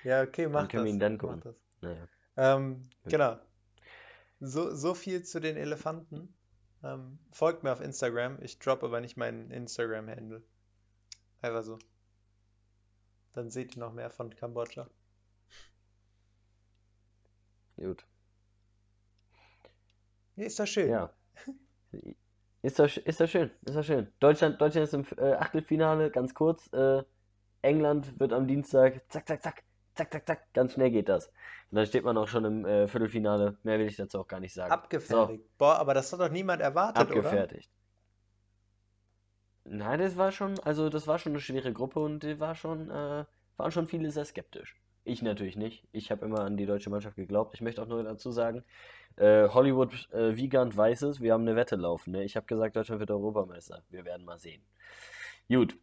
Ja, 0.03 0.21
okay, 0.23 0.47
mach 0.47 0.67
können 0.67 0.85
wir 0.85 0.91
das. 0.91 0.95
ihn 0.95 0.99
dann 0.99 1.17
gucken. 1.17 1.41
das. 1.43 1.55
Naja. 1.81 2.07
Ähm, 2.37 2.89
genau. 3.05 3.37
So, 4.39 4.73
so 4.73 4.93
viel 4.93 5.23
zu 5.23 5.39
den 5.39 5.57
Elefanten. 5.57 6.33
Ähm, 6.83 7.19
folgt 7.31 7.63
mir 7.63 7.71
auf 7.71 7.81
Instagram. 7.81 8.37
Ich 8.41 8.59
drop 8.59 8.83
aber 8.83 9.01
nicht 9.01 9.17
meinen 9.17 9.51
Instagram-Handle. 9.51 10.43
Einfach 11.41 11.63
so. 11.63 11.79
Dann 13.33 13.49
seht 13.49 13.75
ihr 13.75 13.79
noch 13.79 13.93
mehr 13.93 14.09
von 14.09 14.35
Kambodscha. 14.35 14.89
Gut. 17.77 18.05
Ist 20.35 20.59
das 20.59 20.69
schön. 20.69 20.89
Ja. 20.89 21.13
Ist 22.61 22.79
das, 22.79 22.97
ist 22.97 23.19
das 23.19 23.29
schön, 23.29 23.51
ist 23.65 23.75
das 23.75 23.85
schön. 23.85 24.11
Deutschland, 24.19 24.59
Deutschland 24.59 24.83
ist 24.85 24.93
im 24.93 25.05
äh, 25.17 25.33
Achtelfinale, 25.33 26.09
ganz 26.11 26.33
kurz. 26.33 26.71
Äh, 26.73 27.03
England 27.61 28.19
wird 28.19 28.33
am 28.33 28.47
Dienstag, 28.47 29.01
zack, 29.09 29.27
zack, 29.27 29.43
zack, 29.43 29.63
zack, 29.97 30.11
zack, 30.11 30.27
zack, 30.27 30.53
ganz 30.53 30.73
schnell 30.73 30.91
geht 30.91 31.09
das. 31.09 31.27
Und 31.71 31.75
dann 31.75 31.85
steht 31.85 32.03
man 32.03 32.17
auch 32.17 32.27
schon 32.27 32.45
im 32.45 32.65
äh, 32.65 32.87
Viertelfinale. 32.87 33.57
Mehr 33.63 33.79
will 33.79 33.87
ich 33.87 33.97
dazu 33.97 34.19
auch 34.19 34.27
gar 34.27 34.39
nicht 34.39 34.53
sagen. 34.53 34.71
Abgefertigt. 34.71 35.43
Boah, 35.57 35.77
aber 35.77 35.93
das 35.93 36.11
hat 36.13 36.19
doch 36.19 36.29
niemand 36.29 36.61
erwartet, 36.61 37.09
oder? 37.09 37.17
Abgefertigt. 37.17 37.69
Nein, 39.65 39.99
das 39.99 40.15
war 40.15 40.31
schon, 40.31 40.57
also 40.59 40.89
das 40.89 41.07
war 41.07 41.19
schon 41.19 41.33
eine 41.33 41.41
schwere 41.41 41.73
Gruppe 41.73 41.99
und 41.99 42.23
die 42.23 42.39
war 42.39 42.55
schon, 42.55 42.89
äh, 42.89 43.25
waren 43.57 43.71
schon 43.71 43.87
viele 43.87 44.11
sehr 44.11 44.23
skeptisch. 44.23 44.79
Ich 45.03 45.21
natürlich 45.21 45.57
nicht. 45.57 45.85
Ich 45.91 46.11
habe 46.11 46.25
immer 46.25 46.41
an 46.41 46.57
die 46.57 46.65
deutsche 46.65 46.89
Mannschaft 46.89 47.15
geglaubt. 47.15 47.55
Ich 47.55 47.61
möchte 47.61 47.81
auch 47.81 47.87
nur 47.87 48.03
dazu 48.03 48.31
sagen, 48.31 48.63
äh, 49.17 49.49
Hollywood 49.49 50.09
äh, 50.13 50.35
Wiegand 50.35 50.75
weiß 50.75 51.01
es, 51.03 51.21
wir 51.21 51.33
haben 51.33 51.41
eine 51.41 51.55
Wette 51.55 51.75
laufen. 51.75 52.11
Ne? 52.11 52.23
Ich 52.23 52.35
habe 52.35 52.45
gesagt, 52.45 52.75
Deutschland 52.75 52.99
wird 52.99 53.11
Europameister. 53.11 53.83
Wir 53.89 54.05
werden 54.05 54.25
mal 54.25 54.39
sehen. 54.39 54.61
Gut, 55.49 55.77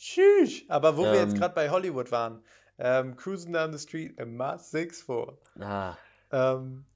Tschüss. 0.00 0.64
Aber 0.68 0.96
wo 0.96 1.02
wir 1.02 1.16
jetzt 1.16 1.34
Ähm. 1.34 1.38
gerade 1.38 1.54
bei 1.54 1.68
Hollywood 1.68 2.10
waren. 2.10 2.42
Ähm, 2.82 3.14
cruising 3.16 3.52
down 3.52 3.72
the 3.72 3.78
street, 3.78 4.18
a 4.20 4.24
Mars 4.24 4.72
6-4. 4.72 5.36
ah, 5.60 5.96
Ähm, 6.32 6.86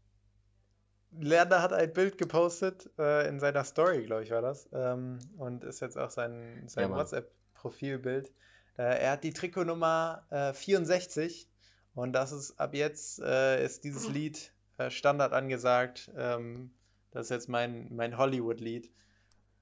Lerner 1.17 1.63
hat 1.63 1.73
ein 1.73 1.93
Bild 1.93 2.19
gepostet 2.19 2.91
äh, 2.99 3.29
in 3.29 3.39
seiner 3.39 3.65
Story, 3.65 4.05
glaube 4.05 4.25
ich, 4.25 4.31
war 4.31 4.43
das. 4.43 4.69
Ähm, 4.73 5.19
und 5.37 5.63
ist 5.63 5.81
jetzt 5.81 5.97
auch 5.99 6.11
sein, 6.11 6.65
sein 6.67 6.91
Ja, 6.91 6.97
Mann. 6.97 7.25
Profilbild. 7.55 8.33
Äh, 8.77 8.83
er 9.03 9.13
hat 9.13 9.25
die 9.25 9.33
Trikotnummer 9.33 10.25
äh, 10.31 10.53
64 10.53 11.49
und 11.95 12.13
das 12.13 12.33
ist 12.33 12.59
ab 12.59 12.75
jetzt 12.75 13.21
äh, 13.21 13.65
ist 13.65 13.85
dieses 13.85 14.09
Lied 14.09 14.53
äh, 14.79 14.91
Standard 14.91 15.33
angesagt. 15.33 16.11
Ähm, 16.17 16.73
das 17.13 17.27
ist 17.27 17.31
jetzt 17.31 17.49
mein, 17.49 17.95
mein 17.95 18.19
Hollywood-Lied. 18.19 18.91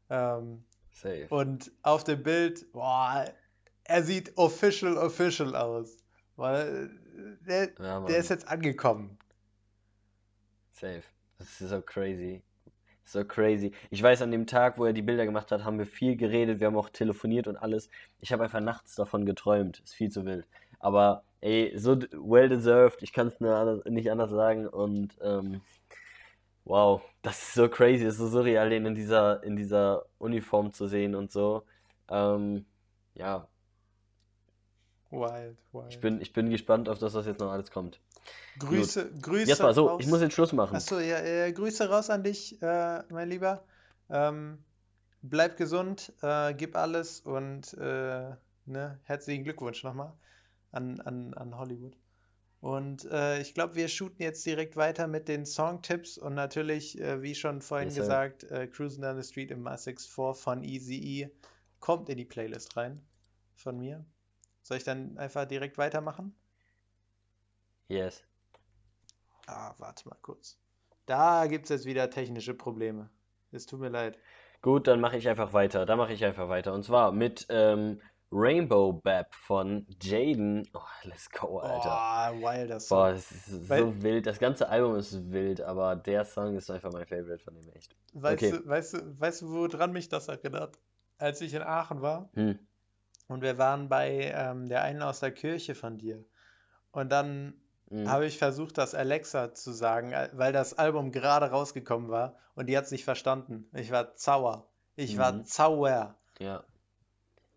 Ähm, 0.08 0.64
Safe. 0.94 1.26
und 1.30 1.70
auf 1.82 2.04
dem 2.04 2.22
Bild, 2.22 2.70
boah, 2.72 3.26
er 3.84 4.02
sieht 4.02 4.36
official, 4.36 4.96
official 4.96 5.54
aus. 5.56 5.96
Weil 6.36 6.90
äh, 7.16 7.46
der, 7.46 7.70
Ja, 7.78 8.00
der 8.00 8.16
ist 8.16 8.30
jetzt 8.30 8.48
angekommen. 8.48 9.18
Safe. 10.72 11.02
Das 11.38 11.60
ist 11.60 11.70
so 11.70 11.80
crazy. 11.80 12.42
So 13.04 13.24
crazy. 13.24 13.72
Ich 13.90 14.02
weiß, 14.02 14.22
an 14.22 14.30
dem 14.30 14.46
Tag, 14.46 14.78
wo 14.78 14.84
er 14.84 14.92
die 14.92 15.02
Bilder 15.02 15.24
gemacht 15.26 15.50
hat, 15.50 15.64
haben 15.64 15.78
wir 15.78 15.86
viel 15.86 16.16
geredet, 16.16 16.60
wir 16.60 16.68
haben 16.68 16.76
auch 16.76 16.88
telefoniert 16.88 17.46
und 17.48 17.56
alles. 17.56 17.88
Ich 18.20 18.32
habe 18.32 18.44
einfach 18.44 18.60
nachts 18.60 18.94
davon 18.94 19.26
geträumt. 19.26 19.80
Ist 19.80 19.94
viel 19.94 20.10
zu 20.10 20.24
wild. 20.24 20.46
Aber 20.78 21.24
ey, 21.40 21.72
so 21.76 21.98
well 22.12 22.48
deserved. 22.48 23.02
Ich 23.02 23.12
kann 23.12 23.28
es 23.28 23.40
nicht 23.40 24.10
anders 24.10 24.30
sagen. 24.30 24.66
Und 24.66 25.16
ähm, 25.20 25.60
wow, 26.64 27.02
das 27.22 27.42
ist 27.42 27.54
so 27.54 27.68
crazy. 27.68 28.04
Das 28.04 28.14
ist 28.14 28.20
so 28.20 28.28
surreal, 28.28 28.70
den 28.70 28.86
in 28.86 28.94
dieser, 28.94 29.42
in 29.42 29.56
dieser 29.56 30.06
Uniform 30.18 30.72
zu 30.72 30.86
sehen 30.88 31.14
und 31.14 31.30
so. 31.30 31.64
Ähm, 32.08 32.66
ja, 33.14 33.48
Wild, 35.12 35.58
ich 35.88 36.00
wild. 36.00 36.00
bin, 36.00 36.20
ich 36.20 36.32
bin 36.32 36.50
gespannt 36.50 36.88
auf 36.88 36.98
das, 36.98 37.14
was 37.14 37.26
jetzt 37.26 37.38
noch 37.40 37.52
alles 37.52 37.70
kommt. 37.70 38.00
Grüße, 38.58 39.10
Grüße 39.20 39.48
Jasper, 39.50 39.74
so, 39.74 39.94
ich 39.98 40.06
raus. 40.06 40.06
muss 40.06 40.20
jetzt 40.22 40.32
Schluss 40.34 40.52
machen. 40.52 40.76
Achso, 40.76 40.98
ja, 40.98 41.18
äh, 41.18 41.52
Grüße 41.52 41.88
raus 41.88 42.10
an 42.10 42.22
dich, 42.24 42.60
äh, 42.62 43.02
mein 43.10 43.28
Lieber. 43.28 43.64
Ähm, 44.10 44.58
bleib 45.22 45.56
gesund, 45.56 46.12
äh, 46.22 46.54
gib 46.54 46.76
alles 46.76 47.20
und 47.20 47.74
äh, 47.74 48.34
ne, 48.66 49.00
herzlichen 49.04 49.44
Glückwunsch 49.44 49.84
nochmal 49.84 50.12
an, 50.70 51.00
an, 51.00 51.34
an 51.34 51.56
Hollywood. 51.58 51.96
Und 52.60 53.04
äh, 53.10 53.40
ich 53.40 53.54
glaube, 53.54 53.74
wir 53.74 53.88
shooten 53.88 54.22
jetzt 54.22 54.46
direkt 54.46 54.76
weiter 54.76 55.08
mit 55.08 55.28
den 55.28 55.44
Songtipps 55.44 56.16
und 56.16 56.34
natürlich, 56.34 56.98
äh, 57.00 57.20
wie 57.20 57.34
schon 57.34 57.60
vorhin 57.60 57.88
Yes, 57.88 57.96
gesagt, 57.96 58.44
äh, 58.44 58.68
Cruising 58.68 59.02
Down 59.02 59.20
the 59.20 59.28
Street 59.28 59.50
im 59.50 59.62
Massix 59.62 60.06
4 60.06 60.34
von 60.34 60.62
Eazy-E 60.62 61.30
kommt 61.80 62.08
in 62.08 62.18
die 62.18 62.24
Playlist 62.24 62.76
rein 62.76 63.02
von 63.56 63.78
mir. 63.78 64.04
Soll 64.62 64.76
ich 64.78 64.84
dann 64.84 65.18
einfach 65.18 65.44
direkt 65.46 65.78
weitermachen? 65.78 66.34
Yes. 67.88 68.22
Ah, 69.46 69.74
warte 69.78 70.08
mal 70.08 70.16
kurz. 70.22 70.58
Da 71.06 71.46
gibt 71.46 71.64
es 71.64 71.70
jetzt 71.70 71.84
wieder 71.84 72.08
technische 72.10 72.54
Probleme. 72.54 73.10
Es 73.50 73.66
tut 73.66 73.80
mir 73.80 73.88
leid. 73.88 74.18
Gut, 74.62 74.86
dann 74.86 75.00
mache 75.00 75.16
ich 75.16 75.28
einfach 75.28 75.52
weiter. 75.52 75.84
Da 75.84 75.96
mache 75.96 76.12
ich 76.12 76.24
einfach 76.24 76.48
weiter. 76.48 76.72
Und 76.72 76.84
zwar 76.84 77.10
mit 77.10 77.46
ähm, 77.48 78.00
Rainbow 78.30 78.92
Bap 78.92 79.34
von 79.34 79.84
Jaden. 80.00 80.70
Oh, 80.72 80.80
let's 81.02 81.28
go, 81.28 81.58
Alter. 81.58 81.90
Oh, 82.32 82.40
wilder 82.40 82.76
Boah, 82.76 82.80
Song. 82.80 83.08
das 83.10 83.32
ist 83.32 83.68
Weil- 83.68 83.80
so 83.80 84.02
wild. 84.02 84.26
Das 84.26 84.38
ganze 84.38 84.68
Album 84.68 84.94
ist 84.94 85.30
wild, 85.32 85.60
aber 85.60 85.96
der 85.96 86.24
Song 86.24 86.56
ist 86.56 86.70
einfach 86.70 86.92
mein 86.92 87.04
Favorite 87.06 87.42
von 87.42 87.54
dem 87.54 87.68
echt. 87.72 87.96
Weißt 88.14 88.42
okay. 88.42 88.52
du, 88.52 88.66
weißt 88.66 88.94
du, 88.94 89.20
weißt 89.20 89.42
du, 89.42 89.48
woran 89.50 89.92
mich 89.92 90.08
das 90.08 90.28
erinnert? 90.28 90.78
Als 91.18 91.40
ich 91.40 91.52
in 91.52 91.62
Aachen 91.62 92.00
war 92.00 92.30
Hm. 92.34 92.58
Und 93.28 93.42
wir 93.42 93.58
waren 93.58 93.88
bei 93.88 94.32
ähm, 94.34 94.68
der 94.68 94.82
einen 94.82 95.02
aus 95.02 95.20
der 95.20 95.32
Kirche 95.32 95.74
von 95.74 95.98
dir. 95.98 96.24
Und 96.90 97.10
dann 97.10 97.54
hm. 97.88 98.10
habe 98.10 98.26
ich 98.26 98.38
versucht, 98.38 98.78
das 98.78 98.94
Alexa 98.94 99.54
zu 99.54 99.72
sagen, 99.72 100.12
äh, 100.12 100.28
weil 100.32 100.52
das 100.52 100.78
Album 100.78 101.12
gerade 101.12 101.46
rausgekommen 101.46 102.10
war 102.10 102.36
und 102.54 102.66
die 102.68 102.76
hat 102.76 102.84
es 102.84 102.90
nicht 102.90 103.04
verstanden. 103.04 103.68
Ich 103.74 103.90
war 103.90 104.12
sauer. 104.14 104.66
Ich 104.96 105.16
war 105.18 105.32
Mhm. 105.32 105.44
sauer. 105.44 106.16
Ja. 106.38 106.64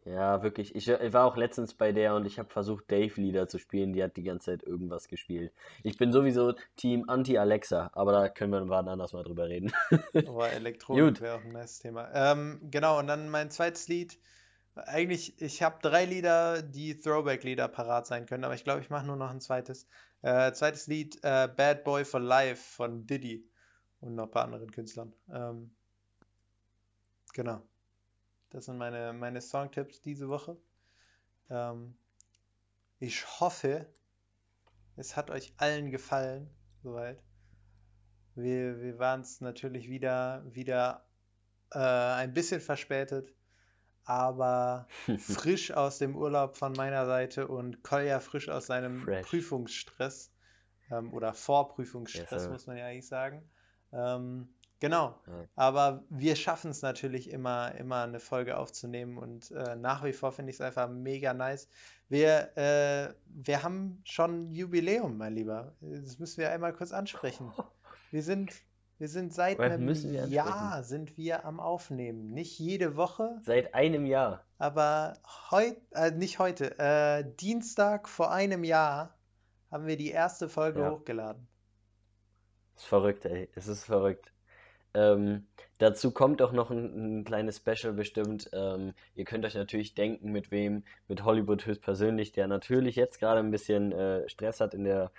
Ja, 0.06 0.44
wirklich. 0.44 0.76
Ich, 0.76 0.88
ich 0.88 1.14
war 1.14 1.26
auch 1.26 1.36
letztens 1.36 1.74
bei 1.74 1.92
der 1.92 2.14
und 2.14 2.28
ich 2.28 2.38
habe 2.38 2.50
versucht, 2.50 2.92
Dave-Lieder 2.92 3.48
zu 3.48 3.58
spielen. 3.58 3.92
Die 3.92 4.04
hat 4.04 4.16
die 4.18 4.24
ganze 4.24 4.52
Zeit 4.52 4.64
irgendwas 4.64 5.08
gespielt. 5.08 5.52
Ich 5.82 5.98
bin 5.98 6.12
sowieso 6.14 6.54
Team 6.76 7.06
Anti-Alexa, 7.08 7.90
aber 7.92 8.12
da 8.12 8.30
können 8.30 8.52
wir 8.52 8.70
wann 8.70 8.88
anders 8.88 9.14
mal 9.14 9.24
drüber 9.24 9.50
reden. 9.50 9.74
Aber 10.28 10.50
Elektronik 10.54 11.22
wäre 11.22 11.38
auch 11.38 11.44
ein 11.44 11.54
nice 11.54 11.80
Thema. 11.80 12.08
Ähm, 12.14 12.62
genau, 12.70 13.00
und 13.00 13.08
dann 13.08 13.30
mein 13.30 13.50
zweites 13.50 13.88
Lied. 13.88 14.20
Eigentlich, 14.76 15.42
ich 15.42 15.64
habe 15.64 15.80
drei 15.82 16.04
Lieder, 16.06 16.62
die 16.62 17.00
Throwback-Lieder 17.00 17.70
parat 17.70 18.08
sein 18.08 18.26
können, 18.26 18.44
aber 18.44 18.56
ich 18.56 18.66
glaube, 18.66 18.82
ich 18.82 18.90
mache 18.90 19.06
nur 19.06 19.16
noch 19.16 19.30
ein 19.30 19.40
zweites. 19.40 19.88
Äh, 20.22 20.52
zweites 20.52 20.88
Lied, 20.88 21.18
äh, 21.24 21.48
Bad 21.48 21.84
Boy 21.84 22.04
for 22.04 22.20
Life 22.20 22.76
von 22.76 23.08
Diddy 23.08 23.48
und 24.02 24.16
noch 24.16 24.26
ein 24.26 24.32
paar 24.32 24.44
anderen 24.44 24.70
Künstlern. 24.72 25.14
Ähm, 25.32 25.74
genau. 27.34 27.62
Das 28.50 28.66
sind 28.66 28.78
meine, 28.78 29.14
meine 29.14 29.42
Songtipps 29.42 30.02
diese 30.02 30.28
Woche. 30.30 30.58
Ähm, 31.50 31.96
ich 33.00 33.40
hoffe, 33.40 33.86
es 34.96 35.16
hat 35.16 35.30
euch 35.30 35.54
allen 35.58 35.92
gefallen, 35.92 36.50
soweit. 36.84 37.22
Wir, 38.36 38.82
wir 38.82 39.00
waren 39.00 39.22
es 39.22 39.42
natürlich 39.42 39.90
wieder, 39.90 40.44
wieder 40.54 41.06
äh, 41.72 41.80
ein 41.80 42.34
bisschen 42.34 42.62
verspätet, 42.62 43.34
aber 44.06 44.88
frisch 45.20 45.72
aus 45.72 45.98
dem 45.98 46.16
Urlaub 46.16 46.56
von 46.56 46.74
meiner 46.74 47.06
Seite 47.06 47.48
und 47.48 47.84
Kolja 47.84 48.20
frisch 48.20 48.50
aus 48.50 48.68
seinem 48.68 49.02
Fresh. 49.04 49.28
Prüfungsstress 49.28 50.32
ähm, 50.92 51.14
oder 51.14 51.34
Vorprüfungsstress, 51.34 52.44
Yes, 52.44 52.50
muss 52.50 52.68
man 52.68 52.78
ja 52.78 52.86
eigentlich 52.86 53.08
sagen. 53.08 53.44
Ähm, 53.92 54.50
genau, 54.80 55.20
Ja. 55.28 55.48
aber 55.56 56.04
wir 56.10 56.36
schaffen 56.36 56.72
es 56.72 56.82
natürlich 56.82 57.30
immer, 57.30 57.74
immer 57.76 58.04
eine 58.04 58.20
Folge 58.20 58.58
aufzunehmen 58.58 59.18
und 59.18 59.52
äh, 59.52 59.76
nach 59.76 60.04
wie 60.04 60.14
vor 60.14 60.32
finde 60.32 60.52
ich 60.52 60.58
es 60.58 60.62
einfach 60.62 60.90
mega 60.90 61.34
nice. 61.34 61.68
Wir, 62.08 62.56
äh, 62.58 63.14
wir 63.26 63.64
haben 63.64 64.02
schon 64.06 64.50
ein 64.50 64.54
Jubiläum, 64.54 65.18
mein 65.18 65.34
Lieber. 65.34 65.74
Das 65.82 66.20
müssen 66.20 66.38
wir 66.40 66.52
einmal 66.52 66.74
kurz 66.74 66.92
ansprechen. 66.92 67.52
Wir 68.12 68.22
sind, 68.22 68.54
wir 68.98 69.08
sind 69.08 69.34
seit 69.34 69.60
Was 69.60 69.72
einem 69.72 69.90
Jahr 70.32 70.84
sind 70.84 71.18
wir 71.18 71.46
am 71.46 71.60
Aufnehmen. 71.60 72.32
Nicht 72.32 72.60
jede 72.60 72.96
Woche, 72.96 73.38
Seit 73.44 73.74
einem 73.74 74.06
Jahr. 74.06 74.44
aber 74.58 75.14
heute, 75.52 75.82
äh, 75.92 76.12
nicht 76.12 76.40
heute, 76.40 76.78
äh, 76.80 77.24
Dienstag 77.40 78.08
vor 78.10 78.32
einem 78.32 78.64
Jahr 78.64 79.14
haben 79.72 79.88
wir 79.88 79.98
die 79.98 80.12
erste 80.12 80.48
Folge 80.50 80.82
Ja. 80.82 80.92
hochgeladen. 80.92 81.48
Ist 82.76 82.86
verrückt, 82.86 83.26
ey. 83.26 83.50
Es 83.56 83.68
ist 83.68 83.86
verrückt. 83.86 84.32
Ähm, 84.94 85.48
dazu 85.78 86.12
kommt 86.12 86.42
auch 86.42 86.52
noch 86.54 86.72
ein, 86.72 87.20
ein 87.22 87.24
kleines 87.26 87.58
Special 87.58 87.94
bestimmt. 87.94 88.50
Ähm, 88.54 88.94
ihr 89.16 89.26
könnt 89.26 89.46
euch 89.46 89.56
natürlich 89.56 89.94
denken, 89.96 90.32
mit 90.32 90.52
wem, 90.52 90.84
mit 91.08 91.24
Hollywood 91.24 91.66
höchstpersönlich, 91.66 92.32
der 92.32 92.48
natürlich 92.48 92.96
jetzt 92.96 93.20
gerade 93.20 93.40
ein 93.42 93.52
bisschen 93.52 93.92
äh, 93.92 94.28
Stress 94.30 94.62
hat 94.62 94.74
in 94.74 94.86
der, 94.86 95.12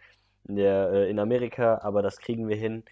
in 0.45 0.57
der, 0.57 0.91
äh, 0.93 1.11
in 1.11 1.19
Amerika, 1.19 1.79
aber 1.83 2.03
das 2.03 2.19
kriegen 2.19 2.49
wir 2.49 2.57
hin. 2.57 2.85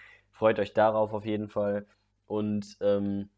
Freut 0.44 0.58
euch 0.58 0.74
darauf 0.74 1.14
auf 1.14 1.24
jeden 1.24 1.48
Fall. 1.48 1.86
Und 2.26 2.76
ähm, 2.82 3.30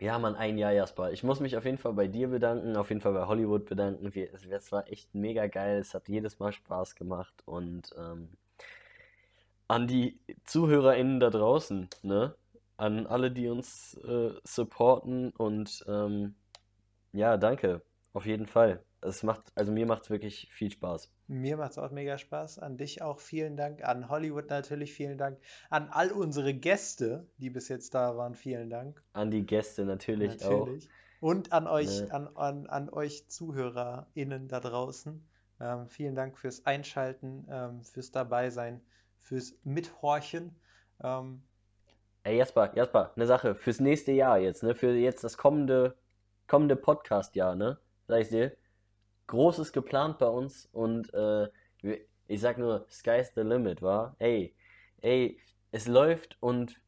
ja, 0.00 0.18
Mann, 0.18 0.34
ein 0.34 0.58
Jahr, 0.58 0.72
Jasper. 0.72 1.12
Ich 1.12 1.22
muss 1.22 1.38
mich 1.38 1.56
auf 1.56 1.64
jeden 1.64 1.78
Fall 1.78 1.92
bei 1.92 2.08
dir 2.08 2.26
bedanken, 2.26 2.76
auf 2.76 2.88
jeden 2.88 3.00
Fall 3.00 3.12
bei 3.12 3.28
Hollywood 3.28 3.66
bedanken. 3.66 4.12
Wir, 4.12 4.34
es, 4.34 4.44
es 4.44 4.72
war 4.72 4.90
echt 4.90 5.14
mega 5.14 5.46
geil. 5.46 5.78
Es 5.78 5.94
hat 5.94 6.08
jedes 6.08 6.40
Mal 6.40 6.50
Spaß 6.50 6.96
gemacht 6.96 7.44
und 7.44 7.94
ähm, 7.96 8.30
an 9.68 9.86
die 9.86 10.18
ZuhörerInnen 10.42 11.20
da 11.20 11.30
draußen, 11.30 11.88
ne? 12.02 12.34
An 12.76 13.06
alle, 13.06 13.30
die 13.30 13.46
uns 13.46 13.94
äh, 13.98 14.32
supporten 14.42 15.30
und 15.30 15.84
ähm, 15.86 16.34
ja, 17.12 17.36
danke. 17.36 17.82
Auf 18.14 18.26
jeden 18.26 18.46
Fall. 18.46 18.82
Es 19.06 19.22
macht, 19.22 19.52
also 19.54 19.72
mir 19.72 19.86
macht 19.86 20.02
es 20.04 20.10
wirklich 20.10 20.48
viel 20.52 20.70
Spaß. 20.70 21.10
Mir 21.28 21.56
macht 21.56 21.72
es 21.72 21.78
auch 21.78 21.90
mega 21.90 22.18
Spaß. 22.18 22.58
An 22.58 22.76
dich 22.76 23.02
auch 23.02 23.20
vielen 23.20 23.56
Dank. 23.56 23.84
An 23.84 24.08
Hollywood 24.08 24.50
natürlich 24.50 24.92
vielen 24.92 25.18
Dank. 25.18 25.38
An 25.70 25.88
all 25.90 26.12
unsere 26.12 26.54
Gäste, 26.54 27.26
die 27.38 27.50
bis 27.50 27.68
jetzt 27.68 27.94
da 27.94 28.16
waren, 28.16 28.34
vielen 28.34 28.70
Dank. 28.70 29.02
An 29.12 29.30
die 29.30 29.44
Gäste 29.46 29.84
natürlich 29.84 30.44
auch. 30.44 30.66
Natürlich. 30.66 30.88
Und 31.20 31.52
an 31.52 31.66
euch, 31.66 32.02
Ne. 32.02 32.12
an, 32.12 32.28
an, 32.36 32.66
an 32.66 32.90
euch 32.90 33.28
ZuhörerInnen 33.28 34.48
da 34.48 34.60
draußen. 34.60 35.26
Ähm, 35.60 35.88
vielen 35.88 36.14
Dank 36.14 36.36
fürs 36.38 36.66
Einschalten, 36.66 37.46
ähm, 37.50 37.82
fürs 37.82 38.10
Dabeisein, 38.10 38.82
fürs 39.18 39.54
Mithorchen. 39.64 40.54
Ähm, 41.02 41.42
Ey, 42.24 42.36
Jasper, 42.38 42.72
Jasper, 42.76 43.12
eine 43.14 43.26
Sache 43.26 43.54
fürs 43.54 43.80
nächste 43.80 44.12
Jahr 44.12 44.38
jetzt, 44.38 44.62
ne? 44.62 44.74
Für 44.74 44.92
jetzt 44.92 45.22
das 45.24 45.38
kommende, 45.38 45.96
kommende 46.48 46.76
Podcast-Jahr, 46.76 47.54
ne? 47.54 47.78
Sag 48.08 48.20
ich 48.20 48.28
dir. 48.28 48.52
Großes 49.28 49.72
geplant 49.72 50.18
bei 50.18 50.26
uns 50.28 50.68
und 50.72 51.12
äh, 51.14 51.48
ich 52.28 52.40
sag 52.40 52.58
nur, 52.58 52.86
sky's 52.90 53.32
the 53.34 53.42
limit, 53.42 53.82
wa? 53.82 54.14
Ey, 54.18 54.54
ey, 55.02 55.38
es 55.72 55.86
läuft 55.86 56.36
und 56.40 56.80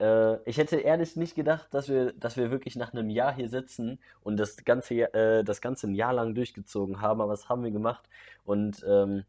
äh, 0.00 0.42
ich 0.48 0.58
hätte 0.58 0.78
ehrlich 0.78 1.16
nicht 1.16 1.34
gedacht, 1.36 1.72
dass 1.74 1.88
wir, 1.88 2.12
dass 2.12 2.36
wir 2.36 2.50
wirklich 2.50 2.76
nach 2.76 2.92
einem 2.92 3.10
Jahr 3.10 3.34
hier 3.34 3.48
sitzen 3.48 4.00
und 4.22 4.38
das 4.38 4.56
ganze, 4.64 5.12
äh, 5.14 5.44
das 5.44 5.60
ganze 5.60 5.88
ein 5.88 5.94
Jahr 5.94 6.12
lang 6.12 6.34
durchgezogen 6.34 7.00
haben, 7.00 7.20
aber 7.20 7.32
das 7.32 7.48
haben 7.48 7.64
wir 7.64 7.70
gemacht 7.72 8.08
und 8.44 8.84
ähm, 8.88 9.24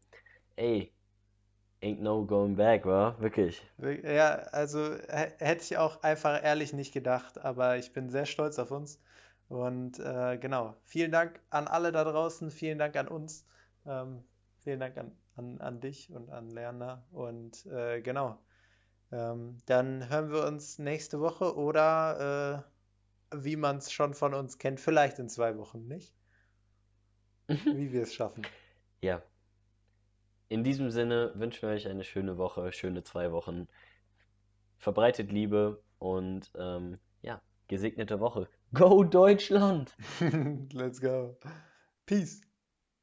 ey, 0.56 0.92
ain't 1.82 2.00
no 2.02 2.24
going 2.26 2.56
back, 2.56 2.86
wa? 2.86 3.16
Wirklich. 3.20 3.62
Ja, 4.04 4.34
also 4.52 4.78
hä- 5.08 5.32
hätte 5.38 5.62
ich 5.64 5.76
auch 5.78 6.02
einfach 6.02 6.42
ehrlich 6.42 6.72
nicht 6.72 6.92
gedacht, 6.92 7.38
aber 7.38 7.78
ich 7.78 7.92
bin 7.92 8.10
sehr 8.10 8.26
stolz 8.26 8.58
auf 8.58 8.70
uns. 8.70 9.00
Und 9.50 9.98
äh, 9.98 10.38
genau, 10.38 10.76
vielen 10.84 11.10
Dank 11.10 11.40
an 11.50 11.66
alle 11.66 11.90
da 11.90 12.04
draußen, 12.04 12.52
vielen 12.52 12.78
Dank 12.78 12.94
an 12.94 13.08
uns, 13.08 13.44
ähm, 13.84 14.22
vielen 14.60 14.78
Dank 14.78 14.96
an, 14.96 15.10
an, 15.34 15.60
an 15.60 15.80
dich 15.80 16.12
und 16.12 16.30
an 16.30 16.50
Lerner. 16.50 17.04
Und 17.10 17.66
äh, 17.66 18.00
genau, 18.00 18.38
ähm, 19.10 19.58
dann 19.66 20.08
hören 20.08 20.30
wir 20.30 20.46
uns 20.46 20.78
nächste 20.78 21.18
Woche 21.18 21.56
oder 21.56 22.62
äh, 23.32 23.42
wie 23.42 23.56
man 23.56 23.78
es 23.78 23.90
schon 23.90 24.14
von 24.14 24.34
uns 24.34 24.58
kennt, 24.58 24.78
vielleicht 24.78 25.18
in 25.18 25.28
zwei 25.28 25.58
Wochen, 25.58 25.88
nicht? 25.88 26.14
Wie 27.48 27.90
wir 27.90 28.02
es 28.02 28.14
schaffen. 28.14 28.46
Ja. 29.02 29.20
In 30.48 30.62
diesem 30.62 30.92
Sinne 30.92 31.32
wünschen 31.34 31.62
wir 31.62 31.74
euch 31.74 31.88
eine 31.88 32.04
schöne 32.04 32.38
Woche, 32.38 32.70
schöne 32.70 33.02
zwei 33.02 33.32
Wochen. 33.32 33.66
Verbreitet 34.78 35.32
Liebe 35.32 35.82
und 35.98 36.52
ähm, 36.56 37.00
ja, 37.22 37.42
gesegnete 37.66 38.20
Woche. 38.20 38.48
Go 38.72 39.02
Deutschland! 39.02 39.92
Let's 40.72 41.00
go. 41.00 41.36
Peace. 42.06 42.40